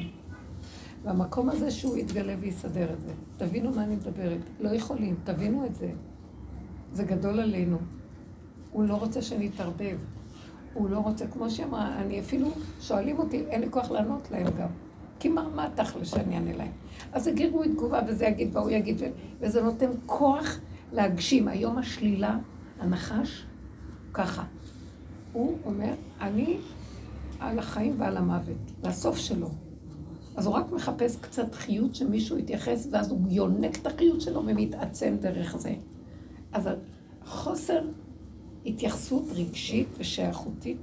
והמקום 1.04 1.50
הזה 1.50 1.70
שהוא 1.70 1.96
יתגלה 1.96 2.34
ויסדר 2.40 2.92
את 2.92 3.00
זה. 3.00 3.12
תבינו 3.36 3.70
מה 3.70 3.84
אני 3.84 3.94
מדברת. 3.94 4.40
לא 4.60 4.68
יכולים, 4.68 5.16
תבינו 5.24 5.66
את 5.66 5.74
זה. 5.74 5.90
זה 6.92 7.04
גדול 7.04 7.40
עלינו. 7.40 7.78
הוא 8.72 8.84
לא 8.84 8.94
רוצה 8.94 9.22
שנתערבב. 9.22 9.98
הוא 10.74 10.90
לא 10.90 10.98
רוצה, 10.98 11.26
כמו 11.26 11.50
שאמרה, 11.50 12.00
אני 12.00 12.20
אפילו, 12.20 12.48
שואלים 12.80 13.18
אותי, 13.18 13.44
אין 13.48 13.60
לי 13.60 13.70
כוח 13.70 13.90
לענות 13.90 14.30
להם 14.30 14.46
גם. 14.58 14.68
כי 15.20 15.28
מה, 15.28 15.48
מה 15.54 15.66
התכל'ס 15.66 16.10
שאני 16.10 16.34
אענה 16.34 16.56
להם? 16.56 16.72
אז 17.12 17.24
זה 17.24 17.32
גירוי 17.32 17.68
תגובה, 17.68 18.00
וזה 18.08 18.24
יגיד, 18.24 18.56
והוא 18.56 18.70
יגיד, 18.70 19.02
וזה 19.40 19.62
נותן 19.62 19.90
כוח 20.06 20.60
להגשים. 20.92 21.48
היום 21.48 21.78
השלילה, 21.78 22.38
הנחש, 22.80 23.46
ככה. 24.12 24.44
הוא 25.32 25.58
אומר, 25.64 25.92
אני 26.20 26.56
על 27.40 27.58
החיים 27.58 27.94
ועל 27.98 28.16
המוות, 28.16 28.72
והסוף 28.82 29.18
שלו. 29.18 29.48
אז 30.36 30.46
הוא 30.46 30.54
רק 30.54 30.72
מחפש 30.72 31.16
קצת 31.16 31.54
חיות 31.54 31.94
שמישהו 31.94 32.38
יתייחס, 32.38 32.88
ואז 32.90 33.10
הוא 33.10 33.20
יונק 33.28 33.76
את 33.76 33.86
החיות 33.86 34.20
שלו 34.20 34.42
ומתעצם 34.46 35.16
דרך 35.20 35.56
זה. 35.56 35.74
אז 36.52 36.68
חוסר 37.24 37.80
התייחסות 38.66 39.24
רגשית 39.32 39.88
ושייכותית, 39.98 40.76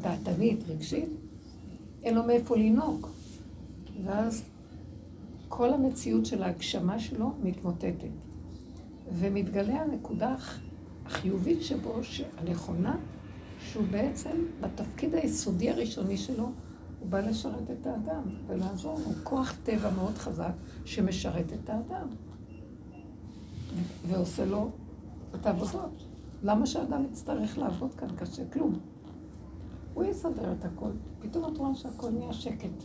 דעתנית, 0.00 0.64
רגשית, 0.68 1.08
אין 2.02 2.14
לו 2.14 2.22
מאיפה 2.22 2.56
לנהוג. 2.56 3.06
ואז 4.04 4.42
כל 5.48 5.72
המציאות 5.74 6.26
של 6.26 6.42
ההגשמה 6.42 6.98
שלו 6.98 7.32
מתמוטטת. 7.42 8.08
ומתגלה 9.12 9.82
הנקודה 9.82 10.32
הח- 10.34 10.58
החיובית 11.06 11.62
שבו, 11.62 11.94
הנכונה, 12.38 12.96
שהוא 13.60 13.84
בעצם, 13.90 14.30
בתפקיד 14.60 15.14
היסודי 15.14 15.70
הראשוני 15.70 16.16
שלו, 16.16 16.44
הוא 17.00 17.08
בא 17.08 17.20
לשרת 17.20 17.70
את 17.80 17.86
האדם 17.86 18.22
ולעזור 18.46 18.98
לו. 18.98 19.10
כוח 19.24 19.54
טבע 19.62 19.90
מאוד 19.90 20.18
חזק 20.18 20.52
שמשרת 20.84 21.52
את 21.52 21.70
האדם. 21.70 22.06
ועושה 24.08 24.44
לו 24.44 24.70
את 25.34 25.46
העבודות. 25.46 26.04
למה 26.42 26.66
שאדם 26.66 27.04
יצטרך 27.04 27.58
לעבוד 27.58 27.94
כאן 27.94 28.08
קשה? 28.16 28.42
כלום. 28.52 28.78
הוא 29.94 30.04
יסדר 30.04 30.52
את 30.52 30.64
הכל. 30.64 30.90
פתאום 31.20 31.52
את 31.52 31.58
רואה 31.58 31.74
שהכל 31.74 32.10
נהיה 32.10 32.32
שקט. 32.32 32.82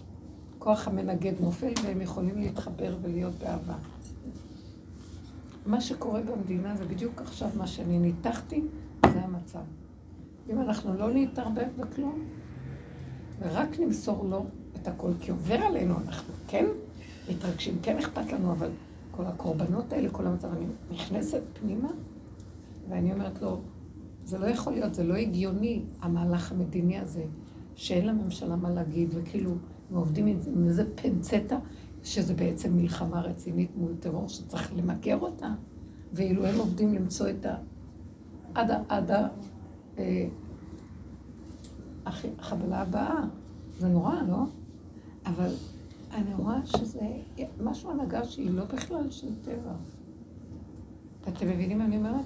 כוח 0.66 0.88
המנגד 0.88 1.34
נופל 1.41 1.72
והם 1.84 2.01
יכולים 2.01 2.38
להתחבר 2.39 2.95
ולהיות 3.01 3.34
באהבה. 3.39 3.76
מה 5.66 5.82
שקורה 5.82 6.22
במדינה 6.22 6.76
זה 6.76 6.86
בדיוק 6.86 7.22
עכשיו 7.22 7.49
מה 7.57 7.68
שאני 7.68 7.99
ניתחתי, 7.99 8.61
זה 9.13 9.22
המצב. 9.22 9.59
אם 10.49 10.61
אנחנו 10.61 10.93
לא 10.93 11.13
נתערבב 11.13 11.68
בכלום, 11.78 12.20
ורק 13.39 13.80
נמסור 13.80 14.26
לו 14.26 14.45
את 14.76 14.88
הכל, 14.88 15.11
כי 15.20 15.32
עובר 15.32 15.55
עלינו, 15.55 15.95
אנחנו 16.07 16.34
כן 16.47 16.66
מתרגשים, 17.30 17.78
כן 17.82 17.97
אכפת 17.97 18.32
לנו, 18.32 18.51
אבל 18.51 18.70
כל 19.11 19.26
הקורבנות 19.26 19.93
האלה, 19.93 20.09
כל 20.09 20.28
המצב, 20.28 20.47
אני 20.57 20.66
נכנסת 20.91 21.41
פנימה, 21.59 21.89
ואני 22.89 23.13
אומרת 23.13 23.41
לו, 23.41 23.61
זה 24.24 24.38
לא 24.38 24.45
יכול 24.45 24.74
להיות, 24.74 24.93
זה 24.93 25.03
לא 25.03 25.13
הגיוני, 25.13 25.84
המהלך 26.01 26.51
המדיני 26.51 26.99
הזה, 26.99 27.24
שאין 27.76 28.07
לממשלה 28.07 28.55
מה 28.55 28.70
להגיד, 28.70 29.09
וכאילו, 29.13 29.51
הם 29.89 29.95
עובדים 29.97 30.27
עם 30.27 30.67
איזה 30.67 30.83
פנצטה, 30.95 31.57
שזה 32.03 32.33
בעצם 32.33 32.77
מלחמה 32.77 33.21
רצינית 33.21 33.71
מול 33.75 33.91
טרור 33.99 34.29
שצריך 34.29 34.73
למגר 34.75 35.17
אותה, 35.19 35.53
ואילו 36.13 36.45
הם 36.45 36.59
עובדים 36.59 36.93
למצוא 36.93 37.29
את 37.29 37.45
ה... 37.45 37.55
עד 38.55 38.71
ה... 38.71 38.81
עד 38.89 39.11
ה... 39.11 39.27
אה, 39.97 40.27
הח- 42.05 42.25
החבלה 42.39 42.81
הבאה. 42.81 43.23
זה 43.79 43.88
נורא, 43.88 44.21
לא? 44.27 44.43
אבל 45.25 45.49
אני 46.11 46.33
רואה 46.33 46.65
שזה 46.65 46.99
משהו 47.63 47.91
הנהגה 47.91 48.25
שהיא 48.25 48.51
לא 48.51 48.65
בכלל 48.65 49.11
של 49.11 49.27
טבע. 49.41 49.73
אתם 51.27 51.47
מבינים 51.49 51.77
מה 51.77 51.86
אני 51.86 51.97
אומרת? 51.97 52.25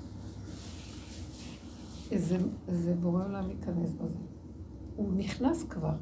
איזה, 2.12 2.38
איזה 2.68 2.93
בורא 2.95 3.26
עולם 3.26 3.49
ייכנס 3.49 3.91
בזה. 3.93 4.18
הוא 4.95 5.14
נכנס 5.18 5.64
כבר. 5.64 5.89
אה, 5.89 5.95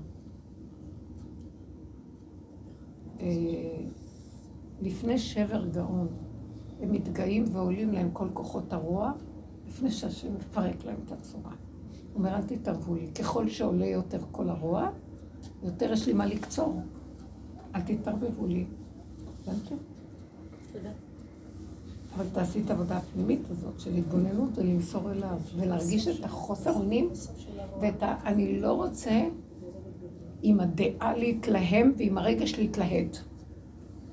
לפני 4.82 5.18
שבר 5.18 5.66
גאון, 5.66 6.08
הם 6.82 6.92
מתגאים 6.92 7.44
ועולים 7.52 7.92
להם 7.92 8.10
כל 8.14 8.28
כוחות 8.34 8.74
הרוע, 8.74 9.12
לפני 9.68 9.92
שהשם 9.92 10.36
מפרק 10.36 10.86
להם 10.86 10.98
את 11.06 11.12
הצורה. 11.12 11.52
הוא 11.52 12.16
אומר, 12.16 12.36
אל 12.36 12.42
תתערבו 12.42 12.96
לי. 12.96 13.08
ככל 13.08 13.50
שעולה 13.50 13.86
יותר 13.86 14.20
כל 14.32 14.50
הרוע, 14.50 14.90
יותר 15.64 15.94
יש 15.94 16.08
לי 16.08 16.14
מה 16.14 16.26
לקצור. 16.26 16.82
אל 17.76 17.82
תתערבבו 17.82 18.48
לי. 18.48 18.66
הבנתם? 19.44 19.76
תודה. 20.74 20.90
אבל 22.16 22.26
תעשי 22.34 22.62
את 22.66 22.70
העבודה 22.70 22.98
הפנימית 22.98 23.42
הזאת 23.50 23.80
של 23.80 23.96
התבוננות 23.96 24.58
ולמסור 24.58 25.12
אליו, 25.12 25.38
ולהרגיש 25.56 26.08
את 26.08 26.24
החוסר 26.24 26.74
אונים 26.74 27.10
ואת 27.82 28.04
ה... 28.04 28.16
אני 28.26 28.60
לא 28.60 28.74
רוצה 28.74 29.28
עם 30.42 30.60
הדעה 30.60 31.18
להתלהם 31.18 31.94
ועם 31.98 32.18
הרגש 32.18 32.56
להתלהט. 32.56 33.18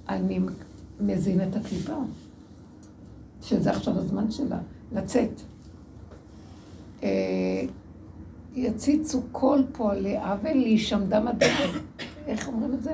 אני 0.08 0.40
מזין 1.00 1.40
את 1.48 1.56
הקליפה, 1.56 1.96
שזה 3.42 3.70
עכשיו 3.70 3.98
הזמן 3.98 4.30
שלה, 4.30 4.58
לצאת. 4.92 5.40
אה, 7.02 7.62
יציצו 8.54 9.22
כל 9.32 9.62
פועלי 9.72 10.16
עוול 10.18 10.52
להישם 10.52 11.00
דם 11.08 11.28
הדעת. 11.28 11.70
איך 12.26 12.48
אומרים 12.48 12.74
את 12.74 12.82
זה? 12.82 12.92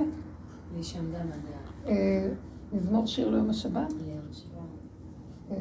להישם 0.74 1.04
דם 1.12 1.26
הדעת. 1.26 1.86
אה, 1.86 3.06
שיר 3.06 3.30
ליום 3.30 3.50
השבת? 3.50 3.92
ליום 3.92 4.20
השבת. 4.30 4.50
אה, 5.50 5.56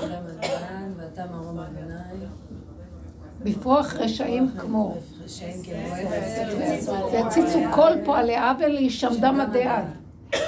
דם 0.00 0.24
הדעת, 0.26 0.90
ואתה 0.96 1.26
מרום 1.32 1.58
אדוני. 1.58 2.26
בפרוח 3.44 3.94
רשעים 3.94 4.48
כמו. 4.58 4.96
יציצו 7.12 7.58
כל 7.74 7.90
פועלי 8.04 8.36
עוול 8.36 8.68
להישם 8.68 9.10
דם 9.20 9.40
הדעת. 9.40 9.84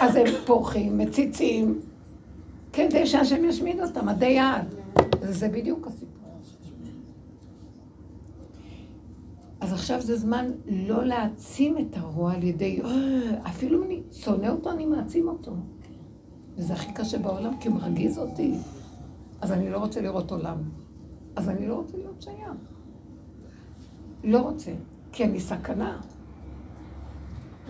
אז 0.01 0.17
הם 0.17 0.27
פורחים, 0.47 0.99
מציצים, 0.99 1.81
כדי 2.73 3.07
שהשם 3.07 3.45
ישמיד 3.45 3.81
אותם, 3.81 4.09
עדי 4.09 4.27
יעד. 4.27 4.75
זה 5.21 5.49
בדיוק 5.49 5.87
הסיפור. 5.87 6.10
אז 9.71 9.75
עכשיו 9.75 10.01
זה 10.01 10.17
זמן 10.17 10.51
לא 10.67 11.05
להעצים 11.05 11.79
את 11.79 11.97
הרוע 11.97 12.33
על 12.33 12.43
ידי, 12.43 12.81
"אה, 12.83 13.49
אפילו 13.49 13.85
אני 13.85 14.03
שונא 14.13 14.47
אותו, 14.47 14.71
אני 14.71 14.87
מעצים 14.87 15.29
אותו. 15.29 15.53
וזה 16.57 16.73
הכי 16.73 16.93
קשה 16.95 17.19
בעולם, 17.19 17.57
כי 17.61 17.69
הוא 17.69 17.77
מרגיז 17.77 18.19
אותי. 18.19 18.55
אז 19.41 19.53
אני 19.53 19.71
לא 19.71 19.79
רוצה 19.79 20.01
לראות 20.01 20.31
עולם. 20.31 20.57
אז 21.37 21.49
אני 21.49 21.67
לא 21.69 21.75
רוצה 21.75 21.97
להיות 21.97 22.23
שייך. 22.23 22.51
לא 24.25 24.41
רוצה, 24.41 24.73
כי 25.13 25.25
אני 25.25 25.41
סכנה. 25.41 26.01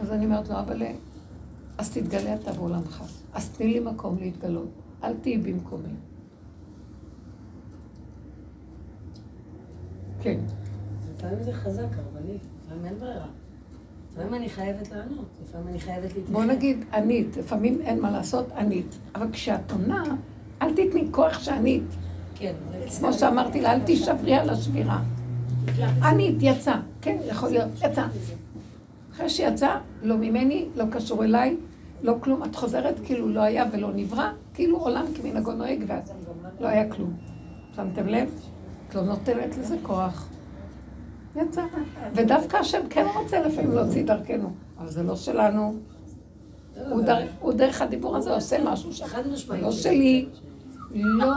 אז 0.00 0.12
אני 0.12 0.24
אומרת 0.24 0.48
לו, 0.48 0.58
אבל 0.58 0.82
אז 1.78 1.90
תתגלה 1.90 2.34
אתה 2.34 2.52
בעולמך. 2.52 3.04
אז 3.32 3.50
תני 3.50 3.66
לי 3.72 3.80
מקום 3.80 4.18
להתגלות. 4.18 4.70
אל 5.04 5.14
תהיי 5.16 5.38
במקומי. 5.38 5.94
כן. 10.20 10.59
לפעמים 11.20 11.42
זה 11.42 11.52
חזק, 11.52 11.82
הרבנית. 11.82 12.40
לפעמים 12.64 12.84
אין 12.84 12.98
ברירה. 12.98 13.26
לפעמים 14.12 14.34
אני 14.34 14.48
חייבת 14.48 14.90
לענות. 14.90 15.26
לפעמים 15.42 15.68
אני 15.68 15.80
חייבת 15.80 16.04
להתייחס. 16.04 16.30
בוא 16.30 16.44
נגיד 16.44 16.84
ענית, 16.94 17.36
לפעמים 17.36 17.80
אין 17.80 18.00
מה 18.00 18.10
לעשות, 18.10 18.52
ענית. 18.52 18.98
אבל 19.14 19.26
כשאת 19.32 19.72
עונה, 19.72 20.04
אל 20.62 20.72
תתני 20.72 21.08
כוח 21.10 21.38
שענית. 21.38 21.82
כן, 22.34 22.52
כמו 22.98 23.12
שאמרתי 23.12 23.60
לה, 23.60 23.72
אל 23.72 23.80
תישברי 23.80 24.34
על 24.34 24.50
השבירה. 24.50 25.02
ענית, 26.02 26.36
יצא. 26.40 26.74
כן, 27.00 27.18
יכול 27.26 27.50
להיות, 27.50 27.68
יצא. 27.84 28.06
אחרי 29.12 29.28
שיצא, 29.30 29.76
לא 30.02 30.16
ממני, 30.16 30.68
לא 30.76 30.84
קשור 30.90 31.24
אליי, 31.24 31.56
לא 32.02 32.16
כלום. 32.20 32.44
את 32.44 32.56
חוזרת 32.56 33.00
כאילו 33.04 33.28
לא 33.28 33.40
היה 33.40 33.64
ולא 33.72 33.90
נברא, 33.94 34.30
כאילו 34.54 34.78
עולם 34.78 35.04
כמנהגו 35.14 35.52
נוהג, 35.52 35.84
ואז 35.86 36.12
לא 36.60 36.68
היה 36.68 36.90
כלום. 36.90 37.12
שמתם 37.76 38.06
לב? 38.06 38.40
את 38.88 38.94
לא 38.94 39.02
נותנת 39.02 39.58
לזה 39.58 39.76
כוח. 39.82 40.29
יצא. 41.36 41.62
ודווקא 42.14 42.56
השם 42.56 42.80
כן 42.90 43.06
רוצה 43.16 43.40
לפעמים 43.40 43.72
להוציא 43.72 44.04
דרכנו, 44.04 44.50
אבל 44.78 44.88
זה 44.90 45.02
לא 45.02 45.16
שלנו. 45.16 45.74
הוא 46.90 47.02
דר- 47.02 47.26
הוא 47.40 47.52
דרך 47.52 47.82
הדיבור 47.82 48.16
הזה 48.16 48.34
עושה 48.34 48.56
משהו 48.64 48.92
שם. 48.92 49.06
חד 49.06 49.22
משמעית. 49.32 49.62
לא 49.62 49.72
שלי. 49.72 50.26
לא 50.94 51.32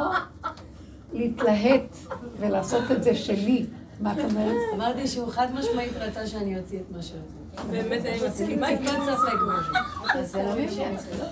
להתלהט 1.14 1.96
ולעשות 2.40 2.92
את 2.92 3.04
זה 3.04 3.16
שלי. 3.16 3.66
מה 4.02 4.14
את 4.14 4.18
אומרת? 4.32 4.56
אמרתי 4.76 5.08
שהוא 5.08 5.28
חד 5.30 5.48
משמעית 5.54 5.92
רצה 5.98 6.28
שאני 6.28 6.60
אוציא 6.60 6.80
את 6.80 6.96
מה 6.96 7.02
שרציתי. 7.02 7.43
באמת 7.72 8.06
אני 8.06 8.20
מסכימה 8.28 8.68
זה 10.26 10.44
לא. 10.44 10.56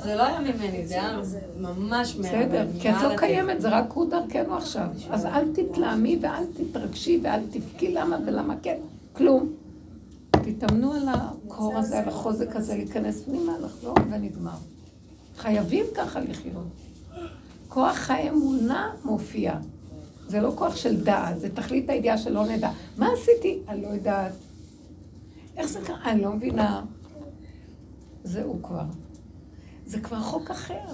זה 0.03 0.15
לא 0.15 0.23
היה 0.23 0.39
ממני, 0.39 0.87
זה 0.87 0.93
היה 0.93 1.19
ממש 1.59 2.15
מה... 2.15 2.27
בסדר, 2.27 2.67
כי 2.79 2.89
את 2.89 2.95
לא. 3.03 3.17
קיימת, 3.17 3.61
זה 3.61 3.69
רק 3.69 3.91
הוא 3.93 4.09
דרכנו 4.09 4.57
עכשיו. 4.57 4.87
אז 5.09 5.25
אל 5.25 5.45
תתלהמי 5.53 6.19
ואל 6.21 6.43
תתרגשי 6.53 7.19
ואל 7.23 7.39
תבכי 7.51 7.93
למה 7.93 8.17
ולמה 8.25 8.55
כן, 8.63 8.77
כלום. 9.13 9.53
תתאמנו 10.31 10.93
על 10.93 11.07
הקור 11.09 11.77
הזה, 11.77 11.99
על 11.99 12.07
החוזק 12.09 12.55
הזה, 12.55 12.75
להיכנס 12.75 13.23
פנימה, 13.23 13.53
לחזור 13.61 13.95
ונגמר. 14.11 14.57
חייבים 15.37 15.85
ככה 15.95 16.19
לחיות. 16.19 16.67
כוח 17.69 18.09
האמונה 18.09 18.91
מופיע. 19.03 19.53
זה 20.27 20.41
לא 20.41 20.51
כוח 20.55 20.75
של 20.75 21.03
דעת, 21.03 21.39
זה 21.39 21.49
תכלית 21.55 21.89
הידיעה 21.89 22.17
שלא 22.17 22.45
נדע. 22.45 22.69
מה 22.97 23.09
עשיתי? 23.13 23.59
אני 23.67 23.81
לא 23.81 23.87
יודעת. 23.87 24.31
איך 25.57 25.65
זה 25.65 25.79
קרה? 25.85 26.11
אני 26.11 26.21
לא 26.21 26.33
מבינה. 26.33 26.83
זהו 28.23 28.59
כבר. 28.63 28.85
זה 29.85 30.01
כבר 30.01 30.19
חוק 30.21 30.51
אחר. 30.51 30.85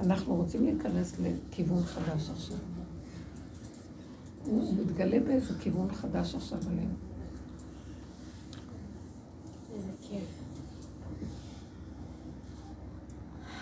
אנחנו 0.00 0.34
רוצים 0.34 0.64
להיכנס 0.64 1.16
לכיוון 1.18 1.82
חדש 1.84 2.30
עכשיו. 2.30 2.56
הוא 4.44 4.74
מתגלה 4.80 5.20
באיזה 5.20 5.54
כיוון 5.60 5.92
חדש 5.92 6.34
עכשיו 6.34 6.58
עלינו. 6.66 6.94
איזה 9.74 9.92
כיף. 10.00 10.44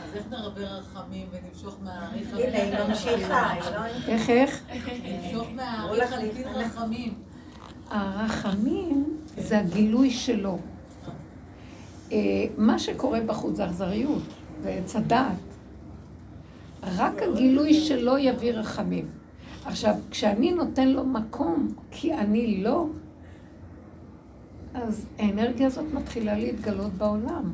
אז 0.05 0.14
איך 0.14 0.26
נרבה 0.30 0.61
רחמים 0.61 1.26
ונמשוך 1.30 1.76
מהאריך 1.82 2.28
הנה, 2.34 2.59
היא 2.59 2.88
ממשיכה, 2.88 3.51
היא 3.51 3.62
לא... 3.62 3.86
איך, 4.09 4.30
איך? 4.30 4.62
נמשוך 5.05 5.49
מהאריך 5.55 6.12
על 6.12 6.28
דין 6.34 6.49
רחמים. 6.49 7.14
הרחמים 7.93 9.16
זה 9.38 9.59
הגילוי 9.59 10.11
שלו. 10.11 10.59
אה, 12.12 12.18
מה 12.59 12.78
שקורה 12.78 13.20
בחוץ 13.20 13.57
זה 13.57 13.66
אכזריות, 13.66 14.22
זה 14.62 14.70
עץ 14.70 14.97
הדעת. 14.97 15.36
רק 16.82 17.22
הגילוי 17.22 17.74
שלו 17.74 18.18
יביא 18.18 18.53
רחמים. 18.53 19.07
עכשיו, 19.64 19.95
כשאני 20.11 20.53
נותן 20.53 20.88
לו 20.88 21.05
מקום, 21.05 21.74
כי 21.90 22.14
אני 22.14 22.62
לא, 22.62 22.86
אז 24.74 25.07
האנרגיה 25.18 25.66
הזאת 25.66 25.84
מתחילה 25.93 26.38
להתגלות 26.38 26.93
בעולם. 26.93 27.53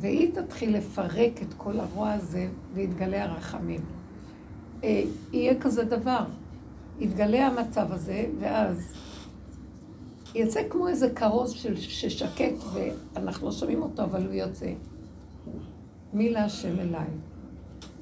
והיא 0.00 0.34
תתחיל 0.34 0.76
לפרק 0.76 1.42
את 1.42 1.54
כל 1.56 1.80
הרוע 1.80 2.12
הזה, 2.12 2.48
ויתגלה 2.74 3.24
הרחמים. 3.24 3.80
אה, 4.84 5.02
יהיה 5.32 5.60
כזה 5.60 5.84
דבר. 5.84 6.24
יתגלה 7.00 7.46
המצב 7.46 7.92
הזה, 7.92 8.26
ואז 8.40 8.92
יצא 10.38 10.60
כמו 10.70 10.88
איזה 10.88 11.10
כרוז 11.10 11.50
של, 11.50 11.76
ששקט, 11.76 12.54
ואנחנו 12.72 13.46
לא 13.46 13.52
שומעים 13.52 13.82
אותו, 13.82 14.02
אבל 14.02 14.26
הוא 14.26 14.34
יוצא. 14.34 14.72
מי 16.12 16.30
להשם 16.30 16.80
אליי. 16.80 17.06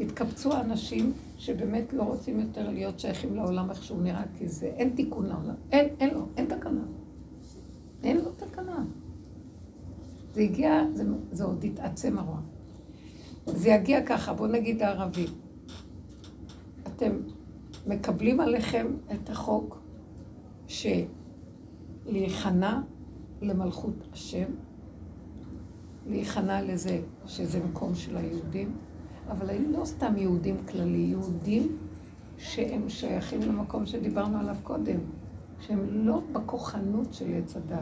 התקבצו 0.00 0.52
האנשים 0.52 1.12
שבאמת 1.38 1.92
לא 1.92 2.02
רוצים 2.02 2.40
יותר 2.40 2.70
להיות 2.70 3.00
שייכים 3.00 3.36
לעולם 3.36 3.70
איך 3.70 3.84
שהוא 3.84 4.02
נראה, 4.02 4.22
כי 4.38 4.48
זה, 4.48 4.66
אין 4.66 4.90
תיקון 4.96 5.26
לעולם. 5.26 5.54
אין, 5.72 5.88
אין 6.00 6.14
לו, 6.14 6.26
אין 6.36 6.46
תקנה. 6.46 6.84
אין 8.02 8.16
לו 8.16 8.30
תקנה. 8.36 8.84
זה 10.32 10.40
הגיע, 10.40 10.84
זה, 10.94 11.04
זה 11.32 11.44
עוד 11.44 11.64
התעצם 11.64 12.18
הרוע. 12.18 12.40
זה 13.46 13.68
יגיע 13.68 14.06
ככה, 14.06 14.34
בואו 14.34 14.48
נגיד 14.48 14.82
הערבים. 14.82 15.28
אתם 16.86 17.12
מקבלים 17.86 18.40
עליכם 18.40 18.86
את 19.14 19.30
החוק 19.30 19.80
שלהיכנע 22.06 22.80
למלכות 23.42 23.94
השם, 24.12 24.46
להיכנע 26.06 26.62
לזה 26.62 27.00
שזה 27.26 27.64
מקום 27.64 27.94
של 27.94 28.16
היהודים, 28.16 28.76
אבל 29.28 29.50
היו 29.50 29.72
לא 29.72 29.84
סתם 29.84 30.16
יהודים 30.16 30.56
כללי, 30.66 30.98
יהודים 30.98 31.76
שהם 32.38 32.88
שייכים 32.88 33.40
למקום 33.42 33.86
שדיברנו 33.86 34.38
עליו 34.38 34.56
קודם, 34.62 34.98
שהם 35.60 36.06
לא 36.06 36.20
בכוחנות 36.32 37.14
של 37.14 37.34
עץ 37.34 37.56
הדת, 37.56 37.78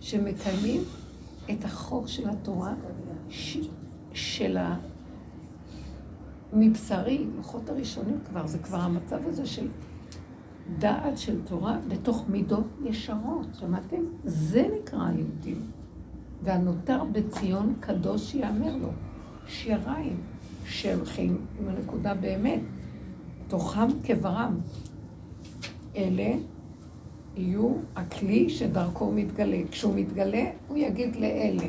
שמקיימים 0.00 0.82
את 1.50 1.64
החוק 1.64 2.08
של 2.08 2.30
התורה 2.30 2.74
ש... 3.28 3.58
של 4.12 4.56
ה... 4.56 4.76
מבשרי, 6.52 7.26
לוחות 7.36 7.70
הראשונים 7.70 8.18
כבר, 8.28 8.46
זה 8.46 8.58
כבר 8.58 8.78
המצב 8.78 9.18
הזה 9.26 9.46
של 9.46 9.68
דעת 10.78 11.18
של 11.18 11.40
תורה 11.44 11.78
בתוך 11.88 12.24
מידות 12.28 12.66
ישרות, 12.84 13.46
שמעתם? 13.60 14.02
זה 14.24 14.68
נקרא 14.78 15.06
היהודים. 15.06 15.70
והנותר 16.42 17.04
בציון 17.12 17.74
קדוש 17.80 18.34
יאמר 18.34 18.76
לו, 18.76 18.88
שיריים 19.46 20.16
שהולכים 20.64 21.46
עם 21.60 21.68
הנקודה 21.68 22.14
באמת, 22.14 22.60
תוכם 23.48 23.88
כברם. 24.04 24.54
אלה 25.96 26.32
יהיו 27.36 27.72
הכלי 27.96 28.50
שדרכו 28.50 29.12
מתגלה. 29.12 29.60
כשהוא 29.70 29.94
מתגלה, 29.96 30.50
הוא 30.68 30.76
יגיד 30.76 31.16
לאלה, 31.16 31.66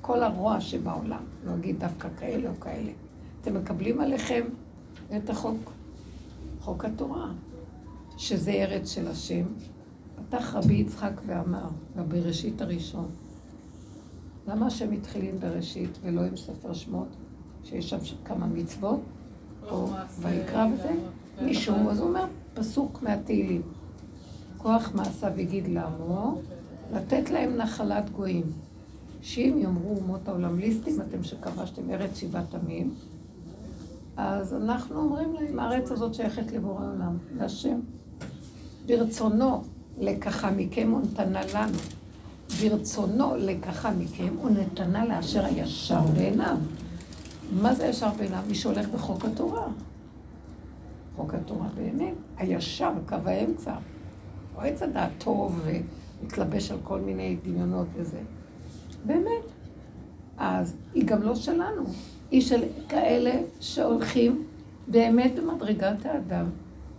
כל 0.00 0.22
הרוע 0.22 0.60
שבעולם, 0.60 1.22
לא 1.44 1.52
יגיד 1.52 1.80
דווקא 1.80 2.08
כאלה 2.18 2.50
או 2.50 2.60
כאלה. 2.60 2.90
אתם 3.40 3.54
מקבלים 3.54 4.00
עליכם 4.00 4.42
את 5.16 5.30
החוק, 5.30 5.72
חוק 6.60 6.84
התורה, 6.84 7.32
שזה 8.16 8.50
ארץ 8.50 8.90
של 8.90 9.08
השם. 9.08 9.44
פתח 10.16 10.54
רבי 10.54 10.74
יצחק 10.74 11.12
ואמר, 11.26 11.68
בבראשית 11.96 12.62
הראשון, 12.62 13.08
למה 14.48 14.66
השם 14.66 14.92
התחילים 14.92 15.40
בראשית 15.40 15.98
ולא 16.02 16.20
עם 16.20 16.36
ספר 16.36 16.74
שמות, 16.74 17.08
שיש 17.64 17.90
שם 17.90 17.98
כמה 18.24 18.46
מצוות, 18.46 19.00
או 19.70 19.88
ויקרא 20.20 20.66
וזה? 20.74 20.92
מישהו, 21.42 21.90
אז 21.90 21.98
הוא 21.98 22.08
אומר, 22.08 22.24
פסוק 22.54 23.02
מהתהילים. 23.02 23.62
כוח 24.56 24.94
מעשיו 24.94 25.40
יגיד 25.40 25.68
לעמו, 25.68 26.40
לתת 26.92 27.30
להם 27.30 27.56
נחלת 27.56 28.10
גויים. 28.10 28.44
שאם 29.22 29.58
יאמרו 29.58 29.96
אומות 29.96 30.28
העולם 30.28 30.58
ליסטים, 30.58 31.00
אתם 31.00 31.22
שכבשתם 31.22 31.90
ארץ 31.90 32.18
שבעת 32.18 32.54
עמים, 32.54 32.94
אז 34.16 34.54
אנחנו 34.54 35.00
אומרים 35.00 35.32
להם, 35.32 35.58
הארץ 35.58 35.90
הזאת 35.90 36.14
שייכת 36.14 36.52
לבורא 36.52 36.92
עולם, 36.92 37.18
להשם. 37.36 37.80
ברצונו 38.86 39.62
לקחה 39.98 40.50
מכם 40.50 40.94
ונתנה 40.94 41.40
לנו. 41.54 41.78
ברצונו 42.60 43.36
לקחה 43.36 43.90
מכם 43.90 44.34
ונתנה 44.44 45.04
לאשר 45.06 45.44
הישר 45.44 46.00
בעיניו. 46.00 46.56
מה 47.52 47.74
זה 47.74 47.86
ישר 47.86 48.10
בעיניו? 48.18 48.42
מי 48.48 48.54
שהולך 48.54 48.88
בחוק 48.88 49.24
התורה. 49.24 49.66
חוק 51.16 51.34
התורה 51.34 51.68
באמת, 51.74 52.14
הישר, 52.36 52.90
קו 53.08 53.16
האמצע. 53.24 53.74
לא 54.56 54.62
עץ 54.62 54.82
הדעת 54.82 55.10
טוב 55.18 55.60
ומתלבש 55.64 56.70
על 56.70 56.78
כל 56.84 57.00
מיני 57.00 57.36
דמיונות 57.44 57.86
וזה. 57.94 58.18
באמת. 59.06 59.42
אז 60.38 60.76
היא 60.94 61.06
גם 61.06 61.22
לא 61.22 61.34
שלנו. 61.34 61.82
היא 62.30 62.40
של 62.40 62.62
כאלה 62.88 63.32
שהולכים 63.60 64.44
באמת 64.88 65.34
במדרגת 65.34 66.06
האדם. 66.06 66.46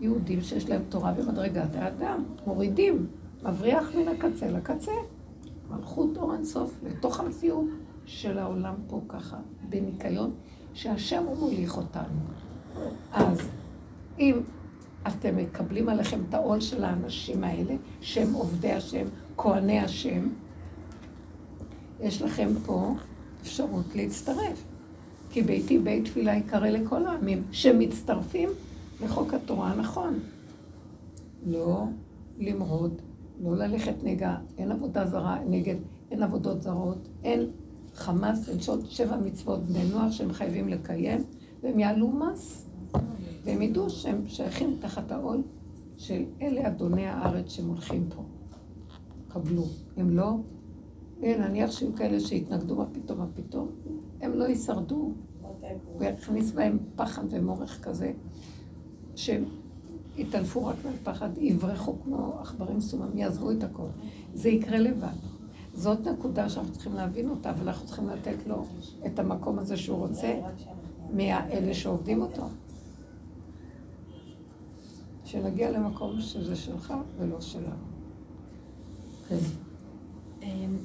יהודים 0.02 0.42
שיש 0.42 0.70
להם 0.70 0.82
תורה 0.90 1.14
במדרגת 1.14 1.76
האדם. 1.76 2.24
מורידים, 2.48 3.08
מבריח 3.44 3.96
מן 3.96 4.08
הקצה 4.08 4.52
לקצה. 4.52 4.92
מלכות 5.70 6.18
אור 6.18 6.34
אינסוף 6.34 6.80
לתוך 6.84 7.20
המציאות 7.20 7.66
של 8.06 8.38
העולם 8.38 8.76
פה 8.88 9.02
ככה, 9.08 9.38
בניקיון, 9.70 10.32
שהשם 10.74 11.24
הוא 11.24 11.38
מוליך 11.38 11.78
אותנו. 11.78 12.20
אז 13.14 13.50
אם 14.20 14.40
אתם 15.08 15.38
מקבלים 15.38 15.90
עליכם 15.90 16.20
את 16.30 16.34
העול 16.34 16.60
של 16.60 16.84
האנשים 16.84 17.44
האלה, 17.44 17.76
שהם 18.02 18.34
עובדי 18.34 18.72
השם, 18.72 19.06
כהני 19.38 19.80
השם, 19.80 20.28
יש 22.00 22.22
לכם 22.22 22.50
פה 22.66 22.94
אפשרות 23.42 23.96
להצטרף. 23.96 24.64
כי 25.30 25.42
ביתי 25.42 25.80
בית 25.80 26.06
תפילה 26.06 26.36
יקרא 26.36 26.70
לכל 26.70 27.06
העמים, 27.06 27.44
שמצטרפים 27.52 28.50
לחוק 29.04 29.34
התורה 29.34 29.72
הנכון. 29.72 30.20
לא 31.46 31.86
למרוד, 32.38 33.02
לא 33.42 33.58
ללכת 33.58 33.96
נגע, 34.04 34.36
אין 34.58 34.72
עבודה 34.72 35.06
זרה, 35.06 35.40
נגד, 35.50 35.76
אין 36.12 36.24
עבודות 36.24 36.62
זרות, 36.62 37.08
אין 37.24 37.50
חמאס, 37.94 38.50
אין 38.50 38.60
שעות 38.60 38.92
שבע 38.92 39.18
מצוות 39.18 39.64
בני 39.64 39.90
נוער 39.90 40.12
שהם 40.12 40.34
חייבים 40.34 40.70
לקיים, 40.70 41.24
והם 41.64 41.80
יעלו 41.80 42.12
מס, 42.12 42.70
והם 43.44 43.62
ידעו 43.62 43.90
שהם 43.90 44.28
שייכים 44.28 44.78
תחת 44.80 45.12
העול 45.12 45.42
של 45.98 46.24
אלה 46.42 46.68
אדוני 46.68 47.08
הארץ 47.08 47.52
שמולכים 47.52 48.10
פה. 48.16 48.24
קבלו. 49.28 49.64
אם 50.02 50.10
לא, 50.10 50.38
נניח 51.20 51.72
שיהיו 51.72 51.96
כאלה 51.96 52.20
שיתנגדו, 52.20 52.76
מה 52.76 52.86
פתאום, 52.92 53.20
מה 53.20 53.28
פתאום, 53.34 53.68
הם 54.22 54.34
לא 54.34 54.44
יישרדו. 54.44 55.14
ויכניס 56.00 56.52
בהם 56.52 56.78
פחד 56.96 57.24
ומורך 57.30 57.84
כזה, 57.84 58.12
שהם 59.18 59.44
יתעלפו 60.18 60.66
רק 60.66 60.76
מהפחד, 60.86 61.30
יברחו 61.38 61.96
כמו 62.04 62.40
עכברים 62.42 62.82
סומם, 62.82 63.18
יעזבו 63.18 63.52
את 63.52 63.64
הכל. 63.64 63.88
זה 64.34 64.50
יקרה 64.50 64.80
לבד. 64.80 65.18
זאת 65.74 66.08
נקודה 66.08 66.50
שאנחנו 66.50 66.74
צריכים 66.74 66.94
להבין 66.94 67.30
אותה, 67.30 67.50
אבל 67.50 67.68
אנחנו 67.68 67.88
צריכים 67.88 68.10
לתת 68.10 68.48
לו 68.48 68.66
את 69.06 69.20
המקום 69.20 69.60
הזה 69.60 69.78
שהוא 69.78 69.98
רוצה 69.98 70.40
מאלה 71.14 71.74
שעובדים 71.74 72.22
אותו. 72.22 72.44
שנגיע 75.26 75.72
למקום 75.72 76.22
שזה 76.22 76.56
שלך 76.56 76.94
ולא 77.18 77.42
שלנו. 77.42 77.86
כן. 79.30 79.36
אמ, 80.42 80.78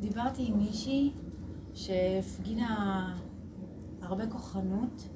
דיברתי 0.00 0.46
עם 0.46 0.58
מישהי 0.58 1.10
שהפגינה 1.74 3.14
הרבה 4.02 4.26
כוחנות 4.26 5.08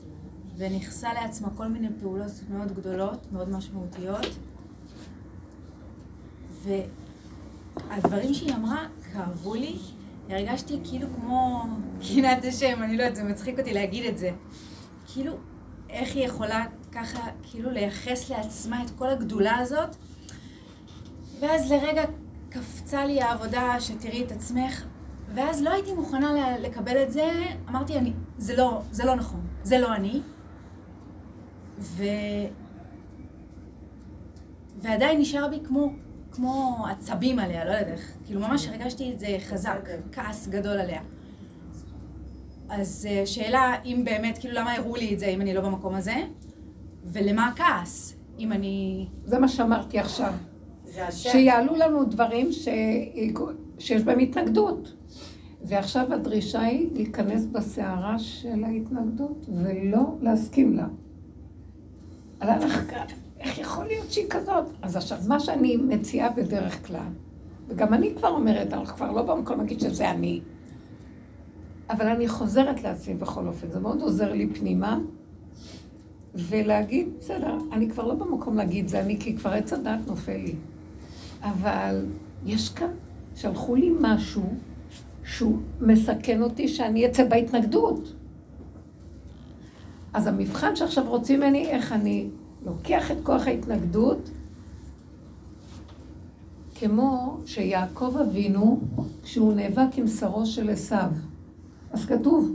וניכסה 0.58 1.12
לעצמה 1.12 1.48
כל 1.56 1.66
מיני 1.68 1.88
פעולות 2.00 2.30
מאוד 2.50 2.72
גדולות, 2.72 3.32
מאוד 3.32 3.48
משמעותיות. 3.48 4.26
והדברים 6.62 8.34
שהיא 8.34 8.54
אמרה 8.54 8.86
כאבו 9.12 9.54
לי, 9.54 9.76
הרגשתי 10.28 10.80
כאילו 10.84 11.06
כמו 11.14 11.62
קינת 12.00 12.44
השם, 12.44 12.82
אני 12.82 12.96
לא 12.96 13.02
יודעת, 13.02 13.16
זה 13.16 13.24
מצחיק 13.24 13.58
אותי 13.58 13.74
להגיד 13.74 14.04
את 14.04 14.18
זה. 14.18 14.30
כאילו, 15.06 15.32
איך 15.90 16.14
היא 16.14 16.26
יכולה 16.26 16.64
ככה, 16.92 17.20
כאילו 17.42 17.70
לייחס 17.70 18.30
לעצמה 18.30 18.82
את 18.82 18.90
כל 18.90 19.08
הגדולה 19.10 19.56
הזאת? 19.58 19.96
ואז 21.40 21.72
לרגע 21.72 22.04
קפצה 22.50 23.06
לי 23.06 23.22
העבודה 23.22 23.80
שתראי 23.80 24.24
את 24.24 24.32
עצמך, 24.32 24.84
ואז 25.34 25.62
לא 25.62 25.70
הייתי 25.70 25.92
מוכנה 25.94 26.58
לקבל 26.58 27.02
את 27.02 27.12
זה, 27.12 27.30
אמרתי, 27.68 27.98
אני, 27.98 28.12
זה 28.38 28.56
לא, 28.56 28.82
זה 28.90 29.04
לא 29.04 29.14
נכון, 29.14 29.40
זה 29.62 29.78
לא 29.78 29.94
אני. 29.94 30.20
ו... 31.78 32.04
ועדיין 34.82 35.20
נשאר 35.20 35.48
בי 35.48 35.58
כמו, 35.64 35.92
כמו 36.30 36.84
עצבים 36.90 37.38
עליה, 37.38 37.64
לא 37.64 37.70
יודעת 37.70 37.88
איך, 37.88 38.12
כאילו 38.24 38.40
ממש 38.40 38.68
הרגשתי 38.68 39.12
את 39.12 39.18
זה 39.18 39.36
חזק, 39.40 39.88
כעס 40.12 40.48
גדול 40.48 40.78
עליה. 40.78 41.00
אז 42.68 43.08
אה, 43.10 43.26
שאלה 43.26 43.74
אם 43.84 44.02
באמת, 44.04 44.38
כאילו 44.38 44.54
למה 44.54 44.72
הראו 44.74 44.96
לי 44.96 45.14
את 45.14 45.18
זה 45.18 45.26
אם 45.26 45.40
אני 45.40 45.54
לא 45.54 45.60
במקום 45.60 45.94
הזה, 45.94 46.16
ולמה 47.04 47.48
הכעס, 47.48 48.16
אם 48.38 48.52
אני... 48.52 49.06
זה 49.24 49.38
מה 49.38 49.48
שאמרתי 49.48 49.98
עכשיו. 49.98 50.32
שיעלו 51.10 51.76
לנו 51.76 52.04
דברים 52.04 52.52
ש... 52.52 52.68
שיש 53.78 54.02
בהם 54.02 54.18
התנגדות. 54.18 54.94
ועכשיו 55.64 56.12
הדרישה 56.12 56.60
היא 56.60 56.88
להיכנס 56.92 57.46
בסערה 57.46 58.18
של 58.18 58.64
ההתנגדות 58.64 59.46
ולא 59.48 60.16
להסכים 60.20 60.76
לה. 60.76 60.86
על 62.40 62.48
הלכה, 62.48 63.04
איך 63.40 63.58
יכול 63.58 63.84
להיות 63.84 64.12
שהיא 64.12 64.26
כזאת? 64.30 64.64
אז 64.82 64.96
עכשיו, 64.96 65.18
מה 65.28 65.40
שאני 65.40 65.76
מציעה 65.76 66.30
בדרך 66.30 66.86
כלל, 66.86 67.08
וגם 67.68 67.94
אני 67.94 68.14
כבר 68.16 68.28
אומרת, 68.28 68.72
אנחנו 68.72 68.96
כבר 68.96 69.12
לא 69.12 69.22
במקום 69.22 69.58
להגיד 69.60 69.80
שזה 69.80 70.10
אני, 70.10 70.40
אבל 71.90 72.06
אני 72.06 72.28
חוזרת 72.28 72.82
לעצמי 72.82 73.14
בכל 73.14 73.46
אופן, 73.46 73.70
זה 73.70 73.80
מאוד 73.80 74.00
עוזר 74.00 74.32
לי 74.32 74.46
פנימה, 74.46 74.98
ולהגיד, 76.34 77.08
בסדר, 77.18 77.58
אני 77.72 77.90
כבר 77.90 78.06
לא 78.06 78.14
במקום 78.14 78.56
להגיד 78.56 78.88
זה 78.88 79.00
אני, 79.00 79.20
כי 79.20 79.36
כבר 79.36 79.50
עץ 79.50 79.72
הדת 79.72 80.06
נופל 80.06 80.36
לי. 80.36 80.54
אבל 81.42 82.06
יש 82.46 82.68
כאן, 82.68 82.90
שלחו 83.34 83.74
לי 83.74 83.90
משהו 84.00 84.42
שהוא 85.24 85.58
מסכן 85.80 86.42
אותי 86.42 86.68
שאני 86.68 87.06
אצא 87.06 87.24
בהתנגדות. 87.24 88.14
אז 90.12 90.26
המבחן 90.26 90.76
שעכשיו 90.76 91.04
רוצים 91.08 91.40
ממני, 91.40 91.66
איך 91.68 91.92
אני 91.92 92.28
לוקח 92.66 93.10
את 93.10 93.16
כוח 93.22 93.46
ההתנגדות 93.46 94.30
כמו 96.74 97.36
שיעקב 97.46 98.16
אבינו, 98.16 98.80
כשהוא 99.22 99.52
נאבק 99.54 99.88
עם 99.96 100.06
שרו 100.06 100.46
של 100.46 100.70
עשיו, 100.70 101.10
אז 101.92 102.06
כתוב, 102.06 102.52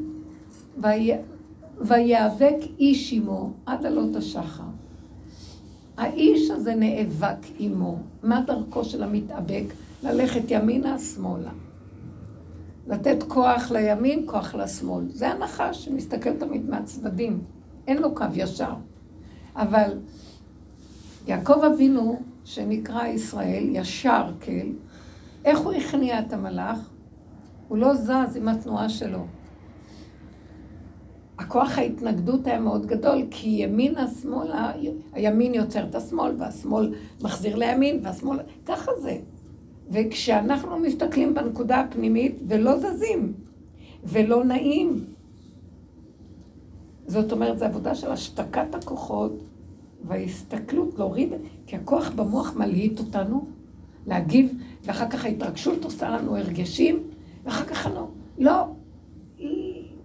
"ויה- 0.82 1.18
ויאבק 1.82 2.56
איש 2.80 3.14
עמו 3.14 3.52
עד 3.66 3.86
עלות 3.86 4.16
השחר. 4.16 4.64
האיש 5.98 6.50
הזה 6.50 6.76
נאבק 6.76 7.38
עמו. 7.60 7.98
מה 8.24 8.42
דרכו 8.48 8.84
של 8.86 9.04
המתאבק? 9.04 9.64
ללכת 10.04 10.42
ימינה, 10.50 11.00
שמאלה. 11.00 11.52
לתת 12.88 13.24
כוח 13.24 13.72
לימין, 13.72 14.24
כוח 14.26 14.56
לשמאל. 14.56 15.06
זה 15.10 15.30
הנחש 15.30 15.86
שמסתכל 15.86 16.34
תמיד 16.34 16.70
מהצדדים. 16.70 17.42
אין 17.88 17.98
לו 17.98 18.16
קו 18.16 18.26
ישר. 18.34 18.74
אבל 19.56 20.00
יעקב 21.28 21.64
אבינו, 21.64 22.22
שנקרא 22.46 23.06
ישראל, 23.06 23.64
ישר 23.72 24.32
כל, 24.46 24.68
איך 25.46 25.60
הוא 25.60 25.74
הכניע 25.74 26.20
את 26.20 26.34
המלאך? 26.34 26.90
הוא 27.68 27.78
לא 27.78 27.96
זז 27.96 28.36
עם 28.36 28.48
התנועה 28.48 28.90
שלו. 28.90 29.26
הכוח 31.40 31.78
ההתנגדות 31.78 32.48
היה 32.48 32.60
מאוד 32.60 32.86
גדול, 32.86 33.24
כי 33.32 33.50
ימינה, 33.50 34.08
שמאלה, 34.22 34.72
הימין 35.14 35.54
יוצר 35.54 35.84
את 35.84 35.96
השמאל, 35.96 36.36
והשמאל 36.38 36.96
מחזיר 37.22 37.56
לימין, 37.56 38.00
והשמאל... 38.04 38.40
ככה 38.66 38.92
זה. 39.02 39.18
וכשאנחנו 39.94 40.80
מסתכלים 40.80 41.34
בנקודה 41.34 41.80
הפנימית 41.80 42.36
ולא 42.48 42.80
זזים, 42.80 43.34
ולא 44.04 44.44
נעים, 44.44 45.06
זאת 47.08 47.32
אומרת, 47.32 47.60
זו 47.60 47.66
עבודה 47.66 47.96
של 47.96 48.12
השתקת 48.12 48.76
הכוחות 48.76 49.44
וההסתכלות, 50.04 51.00
להוריד, 51.00 51.34
כי 51.68 51.76
הכוח 51.76 52.10
במוח 52.10 52.56
מלהיט 52.56 53.00
אותנו, 53.00 53.46
להגיב, 54.08 54.54
ואחר 54.84 55.10
כך 55.10 55.26
ההתרגשות 55.26 55.84
עושה 55.84 56.10
לנו 56.10 56.38
הרגשים, 56.38 57.04
ואחר 57.44 57.66
כך 57.66 57.88
לא, 57.96 58.08
לא, 58.38 58.64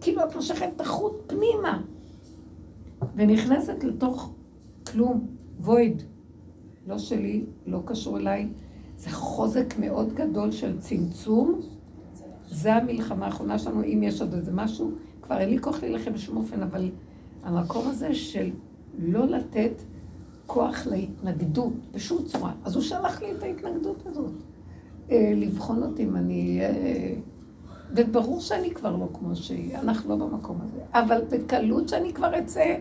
כאילו 0.00 0.24
את 0.24 0.36
מושכת 0.36 0.68
את 0.76 0.80
החוט 0.80 1.12
פנימה, 1.26 1.82
ונכנסת 3.16 3.84
לתוך 3.84 4.32
כלום, 4.92 5.26
וויד, 5.60 6.02
לא 6.86 6.98
שלי, 6.98 7.44
לא 7.66 7.80
קשור 7.84 8.18
אליי, 8.18 8.48
זה 8.98 9.10
חוזק 9.10 9.74
מאוד 9.78 10.12
גדול 10.14 10.50
של 10.50 10.78
צמצום, 10.78 11.60
זה 12.50 12.74
המלחמה 12.74 13.26
האחרונה 13.26 13.58
שלנו, 13.58 13.84
אם 13.84 14.02
יש 14.02 14.20
עוד 14.20 14.34
איזה 14.34 14.52
משהו, 14.52 14.92
כבר 15.22 15.38
אין 15.38 15.50
לי 15.50 15.58
כוח 15.58 15.82
להילחם 15.82 16.12
בשום 16.12 16.36
אופן, 16.36 16.62
אבל 16.62 16.90
המקום 17.42 17.88
הזה 17.88 18.14
של 18.14 18.50
לא 18.98 19.26
לתת 19.26 19.82
כוח 20.46 20.86
להתנגדות 20.86 21.72
בשום 21.92 22.24
צורה. 22.24 22.52
אז 22.64 22.74
הוא 22.74 22.82
שלח 22.82 23.22
לי 23.22 23.32
את 23.32 23.42
ההתנגדות 23.42 24.06
הזאת. 24.06 24.32
אה, 25.10 25.32
לבחון 25.36 25.82
אותי 25.82 26.04
אם 26.04 26.16
אני... 26.16 26.60
אה, 26.60 27.14
וברור 27.96 28.40
שאני 28.40 28.70
כבר 28.70 28.96
לא 28.96 29.08
כמו 29.14 29.36
שהיא, 29.36 29.76
אנחנו 29.76 30.18
לא 30.18 30.26
במקום 30.26 30.58
הזה. 30.60 30.80
אבל 30.92 31.20
בקלות 31.30 31.88
שאני 31.88 32.12
כבר 32.12 32.38
אצא, 32.38 32.74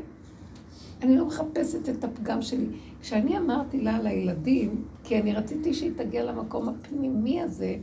אני 1.02 1.18
לא 1.18 1.26
מחפשת 1.28 1.90
את 1.90 2.04
הפגם 2.04 2.42
שלי. 2.42 2.66
כשאני 3.02 3.38
אמרתי 3.38 3.82
לה 3.82 3.96
על 3.96 4.08
הילדים, 4.08 4.86
כי 5.04 5.20
אני 5.22 5.34
רציתי 5.34 5.74
שהיא 5.74 5.92
תגיע 5.98 6.24
למקום 6.24 6.70
הפנימי 6.70 7.42
הזה, 7.42 7.76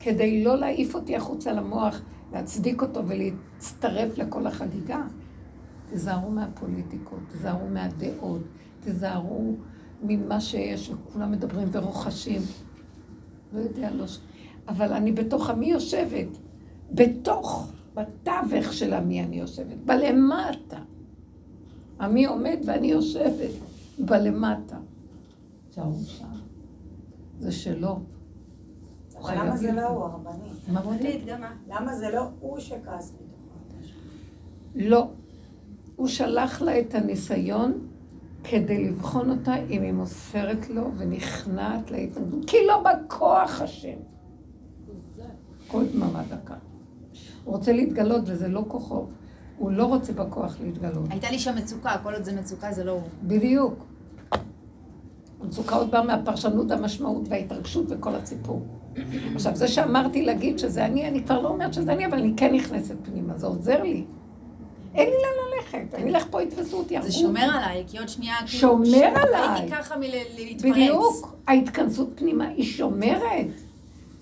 כדי 0.00 0.44
לא 0.44 0.56
להעיף 0.56 0.94
אותי 0.94 1.16
החוצה 1.16 1.52
למוח, 1.52 2.00
להצדיק 2.32 2.82
אותו 2.82 3.00
ולהצטרף 3.08 4.18
לכל 4.18 4.46
החגיגה. 4.46 5.02
תיזהרו 5.90 6.30
מהפוליטיקות, 6.30 7.18
תיזהרו 7.30 7.68
מהדעות, 7.68 8.42
תיזהרו 8.80 9.54
ממה 10.02 10.40
שיש, 10.40 10.90
וכולם 10.90 11.32
מדברים 11.32 11.68
ורוחשים. 11.72 12.42
לא 13.52 13.58
יודע, 13.60 13.90
לא... 13.90 14.06
ש- 14.06 14.20
אבל 14.68 14.92
אני 14.92 15.12
בתוך 15.12 15.50
עמי 15.50 15.66
יושבת, 15.66 16.28
בתוך, 16.92 17.72
בתווך 17.94 18.72
של 18.72 18.94
עמי 18.94 19.24
אני 19.24 19.38
יושבת, 19.38 19.76
בלמטה. 19.84 20.78
עמי 22.00 22.26
עומד 22.26 22.58
ואני 22.66 22.86
יושבת 22.86 23.50
בלמטה. 23.98 24.76
תשארו 25.70 26.00
שם. 26.06 26.24
זה 27.38 27.52
שלו. 27.52 27.98
למה 29.24 29.56
זה 29.56 29.72
לא 29.72 29.86
הוא, 29.86 30.04
הרבנית? 30.04 31.26
גם? 31.26 31.42
למה 31.68 31.96
זה 31.96 32.10
לא 32.10 32.28
הוא 32.40 32.58
שכעס 32.58 33.12
מתוכו? 33.12 33.28
לא. 34.74 35.08
הוא 35.96 36.06
שלח 36.06 36.62
לה 36.62 36.80
את 36.80 36.94
הניסיון 36.94 37.72
כדי 38.44 38.88
לבחון 38.88 39.30
אותה 39.30 39.54
אם 39.56 39.82
היא 39.82 39.92
מוסרת 39.92 40.70
לו 40.70 40.90
ונכנעת 40.96 41.90
להתנגדות, 41.90 42.44
כי 42.46 42.56
לא 42.66 42.82
בכוח 42.82 43.60
השם. 43.60 43.98
כל 45.68 45.84
דממה 45.92 46.22
דקה. 46.30 46.54
הוא 47.44 47.56
רוצה 47.56 47.72
להתגלות 47.72 48.22
וזה 48.26 48.48
לא 48.48 48.64
כוחו. 48.68 49.06
הוא 49.58 49.70
לא 49.72 49.84
רוצה 49.84 50.12
בכוח 50.12 50.56
להתגלות. 50.62 51.04
הייתה 51.10 51.30
לי 51.30 51.38
שם 51.38 51.56
מצוקה, 51.56 51.96
כל 52.02 52.14
עוד 52.14 52.24
זה 52.24 52.32
מצוקה 52.32 52.72
זה 52.72 52.84
לא 52.84 52.92
הוא. 52.92 53.02
בדיוק. 53.22 53.84
המצוקה 55.40 55.74
עוד 55.76 55.90
באה 55.90 56.02
מהפרשנות, 56.02 56.70
המשמעות 56.70 57.22
וההתרגשות 57.28 57.84
וכל 57.88 58.14
הסיפור. 58.14 58.62
עכשיו, 59.34 59.56
זה 59.56 59.68
שאמרתי 59.68 60.22
להגיד 60.22 60.58
שזה 60.58 60.84
אני, 60.84 61.08
אני 61.08 61.24
כבר 61.24 61.40
לא 61.40 61.48
אומרת 61.48 61.74
שזה 61.74 61.92
אני, 61.92 62.06
אבל 62.06 62.18
אני 62.18 62.32
כן 62.36 62.54
נכנסת 62.54 62.94
פנימה, 63.04 63.38
זה 63.38 63.46
עוזר 63.46 63.82
לי. 63.82 64.04
אין 64.94 65.08
לי 65.08 65.14
לאן 65.14 65.58
ללכת, 65.58 65.94
אני 65.94 66.10
אלך 66.10 66.24
פה, 66.30 66.42
יתפסו 66.42 66.78
אותי, 66.78 67.02
זה. 67.02 67.12
שומר 67.12 67.50
עליי, 67.54 67.84
כי 67.86 67.98
עוד 67.98 68.08
שנייה, 68.08 68.34
כאילו, 68.36 68.48
שומר 68.48 69.06
עליי. 69.06 69.60
הייתי 69.60 69.76
ככה 69.76 69.96
מלהתפרץ. 69.96 70.72
בדיוק, 70.72 71.34
ההתכנסות 71.46 72.08
פנימה 72.14 72.48
היא 72.48 72.64
שומרת. 72.64 73.46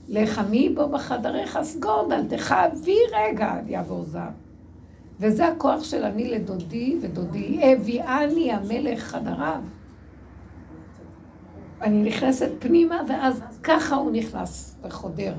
לחמי 0.09 0.69
בו 0.69 0.89
בחדריך 0.89 1.59
סגור 1.63 2.09
דלתך, 2.09 2.55
אבי 2.73 2.99
רגע 3.13 3.55
יעבור 3.67 4.05
זעם. 4.05 4.46
וזה 5.21 5.49
הכוח 5.49 5.85
של 5.85 6.05
אני 6.05 6.31
לדודי 6.31 6.99
ודודי, 7.03 7.61
הביאני 7.63 8.53
המלך 8.53 9.01
חדריו. 9.01 9.63
אני 11.81 12.03
נכנסת 12.03 12.51
פנימה, 12.59 13.01
ואז 13.09 13.43
ככה 13.63 13.97
הוא 13.97 14.11
נכנס 14.11 14.77
וחודר. 14.83 15.35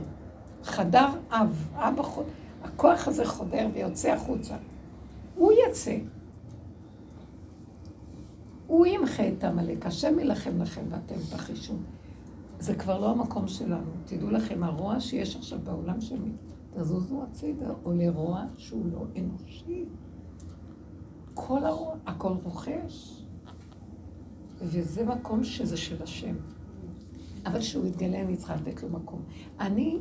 חדר 0.63 1.07
אב, 1.31 1.69
אבא 1.75 2.03
חודר. 2.03 2.29
הכוח 2.63 3.07
הזה 3.07 3.25
חודר 3.25 3.67
ויוצא 3.73 4.09
החוצה. 4.11 4.55
הוא 5.35 5.51
יצא. 5.51 5.95
הוא 8.67 8.85
ימחה 8.85 9.23
את 9.27 9.43
עמלק, 9.43 9.85
השם 9.85 10.19
יילחם 10.19 10.61
לכם 10.61 10.81
ואתם 10.89 11.15
תחישו. 11.31 11.73
זה 12.59 12.75
כבר 12.75 12.99
לא 12.99 13.09
המקום 13.09 13.47
שלנו. 13.47 13.91
תדעו 14.05 14.31
לכם, 14.31 14.63
הרוע 14.63 14.99
שיש 14.99 15.35
עכשיו 15.35 15.59
בעולם 15.63 16.01
שלי, 16.01 16.31
תזוזו 16.79 17.23
הצידה, 17.23 17.69
או 17.85 17.93
לרוע 17.93 18.43
שהוא 18.57 18.85
לא 18.91 19.05
אנושי. 19.17 19.85
כל 21.33 21.65
הרוע, 21.65 21.95
הכל 22.05 22.33
רוכש. 22.43 23.23
וזה 24.61 25.05
מקום 25.05 25.43
שזה 25.43 25.77
של 25.77 26.03
השם. 26.03 26.35
אבל 27.45 27.59
כשהוא 27.59 27.85
יתגלה, 27.85 28.21
אני 28.21 28.37
צריכה 28.37 28.55
לתת 28.55 28.83
לו 28.83 28.89
מקום. 28.89 29.21
אני 29.59 29.99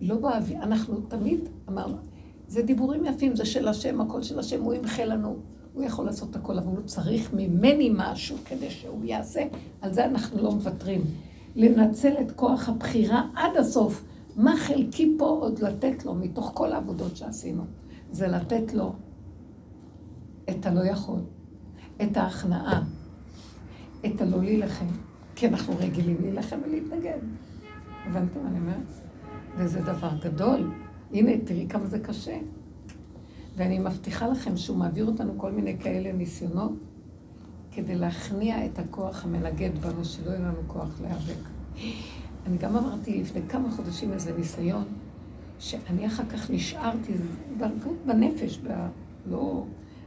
לא 0.00 0.16
באוויר, 0.16 0.62
אנחנו 0.62 1.00
תמיד 1.00 1.40
אמרנו, 1.68 1.96
זה 2.48 2.62
דיבורים 2.62 3.04
יפים, 3.04 3.36
זה 3.36 3.44
של 3.44 3.68
השם, 3.68 4.00
הכל 4.00 4.22
של 4.22 4.38
השם, 4.38 4.62
הוא 4.62 4.74
ימחה 4.74 5.04
לנו, 5.04 5.36
הוא 5.74 5.84
יכול 5.84 6.06
לעשות 6.06 6.36
הכל, 6.36 6.58
אבל 6.58 6.76
הוא 6.76 6.82
צריך 6.84 7.34
ממני 7.34 7.90
משהו 7.94 8.36
כדי 8.44 8.70
שהוא 8.70 9.04
יעשה, 9.04 9.42
על 9.80 9.92
זה 9.92 10.04
אנחנו 10.04 10.42
לא 10.42 10.52
מוותרים. 10.52 11.04
לנצל 11.56 12.12
את 12.20 12.32
כוח 12.32 12.68
הבחירה 12.68 13.22
עד 13.34 13.56
הסוף. 13.56 14.04
מה 14.38 14.56
חלקי 14.56 15.14
פה 15.18 15.24
עוד 15.24 15.58
לתת 15.58 16.04
לו 16.04 16.14
מתוך 16.14 16.50
כל 16.54 16.72
העבודות 16.72 17.16
שעשינו? 17.16 17.64
זה 18.10 18.28
לתת 18.28 18.74
לו 18.74 18.92
את 20.50 20.66
הלא 20.66 20.84
יכול, 20.84 21.20
את 22.02 22.16
ההכנעה, 22.16 22.82
את 24.06 24.20
הלא 24.20 24.42
להילחם, 24.42 24.86
כי 25.34 25.48
אנחנו 25.48 25.74
רגילים 25.78 26.16
להילחם 26.20 26.58
ולהתנגד. 26.66 27.18
הבנתם 28.06 28.42
מה 28.42 28.48
אני 28.48 28.58
אומרת? 28.58 28.92
וזה 29.56 29.80
דבר 29.80 30.10
גדול. 30.22 30.70
הנה, 31.12 31.32
תראי 31.44 31.66
כמה 31.68 31.86
זה 31.86 31.98
קשה. 31.98 32.38
ואני 33.56 33.78
מבטיחה 33.78 34.28
לכם 34.28 34.56
שהוא 34.56 34.76
מעביר 34.76 35.06
אותנו 35.06 35.34
כל 35.36 35.52
מיני 35.52 35.78
כאלה 35.78 36.12
ניסיונות 36.12 36.72
כדי 37.72 37.94
להכניע 37.94 38.66
את 38.66 38.78
הכוח 38.78 39.24
המנגד 39.24 39.78
בנו, 39.78 40.04
שלא 40.04 40.30
יהיה 40.30 40.40
לנו 40.40 40.62
כוח 40.66 41.00
להיאבק. 41.00 41.48
אני 42.46 42.58
גם 42.58 42.76
אמרתי 42.76 43.20
לפני 43.20 43.40
כמה 43.48 43.70
חודשים 43.70 44.12
איזה 44.12 44.36
ניסיון, 44.38 44.84
שאני 45.58 46.06
אחר 46.06 46.24
כך 46.24 46.50
נשארתי 46.50 47.12
בנפש, 48.06 48.58
ב... 48.58 48.88
לא... 49.26 49.64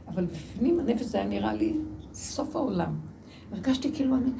אבל 0.08 0.24
בפנים 0.24 0.80
הנפש 0.80 1.02
זה 1.02 1.18
היה 1.18 1.28
נראה 1.28 1.54
לי 1.54 1.76
סוף 2.12 2.56
העולם. 2.56 2.94
הרגשתי 3.52 3.92
כאילו 3.94 4.16
אני... 4.16 4.30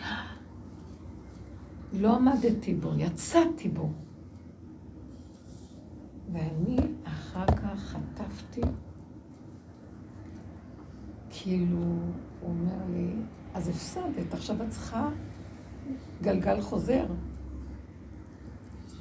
לא 1.93 2.17
עמדתי 2.17 2.75
בו, 2.75 2.91
יצאתי 2.97 3.69
בו. 3.69 3.89
ואני 6.33 6.77
אחר 7.05 7.47
כך 7.47 7.79
חטפתי, 7.79 8.61
כאילו, 11.31 11.77
הוא 12.41 12.51
אומר 12.51 12.85
לי, 12.95 13.13
אז 13.55 13.69
הפסדת, 13.69 14.35
עכשיו 14.35 14.63
את 14.63 14.71
צריכה 14.71 15.09
גלגל 16.23 16.61
חוזר. 16.61 17.07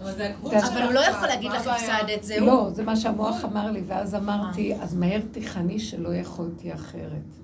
אבל 0.02 0.22
הגבול 0.22 0.56
אבל 0.56 0.84
הוא 0.84 0.94
לא 0.94 1.00
יכול 1.00 1.28
להגיד 1.28 1.52
לך 1.52 1.68
הפסדת, 1.68 2.24
זהו. 2.24 2.46
לא, 2.46 2.70
זה 2.74 2.84
מה 2.84 2.96
שהמוח 2.96 3.46
אמר 3.46 3.72
לי, 3.72 3.84
ואז 3.88 4.16
אמרתי, 4.16 4.76
אז 4.76 4.96
מהר 4.96 5.22
תיכני 5.32 5.80
שלא 5.80 6.16
יכולתי 6.16 6.74
אחרת. 6.74 7.36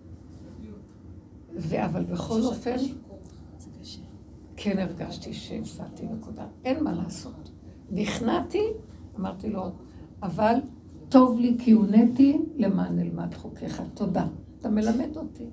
אבל 1.86 2.03
בכל 2.03 2.41
אופן, 2.41 2.76
כן 4.55 4.80
הרגשתי 4.80 5.34
שהפסדתי 5.34 6.05
נקודה. 6.05 6.45
אין 6.66 6.84
מה 6.84 6.91
לעשות. 6.91 7.49
נכנעתי, 7.91 8.64
אמרתי 9.20 9.49
לו, 9.49 9.72
אבל 10.24 10.55
טוב 11.10 11.39
לי 11.39 11.55
כי 11.60 11.72
הונאתי 11.72 12.39
למען 12.55 12.95
נלמד 12.95 13.34
חוקיך. 13.34 13.82
תודה. 13.93 14.26
אתה 14.60 14.70
מלמד 14.70 15.18
אותי. 15.18 15.45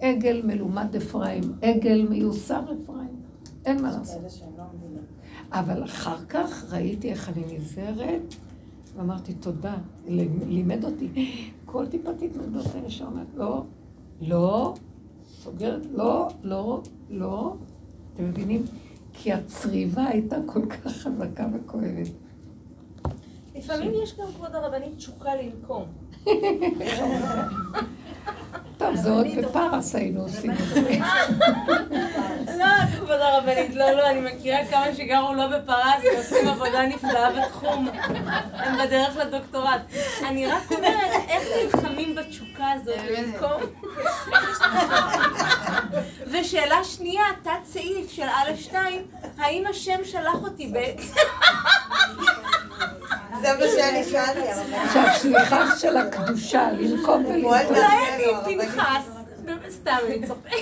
עגל 0.00 0.42
מלומד 0.44 0.96
אפרים, 0.96 1.42
עגל 1.62 2.06
מיוסר 2.10 2.62
אפרים. 2.64 3.20
אין 3.64 3.82
מה 3.82 3.90
לעשות. 3.90 4.22
אבל 5.52 5.84
אחר 5.84 6.16
כך 6.28 6.64
ראיתי 6.72 7.10
איך 7.10 7.28
אני 7.28 7.58
נזהרת, 7.58 8.34
ואמרתי 8.96 9.34
תודה, 9.34 9.74
לימד 10.46 10.84
אותי. 10.84 11.08
כל 11.64 11.86
טיפת 11.86 12.22
התנגדות 12.22 12.66
האלה 12.74 12.90
שאומרת, 12.90 13.26
לא, 13.36 13.64
לא, 14.20 14.74
סוגרת, 15.28 15.82
לא, 15.92 16.28
לא, 16.42 16.82
לא. 17.10 17.54
אתם 18.14 18.24
מבינים? 18.24 18.64
כי 19.12 19.32
הצריבה 19.32 20.04
הייתה 20.04 20.36
כל 20.46 20.66
כך 20.66 20.92
חזקה 20.92 21.46
וכואבת. 21.54 22.10
לפעמים 23.56 23.90
יש 24.02 24.18
גם, 24.18 24.26
כבוד 24.36 24.54
הרבנית, 24.54 24.96
תשוקה 24.96 25.30
לנקום. 25.34 25.84
טוב, 28.78 28.94
זה 28.94 29.10
עוד 29.10 29.26
בפרס 29.38 29.94
היינו 29.94 30.20
עושים 30.22 30.50
את 30.50 30.56
זה. 30.74 30.98
לא, 32.60 32.66
כבוד 32.96 33.20
הרבנית, 33.20 33.74
לא, 33.74 33.90
לא, 33.90 34.10
אני 34.10 34.20
מכירה 34.20 34.58
כמה 34.70 34.86
שגרו 34.96 35.34
לא 35.34 35.46
בפרס 35.46 36.04
ועושים 36.14 36.48
עבודה 36.48 36.82
נפלאה 36.86 37.30
בתחום. 37.30 37.88
הם 38.54 38.78
בדרך 38.78 39.16
לדוקטורט. 39.16 39.80
אני 40.26 40.46
רק 40.46 40.72
אומרת, 40.72 41.10
איך 41.28 41.42
נלחמים 41.56 42.14
בתשוקה 42.14 42.70
הזאת 42.74 42.98
לנקום? 43.10 43.62
ושאלה 46.26 46.84
שנייה, 46.84 47.24
תת 47.42 47.50
סעיף 47.64 48.10
של 48.10 48.26
א' 48.28 48.56
2, 48.56 49.02
האם 49.38 49.66
השם 49.70 50.04
שלח 50.04 50.42
אותי 50.42 50.66
בעצם? 50.66 51.14
זה 53.42 53.52
מה 53.58 53.64
שאני 53.76 54.04
שאלתי. 54.04 54.40
שהשליחה 54.92 55.76
של 55.78 55.96
הקדושה, 55.96 56.68
לנקום 56.72 57.24
ולנקום. 57.26 57.52
אולי 57.68 58.08
אני 58.14 58.24
פנחס. 58.44 59.04
סתם, 59.70 59.96
אני 60.06 60.26
צוחקת. 60.26 60.56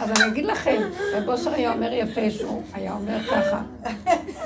אז 0.00 0.10
אני 0.10 0.32
אגיד 0.32 0.44
לכם, 0.44 0.82
רב 1.14 1.28
אושר 1.28 1.50
היה 1.50 1.74
אומר 1.74 1.92
יפה 1.92 2.30
שהוא 2.30 2.62
היה 2.72 2.94
אומר 2.94 3.18
ככה, 3.22 3.62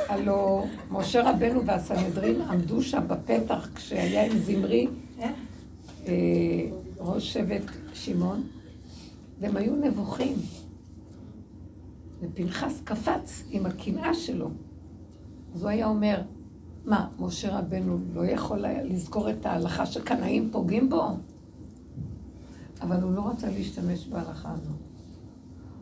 הלו 0.08 0.66
משה 0.90 1.30
רבנו 1.30 1.66
והסנהדרין 1.66 2.42
עמדו 2.42 2.82
שם 2.82 3.02
בפתח 3.08 3.68
כשהיה 3.74 4.26
עם 4.26 4.38
זמרי, 4.38 4.86
אה, 6.06 6.12
ראש 6.98 7.32
שבט 7.32 7.64
שמעון, 7.94 8.42
והם 9.40 9.56
היו 9.56 9.76
נבוכים. 9.76 10.34
ופנחס 12.20 12.80
קפץ 12.84 13.44
עם 13.50 13.66
הקנאה 13.66 14.14
שלו. 14.14 14.50
אז 15.54 15.62
הוא 15.62 15.70
היה 15.70 15.86
אומר, 15.86 16.22
מה, 16.84 17.08
משה 17.18 17.58
רבנו 17.58 17.98
לא 18.14 18.26
יכול 18.26 18.64
היה 18.64 18.82
לזכור 18.82 19.30
את 19.30 19.46
ההלכה 19.46 19.86
שקנאים 19.86 20.48
פוגעים 20.52 20.90
בו? 20.90 21.02
אבל 22.80 23.02
הוא 23.02 23.12
לא 23.12 23.28
רצה 23.28 23.46
להשתמש 23.50 24.06
בהלכה 24.06 24.52
הזאת. 24.52 24.79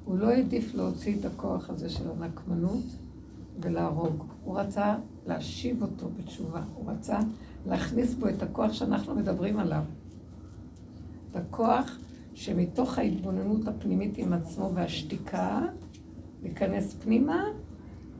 הוא 0.08 0.18
לא 0.18 0.30
העדיף 0.30 0.74
להוציא 0.74 1.16
את 1.20 1.24
הכוח 1.24 1.70
הזה 1.70 1.88
של 1.88 2.04
הנקמנות 2.10 2.84
ולהרוג. 3.60 4.24
הוא 4.44 4.60
רצה 4.60 4.96
להשיב 5.26 5.82
אותו 5.82 6.08
בתשובה. 6.16 6.62
הוא 6.74 6.90
רצה 6.90 7.18
להכניס 7.66 8.14
בו 8.14 8.28
את 8.28 8.42
הכוח 8.42 8.72
שאנחנו 8.72 9.14
מדברים 9.14 9.58
עליו. 9.58 9.82
את 11.30 11.36
הכוח 11.36 11.98
שמתוך 12.34 12.98
ההתבוננות 12.98 13.68
הפנימית 13.68 14.18
עם 14.18 14.32
עצמו 14.32 14.70
והשתיקה, 14.74 15.60
להיכנס 16.42 16.94
פנימה 16.94 17.44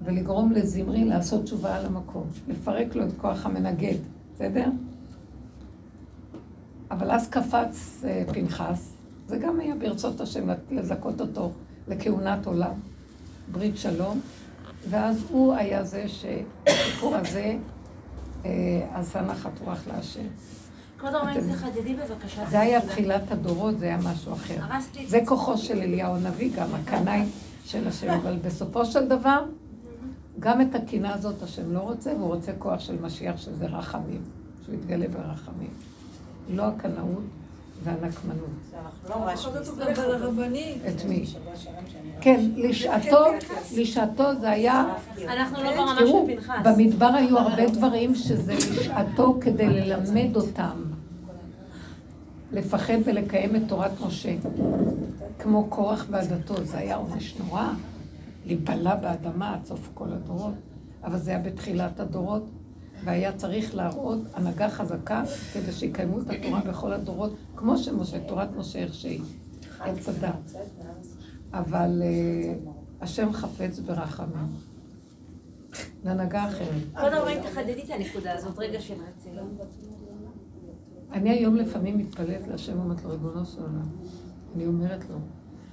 ולגרום 0.05 0.53
לזמרי 0.53 1.05
לעשות 1.05 1.45
תשובה 1.45 1.76
על 1.76 1.86
המקום. 1.86 2.26
לפרק 2.49 2.97
לו 2.97 3.07
את 3.07 3.12
כוח 3.16 3.47
המנגד, 3.47 3.99
בסדר? 4.34 4.70
אבל 6.91 7.11
אז 7.11 7.28
קפץ 7.28 8.05
אה, 8.05 8.24
פנחס, 8.32 8.97
זה 9.26 9.39
גם 9.39 9.61
היה 9.61 9.74
ברצות 9.74 10.20
השם 10.20 10.49
לזכות 10.70 11.20
אותו 11.20 11.51
לכהונת 11.89 12.47
עולם, 12.47 12.72
ברית 13.53 13.76
שלום, 13.76 14.20
ואז 14.91 15.24
הוא 15.30 15.55
היה 15.55 15.84
זה 15.84 16.05
שהסיפור 16.09 17.16
הזה 17.16 17.57
אה, 18.45 18.51
עשה 18.95 19.22
נחת 19.22 19.61
רוח 19.64 19.78
להשם. 19.86 20.26
כבוד 20.99 21.14
הרבנית, 21.14 21.55
תחדדי 21.55 21.95
בבקשה. 21.95 22.47
זה 22.51 22.61
היה 22.61 22.80
תחילת 22.80 23.32
הדורות, 23.32 23.78
זה 23.78 23.86
היה 23.86 23.99
משהו 23.99 24.32
אחר. 24.32 24.61
זה 25.07 25.20
כוחו 25.26 25.59
של 25.59 25.78
אליהו 25.78 26.16
הנביא, 26.16 26.51
גם 26.57 26.68
הקנאי 26.74 27.24
של 27.64 27.89
השם, 27.89 28.11
אבל 28.11 28.36
בסופו 28.45 28.84
של 28.84 29.09
דבר, 29.09 29.45
גם 30.41 30.61
את 30.61 30.74
הקינה 30.74 31.14
הזאת 31.14 31.43
השם 31.43 31.72
לא 31.72 31.78
רוצה, 31.78 32.14
והוא 32.14 32.34
רוצה 32.34 32.53
כוח 32.59 32.80
של 32.80 33.03
משיח 33.03 33.36
שזה 33.36 33.66
רחמים, 33.66 34.22
שהוא 34.64 34.74
יתגלה 34.74 35.09
ברחמים. 35.09 35.70
לא 36.51 36.62
הקנאות 36.62 37.22
והנקמנות. 37.83 38.49
את 40.89 41.05
מי? 41.05 41.24
כן, 42.20 42.51
לשעתו, 42.57 43.24
לשעתו 43.76 44.41
זה 44.41 44.51
היה... 44.51 44.85
אנחנו 45.29 45.62
לא 45.62 45.76
ברמה 45.76 45.97
של 45.99 46.05
תראו, 46.05 46.26
פנחס. 46.26 46.55
במדבר 46.64 47.07
היו 47.07 47.39
הרבה 47.39 47.66
דברים 47.66 48.14
שזה 48.14 48.55
לשעתו 48.55 49.39
כדי 49.41 49.68
ללמד 49.68 50.37
אותם. 50.37 50.83
לפחד 52.53 52.99
ולקיים 53.05 53.57
את 53.57 53.62
תורת 53.68 54.01
משה. 54.07 54.35
כמו 55.39 55.66
קורח 55.68 56.07
ועדתו, 56.11 56.64
זה 56.64 56.79
היה 56.79 56.97
עונש 56.97 57.37
נורא. 57.37 57.68
להיבלע 58.47 58.95
באדמה 58.95 59.55
עד 59.55 59.64
סוף 59.64 59.89
כל 59.95 60.12
הדורות. 60.12 60.55
אבל 61.05 61.18
זה 61.18 61.31
היה 61.31 61.41
בתחילת 61.41 62.01
הדורות, 62.01 62.47
והיה 63.05 63.36
צריך 63.36 63.74
להראות 63.74 64.18
הנהגה 64.34 64.68
חזקה 64.68 65.22
כדי 65.53 65.72
שיקיימו 65.72 66.20
את 66.20 66.30
התורה 66.30 66.61
בכל 66.61 66.92
הדורות, 66.92 67.32
כמו 67.57 67.78
שמשה, 67.78 68.20
תורת 68.20 68.57
משה 68.57 68.78
איך 68.78 68.94
שהיא, 68.94 69.20
עץ 69.80 70.09
הדת. 70.09 70.53
אבל 71.52 72.02
אה, 72.05 72.55
השם 73.01 73.32
חפץ 73.32 73.78
ברחמים. 73.78 74.47
להנהגה 76.05 76.48
אחרת. 76.48 76.82
כבוד 76.94 77.12
הרבנית, 77.12 77.43
תחדדי 77.43 77.82
את 77.85 77.90
הנקודה 77.90 78.32
הזאת, 78.32 78.59
רגע 78.59 78.81
של 78.81 78.94
רצינות. 78.94 79.48
אני 81.12 81.31
היום 81.31 81.56
לפעמים 81.56 81.98
מתפלאת 81.98 82.48
להשם 82.48 82.78
ואומרת 82.78 83.05
לו, 83.05 83.10
ריבונו 83.10 83.47
של 83.47 83.60
עולם, 83.60 83.89
אני 84.55 84.66
אומרת 84.66 85.05
לו, 85.10 85.16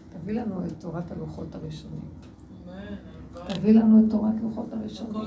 תביא 0.10 0.34
לנו 0.34 0.66
את 0.66 0.72
תורת 0.80 1.12
הלוחות 1.12 1.56
הראשונים. 1.56 2.02
תביא 3.48 3.74
לנו 3.74 4.00
את 4.00 4.12
תורת 4.12 4.34
לוחות 4.44 4.74
הראשונים. 4.74 5.22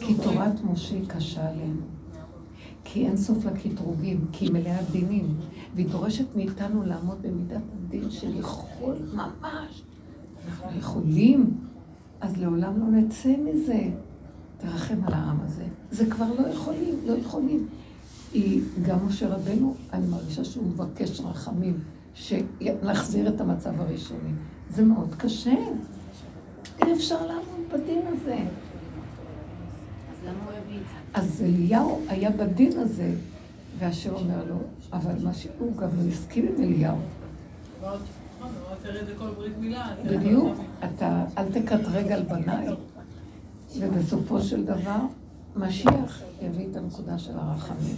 כי 0.00 0.14
תורת 0.14 0.64
משה 0.64 0.96
קשה 1.06 1.48
עלינו. 1.48 1.80
כי 2.84 3.06
אין 3.06 3.16
סוף 3.16 3.44
לקטרוגים, 3.44 4.26
כי 4.32 4.44
היא 4.44 4.52
מלאה 4.52 4.82
דינים, 4.92 5.34
והיא 5.74 5.86
דורשת 5.88 6.36
מאיתנו 6.36 6.82
לעמוד 6.82 7.22
במידת 7.22 7.62
הדין 7.72 8.10
של 8.10 8.38
יכול 8.38 8.96
ממש. 9.14 9.82
אנחנו 10.46 10.78
יכולים, 10.78 11.58
אז 12.20 12.36
לעולם 12.36 12.80
לא 12.80 12.86
נצא 12.86 13.34
מזה. 13.44 13.90
תרחם 14.58 15.04
על 15.06 15.14
העם 15.14 15.40
הזה. 15.44 15.64
זה 15.90 16.10
כבר 16.10 16.26
לא 16.38 16.48
יכולים, 16.48 16.94
לא 17.06 17.12
יכולים. 17.12 17.66
היא, 18.32 18.62
גם 18.82 19.06
משה 19.06 19.28
רבנו, 19.28 19.74
אני 19.92 20.06
מרגישה 20.06 20.44
שהוא 20.44 20.66
מבקש 20.66 21.20
רחמים, 21.20 21.78
שנחזיר 22.14 23.28
את 23.28 23.40
המצב 23.40 23.80
הראשוני. 23.80 24.32
זה 24.70 24.84
מאוד 24.84 25.14
קשה. 25.14 25.54
אי 26.86 26.92
אפשר 26.94 27.26
לעמוד 27.26 27.72
בדין 27.72 28.06
הזה. 28.06 28.38
אז 31.14 31.42
אליהו 31.42 32.00
היה 32.08 32.30
בדין 32.30 32.78
הזה, 32.78 33.14
והשם 33.78 34.14
אומר 34.14 34.44
לו, 34.48 34.56
אבל 34.92 35.24
מה 35.24 35.34
שהוא 35.34 35.76
גם 35.76 35.88
לא 35.96 36.08
הסכים 36.08 36.48
עם 36.48 36.64
אליהו. 36.64 36.96
כל 39.18 39.30
ברית 39.36 39.58
מילה. 39.58 39.94
בדיוק, 40.04 40.58
אתה 40.84 41.24
אל 41.38 41.52
תקטרג 41.52 42.12
על 42.12 42.22
בניי. 42.22 42.68
ובסופו 43.78 44.40
של 44.40 44.64
דבר, 44.64 45.00
משיח 45.56 46.22
יביא 46.42 46.66
את 46.70 46.76
הנקודה 46.76 47.18
של 47.18 47.32
הרחמים. 47.38 47.96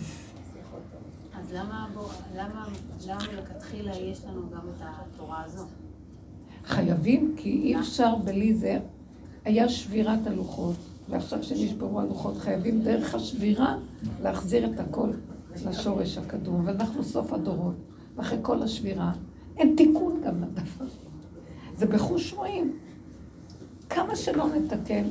אז 1.40 1.52
למה, 1.52 1.86
בוא, 1.94 2.08
למה, 2.36 2.66
למה 3.06 3.18
מלכתחילה 3.32 3.96
יש 3.96 4.24
לנו 4.24 4.42
גם 4.50 4.68
את 4.76 4.82
התורה 4.82 5.42
הזו? 5.44 5.64
חייבים, 6.66 7.34
כי 7.36 7.50
אי 7.50 7.78
אפשר 7.80 8.14
בלי 8.24 8.54
זה. 8.54 8.78
היה 9.44 9.68
שבירת 9.68 10.26
הלוחות, 10.26 10.76
ועכשיו 11.08 11.42
שנשברו 11.42 12.00
הלוחות, 12.00 12.36
חייבים 12.36 12.82
דרך 12.82 13.14
השבירה 13.14 13.76
להחזיר 14.22 14.66
את 14.66 14.80
הכל 14.80 15.08
לשורש 15.66 16.18
הקדום, 16.18 16.62
ואנחנו 16.66 17.04
סוף 17.04 17.32
הדורות. 17.32 17.74
ואחרי 18.16 18.38
כל 18.42 18.62
השבירה, 18.62 19.12
אין 19.56 19.74
תיקון 19.76 20.20
גם 20.24 20.42
לדבר. 20.42 20.84
זה 21.76 21.86
בחוש 21.86 22.32
רואים. 22.32 22.72
כמה 23.90 24.16
שלא 24.16 24.46
נתקן, 24.56 25.04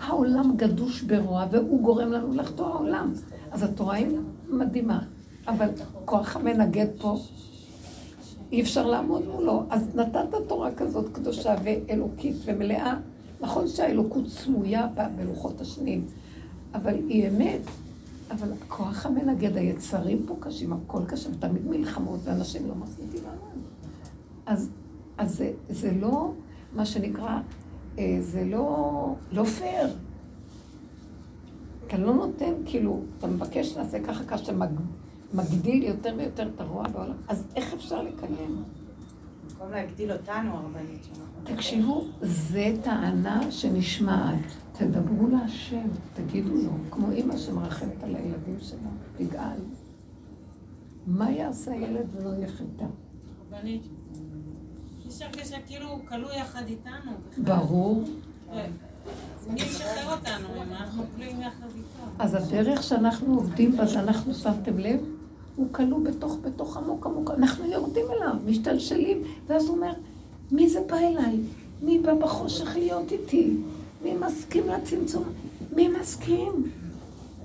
העולם 0.00 0.56
גדוש 0.56 1.02
ברוע, 1.02 1.46
והוא 1.50 1.82
גורם 1.82 2.12
לנו 2.12 2.34
לחטוא 2.34 2.66
העולם. 2.66 3.12
אז 3.50 3.62
התורה 3.62 3.94
היא 3.94 4.06
מדהימה, 4.48 5.00
אבל 5.48 5.68
כוח 6.04 6.36
המנגד 6.36 6.86
פה, 6.98 7.16
אי 8.52 8.62
אפשר 8.62 8.86
לעמוד 8.86 9.28
מולו. 9.28 9.62
אז 9.70 9.96
נתת 9.96 10.34
תורה 10.46 10.74
כזאת 10.74 11.12
קדושה 11.12 11.54
ואלוקית 11.64 12.36
ומלאה. 12.44 12.96
נכון 13.40 13.68
שהאלוקות 13.68 14.28
סמויה 14.28 14.86
בלוחות 15.16 15.60
השניים, 15.60 16.04
אבל 16.74 16.94
היא 16.94 17.28
אמת. 17.28 17.60
אבל 18.30 18.48
כוח 18.68 19.06
המנגד, 19.06 19.56
היצרים 19.56 20.22
פה 20.26 20.36
קשים, 20.40 20.72
הכל 20.72 21.04
קשה, 21.06 21.30
ותמיד 21.30 21.66
מלחמות, 21.66 22.20
ואנשים 22.24 22.68
לא 22.68 22.74
מחליטים 22.74 23.20
לעמוד. 23.24 23.64
אז, 24.46 24.70
אז 25.18 25.36
זה, 25.36 25.52
זה 25.68 25.92
לא, 26.00 26.32
מה 26.74 26.86
שנקרא, 26.86 27.40
אה, 27.98 28.18
זה 28.20 28.44
לא, 28.44 29.14
לא 29.32 29.44
פייר. 29.44 29.88
אתה 31.86 31.98
לא 31.98 32.14
נותן, 32.14 32.52
כאילו, 32.64 33.00
אתה 33.18 33.26
מבקש 33.26 33.76
לעשה 33.76 34.00
ככה, 34.00 34.24
ככה 34.24 34.38
שאתה 34.38 34.52
מגדיל 35.34 35.82
יותר 35.82 36.14
ויותר 36.16 36.48
את 36.54 36.60
הרוע 36.60 36.88
בעולם, 36.88 37.16
אז 37.28 37.44
איך 37.56 37.74
אפשר 37.74 38.02
לקיים? 38.02 38.62
במקום 39.48 39.70
להגדיל 39.70 40.12
אותנו, 40.12 40.54
הרבנית 40.54 41.04
שלנו. 41.04 41.56
תקשיבו, 41.56 42.04
זה 42.20 42.74
טענה 42.82 43.52
שנשמעת. 43.52 44.44
תדברו 44.72 45.28
להשם, 45.28 45.88
תגידו 46.14 46.54
לו, 46.54 46.70
כמו 46.90 47.10
אימא 47.10 47.36
שמרחמת 47.36 48.02
על 48.02 48.16
הילדים 48.16 48.56
שלה, 48.60 48.78
תגאל. 49.16 49.60
מה 51.06 51.30
יעשה 51.30 51.72
הילד 51.72 52.06
ולא 52.14 52.30
יהיה 52.30 52.48
חטא? 52.48 52.84
רבנית, 53.48 53.82
יש 55.06 55.22
הרגשה 55.22 55.56
כאילו 55.66 55.88
הוא 55.88 56.06
כלוא 56.08 56.32
יחד 56.32 56.62
איתנו. 56.66 57.12
ברור. 57.38 58.04
אז 58.52 59.48
מי 59.48 59.60
ישחרר 59.60 60.12
אותנו 60.12 60.48
אם 60.56 60.72
אנחנו 60.72 61.02
כלואים 61.16 61.40
יחד 61.40 61.66
איתו? 61.76 62.02
אז 62.18 62.34
הדרך 62.34 62.82
שאנחנו 62.82 63.34
עובדים 63.34 63.76
בה, 63.76 63.86
שאנחנו 63.86 64.34
שמתם 64.34 64.78
לב, 64.78 65.00
הוא 65.56 65.66
כלוא 65.72 65.98
בתוך, 65.98 66.38
בתוך 66.42 66.76
עמוק 66.76 67.06
עמוק, 67.06 67.30
אנחנו 67.30 67.66
יורדים 67.66 68.06
אליו, 68.10 68.34
משתלשלים, 68.46 69.22
ואז 69.46 69.66
הוא 69.66 69.76
אומר, 69.76 69.92
מי 70.52 70.68
זה 70.68 70.80
בא 70.88 70.96
אליי? 70.96 71.36
מי 71.82 71.98
בא 71.98 72.14
בחושך 72.14 72.76
להיות 72.76 73.12
איתי? 73.12 73.50
מי 74.04 74.14
מסכים 74.16 74.68
לצמצום? 74.68 75.24
מי 75.76 75.88
מסכים? 75.88 76.52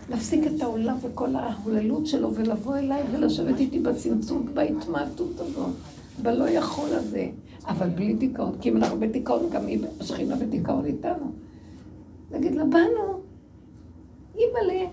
להפסיק 0.10 0.48
את 0.48 0.62
העולם 0.62 0.98
וכל 1.02 1.36
ההוללות 1.36 2.08
שלו 2.08 2.36
ולבוא 2.36 2.78
אליי 2.78 3.04
ולשבת 3.12 3.60
איתי 3.60 3.80
בצמצום, 3.80 4.46
בהתמעטות 4.54 5.40
הזאת, 5.40 5.70
בלא 6.22 6.50
יכול 6.50 6.90
הזה. 6.90 7.28
אבל 7.68 7.90
בלי 7.90 8.14
דיכאון, 8.14 8.56
כי 8.62 8.70
אם 8.70 8.78
אנחנו 8.78 9.00
בדיכאון, 9.00 9.50
גם 9.52 9.68
היא, 9.68 9.80
השכינה 10.00 10.36
בדיכאון 10.36 10.86
איתנו. 10.86 11.32
נגיד 12.32 12.56
לה, 12.56 12.64
באנו, 12.66 13.20
אימא'לה, 14.36 14.86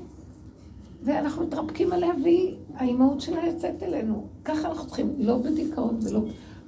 ואנחנו 1.04 1.46
מתרפקים 1.46 1.92
עליה, 1.92 2.10
והיא, 2.22 2.54
האימהות 2.76 3.20
שלה 3.20 3.46
יוצאת 3.46 3.82
אלינו. 3.82 4.26
ככה 4.44 4.68
אנחנו 4.68 4.86
צריכים, 4.86 5.14
לא 5.18 5.38
בדיכאון 5.38 5.98
ולא... 6.02 6.20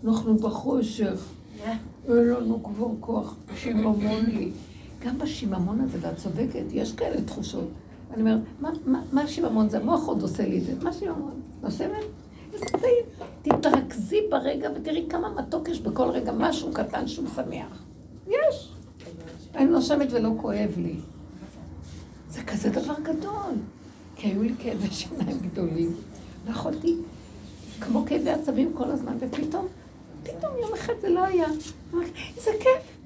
אנחנו 0.04 0.34
בחושך, 0.34 1.24
אין 2.08 2.28
לנו 2.28 2.62
כבר 2.62 2.86
כוח, 3.00 3.36
שיממון 3.56 4.24
לי. 4.26 4.50
גם 5.04 5.18
בשיממון 5.18 5.80
הזה, 5.80 5.98
ואת 6.00 6.16
צודקת, 6.16 6.64
יש 6.70 6.92
כאלה 6.92 7.20
תחושות. 7.20 7.68
אני 8.14 8.20
אומרת, 8.20 8.40
מה, 8.60 8.70
מה, 8.86 9.02
מה 9.12 9.22
השיממון 9.22 9.68
זה? 9.68 9.78
המוח 9.78 10.06
עוד 10.06 10.22
עושה 10.22 10.48
לי 10.48 10.58
את 10.58 10.64
זה. 10.64 10.72
מה 10.82 10.92
שיממון? 10.92 11.40
נושמת? 11.62 12.04
איזה 12.52 12.64
טעים. 12.64 13.04
תתרכזי 13.42 14.20
ברגע 14.30 14.70
ותראי 14.76 15.06
כמה 15.08 15.28
מתוק 15.28 15.68
יש 15.68 15.80
בכל 15.80 16.10
רגע, 16.10 16.32
משהו 16.32 16.72
קטן 16.72 17.06
שהוא 17.06 17.26
שמח. 17.36 17.82
יש. 18.26 18.72
אני 19.54 19.64
נושמת 19.64 20.08
ולא 20.10 20.30
כואב 20.36 20.70
לי. 20.76 20.96
זה 22.30 22.42
כזה 22.42 22.70
דבר 22.70 22.94
גדול. 23.02 23.54
כי 24.16 24.26
היו 24.26 24.42
לי 24.42 24.54
כאבי 24.58 24.90
שיניים 24.90 25.38
גדולים. 25.38 25.94
לא 26.46 26.50
יכולתי, 26.50 26.96
כמו 27.80 28.04
כאבי 28.06 28.30
עצבים 28.30 28.72
כל 28.74 28.90
הזמן, 28.90 29.16
ופתאום, 29.20 29.66
פתאום 30.22 30.52
יום 30.62 30.72
אחד 30.74 30.92
זה 31.00 31.08
לא 31.08 31.24
היה. 31.24 31.46
אמרתי, 31.94 32.10
איזה 32.36 32.50
כיף. 32.60 32.98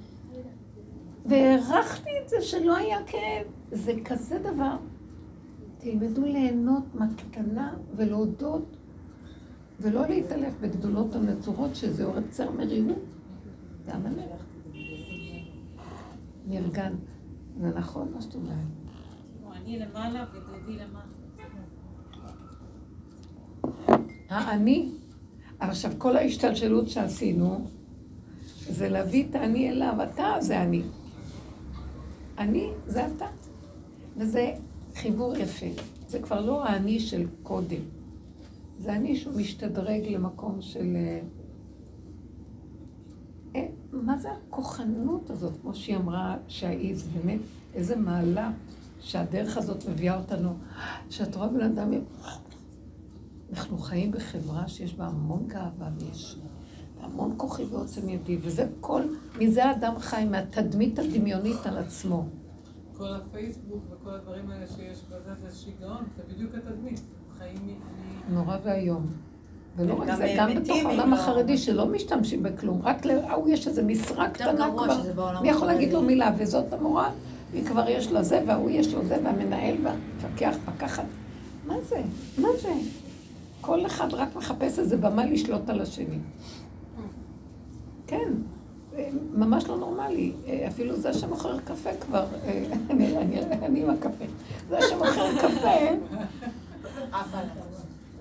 והערכתי 1.26 2.10
את 2.24 2.28
זה 2.28 2.36
שלא 2.40 2.76
היה 2.76 2.98
כאב. 3.06 3.46
זה 3.72 3.92
כזה 4.04 4.38
דבר. 4.38 4.76
תלמדו 5.78 6.24
ליהנות 6.24 6.84
מהקטנה 6.94 7.74
ולהודות, 7.96 8.76
ולא 9.80 10.06
להתעלף 10.06 10.54
בגדולות 10.60 11.14
הנצורות, 11.14 11.76
שזה 11.76 12.02
יוצר 12.02 12.50
מרירות. 12.50 12.98
זה 13.84 13.94
המלך. 13.94 14.42
נרגן. 16.46 16.94
זה 17.60 17.68
נכון 17.68 18.08
מה 18.14 18.20
שאת 18.20 18.34
אומרת. 18.34 18.56
אני 19.68 19.78
למעלה. 19.78 20.24
האני, 24.28 24.88
עכשיו 25.60 25.92
כל 25.98 26.16
ההשתלשלות 26.16 26.88
שעשינו, 26.88 27.66
זה 28.68 28.88
להביא 28.88 29.24
את 29.30 29.34
האני 29.34 29.70
אליו, 29.70 29.94
אתה 30.02 30.34
זה 30.40 30.62
אני. 30.62 30.82
אני 32.38 32.70
זה 32.86 33.06
אתה. 33.06 33.26
וזה 34.16 34.52
חיבור 34.94 35.36
יפה. 35.36 35.66
זה 36.08 36.18
כבר 36.22 36.40
לא 36.40 36.64
האני 36.64 37.00
של 37.00 37.26
קודם. 37.42 37.80
זה 38.78 38.92
אני 38.92 39.16
שהוא 39.16 39.34
משתדרג 39.36 40.02
למקום 40.08 40.62
של... 40.62 40.96
אה, 40.96 41.20
אה, 43.56 43.66
מה 43.92 44.18
זה 44.18 44.28
הכוחנות 44.32 45.30
הזאת, 45.30 45.52
כמו 45.62 45.74
שהיא 45.74 45.96
אמרה, 45.96 46.36
שהאי 46.48 46.94
זה 46.94 47.10
באמת 47.14 47.40
איזה 47.74 47.96
מעלה 47.96 48.50
שהדרך 49.00 49.56
הזאת 49.56 49.88
מביאה 49.88 50.16
אותנו, 50.16 50.56
שאת 51.10 51.36
רואה 51.36 51.48
בן 51.48 51.60
אדם, 51.60 51.92
אנחנו 53.52 53.78
חיים 53.78 54.12
בחברה 54.12 54.68
שיש 54.68 54.94
בה 54.94 55.06
המון 55.06 55.46
גאווה 55.46 55.88
ויש 55.98 56.38
המון 57.00 57.34
כוחי 57.36 57.64
ועוצם 57.64 58.08
ידי, 58.08 58.38
וזה 58.42 58.66
כל, 58.80 59.02
מזה 59.38 59.64
האדם 59.64 59.98
חי, 59.98 60.24
מהתדמית 60.30 60.98
הדמיונית 60.98 61.66
על 61.66 61.78
עצמו. 61.78 62.24
כל 62.96 63.14
הפייסבוק 63.14 63.84
וכל 63.90 64.10
הדברים 64.10 64.50
האלה 64.50 64.66
שיש 64.66 65.02
בזה 65.10 65.34
זה 65.34 65.56
שיגעון, 65.56 66.04
זה 66.16 66.34
בדיוק 66.34 66.54
התדמית. 66.54 67.00
חיים 67.38 67.56
מ... 67.66 68.34
נורא 68.34 68.56
ואיום. 68.64 69.06
ולא 69.76 69.94
רק 69.94 70.16
זה, 70.16 70.34
גם 70.38 70.54
בתוך 70.54 70.76
העולם 70.84 71.14
החרדי 71.14 71.58
שלא 71.58 71.86
משתמשים 71.86 72.42
בכלום, 72.42 72.82
רק 72.82 73.04
להוא 73.04 73.48
יש 73.48 73.68
איזו 73.68 73.82
משרה 73.84 74.30
קטנה 74.30 74.70
כבר, 74.72 75.40
מי 75.42 75.48
יכול 75.48 75.68
להגיד 75.68 75.92
לו. 75.92 76.02
מילה, 76.02 76.34
וזאת 76.38 76.72
המורה, 76.72 77.10
היא 77.52 77.64
כבר 77.66 77.88
יש 77.88 78.12
לה 78.12 78.22
זה, 78.22 78.42
וההוא 78.46 78.70
יש 78.70 78.94
לו 78.94 79.04
זה, 79.04 79.16
והמנהל 79.24 79.76
והמפקח, 79.82 80.56
פקחת. 80.66 81.04
מה 81.66 81.74
זה? 81.88 82.00
מה 82.38 82.48
זה? 82.62 82.72
כל 83.60 83.86
אחד 83.86 84.14
רק 84.14 84.36
מחפש 84.36 84.78
איזה 84.78 84.96
במה 84.96 85.26
לשלוט 85.26 85.70
על 85.70 85.80
השני. 85.80 86.18
כן, 88.06 88.32
אה, 88.96 89.08
ממש 89.34 89.64
לא 89.66 89.76
נורמלי. 89.76 90.32
אה, 90.46 90.64
אפילו 90.68 90.96
זה 90.96 91.14
שמוכר 91.14 91.58
קפה 91.58 91.90
כבר, 92.00 92.24
אה, 92.44 92.64
אני- 93.62 93.82
עם 93.82 93.90
הקפה. 93.90 94.24
זה 94.68 94.76
שמוכר 94.90 95.36
קפה, 95.38 95.94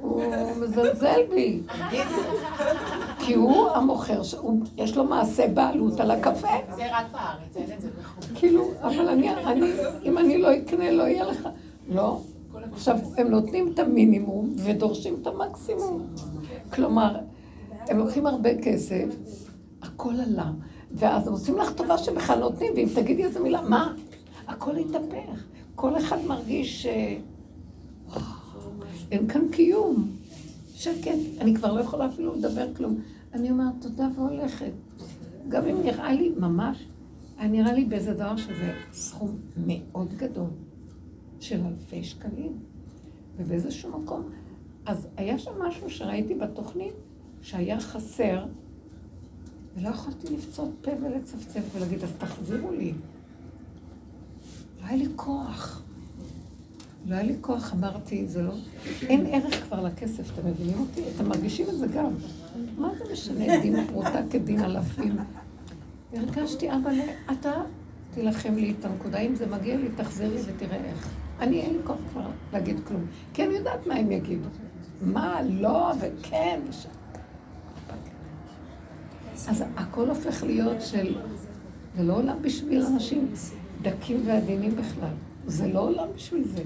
הוא 0.02 0.24
מזלזל 0.62 1.20
בי. 1.30 1.62
כי 3.20 3.34
הוא 3.34 3.70
המוכר, 3.70 4.22
יש 4.78 4.98
לו 4.98 5.04
מעשה 5.04 5.48
בעלות 5.48 6.00
על 6.00 6.12
הקפה. 6.12 6.48
זה 6.76 6.84
רק 6.92 7.06
בארץ, 7.12 7.58
אין 7.58 7.78
את 7.78 7.82
זה 7.82 7.90
בחו"ל. 8.02 8.36
כאילו, 8.36 8.72
אבל 8.82 9.08
אני, 9.08 9.30
אם 10.04 10.18
אני 10.18 10.38
לא 10.38 10.58
אקנה, 10.58 10.92
לא 10.92 11.04
יהיה 11.04 11.24
לך. 11.24 11.50
לא. 11.90 12.20
עכשיו, 12.74 12.98
הם 13.18 13.28
נותנים 13.28 13.72
את 13.74 13.80
המינימום 13.80 14.56
ודורשים 14.64 15.16
את 15.22 15.28
המקסימום. 15.28 16.08
כלומר, 16.74 17.16
הם 17.88 17.98
לוקחים 17.98 18.28
הרבה 18.28 18.62
כסף, 18.62 19.06
הכל 19.82 20.14
עלה, 20.28 20.52
ואז 20.92 21.28
הם 21.28 21.34
עושים 21.34 21.58
לך 21.58 21.74
טובה 21.74 21.98
שבכלל 21.98 22.40
נותנים, 22.40 22.74
ואם 22.76 22.88
תגידי 22.96 23.24
איזה 23.24 23.40
מילה, 23.40 23.62
מה? 23.62 23.94
הכל 24.48 24.76
התהפך. 24.76 25.44
כל 25.76 25.98
אחד 25.98 26.18
מרגיש 26.28 26.84
ש... 26.84 26.88
אין 29.12 29.28
כאן 29.28 29.42
קיום. 29.52 30.18
שקט. 30.74 31.12
אני 31.42 31.56
כבר 31.56 31.74
לא 31.74 31.80
יכולה 31.80 32.08
אפילו 32.08 32.36
לדבר 32.36 32.74
כלום. 32.74 33.00
אני 33.34 33.52
אומרת 33.52 33.74
תודה 33.82 34.08
והולכת. 34.16 34.72
גם 35.50 35.66
אם 35.66 35.82
נראה 35.84 36.14
לי 36.14 36.30
ממש, 36.38 36.88
נראה 37.40 37.74
לי 37.74 37.86
באיזה 37.86 38.14
דבר 38.14 38.38
שזה 38.38 38.74
סכום 38.92 39.38
מאוד 39.58 40.14
גדול 40.14 40.50
של 41.40 41.62
אלפי 41.66 42.04
שקלים. 42.04 42.60
ובאיזשהו 43.38 44.00
מקום, 44.00 44.30
אז 44.86 45.08
היה 45.18 45.40
שם 45.40 45.52
משהו 45.68 45.90
שראיתי 45.90 46.36
בתוכנית 46.36 46.94
שהיה 47.42 47.80
חסר, 47.80 48.46
ולא 49.76 49.90
יכולתי 49.90 50.36
לפצות 50.36 50.70
פה 50.82 50.92
ולצפצף 51.02 51.76
ולהגיד, 51.76 52.04
אז 52.04 52.12
תחזירו 52.18 52.72
לי. 52.72 52.94
לא 54.80 54.86
היה 54.86 54.96
לי 54.96 55.08
כוח. 55.16 55.84
לא 57.08 57.16
היה 57.16 57.24
לי 57.24 57.36
כוח, 57.42 57.74
אמרתי, 57.74 58.28
זה 58.28 58.42
לא... 58.44 58.54
אין 59.02 59.26
ערך 59.32 59.64
כבר 59.64 59.82
לכסף, 59.84 60.32
אתם 60.40 60.48
מבינים 60.50 60.80
אותי? 60.80 61.02
אתם 61.16 61.30
מרגישים 61.30 61.66
את 61.70 61.78
זה 61.78 61.88
גם. 61.88 62.12
מה 62.78 62.90
זה 62.98 63.14
משנה, 63.14 63.60
דין 63.62 63.88
פרוטה 63.88 64.20
כדין 64.30 64.64
אלפים? 64.64 65.16
הרגשתי, 66.14 66.72
אבל 66.72 66.96
אתה 67.32 67.52
תילחם 68.14 68.56
לי 68.56 68.74
את 68.80 68.86
הנקודה, 68.86 69.18
אם 69.20 69.36
זה 69.36 69.48
מגיע 69.48 69.76
לי, 69.78 69.88
תחזרי 69.96 70.38
ותראה 70.46 70.76
איך. 70.86 71.10
אני, 71.40 71.62
אין 71.62 71.74
לי 71.74 71.80
כוח 71.84 71.98
כבר 72.12 72.22
להגיד 72.54 72.80
כלום, 72.88 73.06
כי 73.34 73.44
אני 73.46 73.54
יודעת 73.54 73.88
מה 73.88 73.96
הם 73.96 74.12
יגידו. 74.12 74.48
מה, 75.02 75.40
לא, 75.50 75.92
וכן. 76.00 76.60
וש- 76.70 76.88
אז 79.50 79.64
הכל 79.76 80.10
הופך 80.10 80.44
להיות 80.44 80.82
של... 80.82 81.18
זה 81.98 82.04
לא 82.04 82.18
עולם 82.18 82.38
בשביל 82.42 82.86
אנשים 82.86 83.32
דקים 83.82 84.22
ועדינים 84.26 84.76
בכלל. 84.76 85.10
זה 85.48 85.68
לא 85.68 85.80
עולם 85.80 86.08
בשביל 86.16 86.44
זה. 86.48 86.64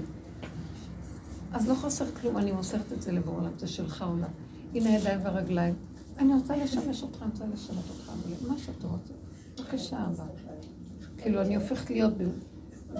אז 1.52 1.68
לא 1.68 1.74
חסר 1.74 2.04
כלום, 2.20 2.38
אני 2.38 2.52
מוסרת 2.52 2.92
את 2.92 3.02
זה 3.02 3.12
לבורא 3.12 3.36
עולם, 3.36 3.50
זה 3.58 3.66
שלך 3.66 4.02
עולם. 4.02 4.30
הנה 4.74 4.90
הידיים 4.90 5.20
והרגליים. 5.22 5.74
אני 6.18 6.34
רוצה 6.34 6.56
לשמש 6.56 7.02
אותך, 7.02 7.22
אני 7.22 7.30
רוצה 7.30 7.44
לשנות 7.54 7.84
אותך, 7.90 8.08
אבל 8.08 8.48
מה 8.48 8.58
שאתה 8.58 8.86
רוצה. 8.86 9.12
בבקשה, 9.58 10.06
אבא. 10.06 10.24
כאילו, 11.18 11.42
אני 11.42 11.56
הופכת 11.56 11.90
להיות, 11.90 12.12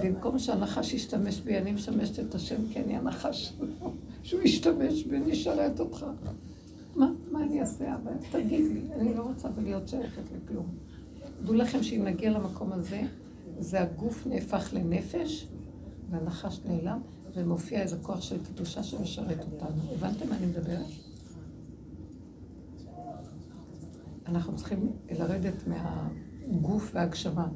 במקום 0.03 0.39
שהנחש 0.39 0.95
ישתמש 0.95 1.41
בי, 1.41 1.59
אני 1.59 1.73
משמשת 1.73 2.21
את 2.21 2.35
השם, 2.35 2.57
כי 2.73 2.81
אני 2.81 2.97
הנחש 2.97 3.49
שלו, 3.59 3.93
שהוא 4.23 4.43
ישתמש 4.43 5.05
בי, 5.05 5.17
אני 5.17 5.33
אשרת 5.33 5.81
אותך. 5.81 6.07
מה, 6.97 7.13
מה 7.31 7.43
אני 7.43 7.61
אעשה, 7.61 7.95
אבא? 7.95 8.11
תגיד 8.31 8.73
לי, 8.73 8.81
אני 9.01 9.15
לא 9.15 9.23
רוצה 9.23 9.49
להיות 9.63 9.89
שייכת 9.89 10.23
לכלום. 10.37 10.67
דעו 11.45 11.55
לכם 11.55 11.83
שאם 11.83 12.05
נגיע 12.05 12.31
למקום 12.31 12.73
הזה, 12.73 13.03
זה 13.59 13.83
הגוף 13.83 14.27
נהפך 14.27 14.75
לנפש, 14.75 15.47
והנחש 16.11 16.61
נעלם, 16.65 17.01
ומופיע 17.35 17.83
איזה 17.83 17.97
כוח 18.03 18.21
של 18.21 18.45
קדושה 18.45 18.83
שמשרת 18.83 19.45
אותנו. 19.53 19.93
הבנתם 19.95 20.29
מה 20.29 20.37
אני 20.37 20.47
מדברת? 20.47 20.87
אנחנו 24.27 24.57
צריכים 24.57 24.93
לרדת 25.11 25.65
מהגוף 25.67 26.91
והגשמה. 26.95 27.49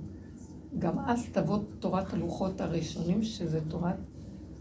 גם 0.79 0.99
אז 0.99 1.27
תבוא 1.33 1.59
תורת 1.79 2.13
הלוחות 2.13 2.61
הראשונים, 2.61 3.23
שזה 3.23 3.61
תורת 3.69 3.97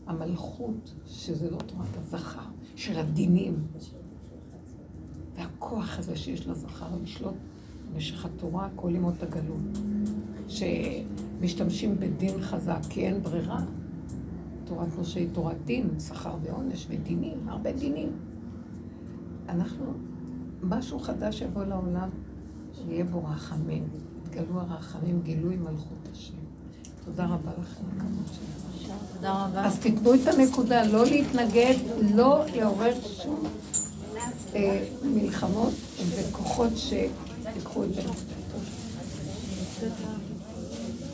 המלכות, 0.08 0.94
שזה 1.06 1.52
לא 1.52 1.58
תורת 1.58 1.98
הזכר, 1.98 2.46
של 2.76 3.00
הדינים. 3.00 3.68
והכוח 5.36 6.00
הזה 6.00 6.16
שיש 6.16 6.48
לזכר 6.48 6.96
לשלוט 7.04 7.36
במשך 7.94 8.26
התורה, 8.26 8.70
כל 8.76 8.92
ימות 8.96 9.24
הגלות. 9.24 9.80
שמשתמשים 10.48 12.00
בדין 12.00 12.42
חזק, 12.42 12.80
כי 12.90 13.06
אין 13.06 13.24
ברירה. 13.24 13.66
תורת 14.66 14.88
משה 15.00 15.20
היא 15.20 15.30
תורת 15.34 15.66
דין, 15.66 16.00
שכר 16.00 16.36
ועונש 16.44 16.88
ודינים, 16.90 17.50
הרבה 17.50 17.72
דינים. 17.72 18.12
אנחנו, 19.50 19.86
משהו 20.64 21.00
חדש 21.00 21.42
יבוא 21.42 21.64
לעולם, 21.64 22.10
שיהיה 22.74 23.04
בו 23.04 23.24
רחמים. 23.26 23.84
יתגלו 24.26 24.60
הרחמים, 24.60 25.22
גילוי 25.24 25.56
מלכות 25.56 26.10
השם. 26.12 26.34
תודה 27.06 27.26
רבה 27.26 27.52
לכם. 27.62 27.84
תודה 29.14 29.46
רבה. 29.46 29.66
אז 29.66 29.80
תיתנו 29.80 30.14
את 30.14 30.20
הנקודה, 30.28 30.84
לא 30.84 31.06
להתנגד, 31.06 31.76
לא 32.16 32.46
לעורר 32.56 32.94
שום 33.24 33.44
אה, 34.56 34.86
מלחמות 35.04 35.74
וכוחות 36.10 36.72
שיקחו 36.76 37.84
את 37.84 37.94
זה. 37.94 38.02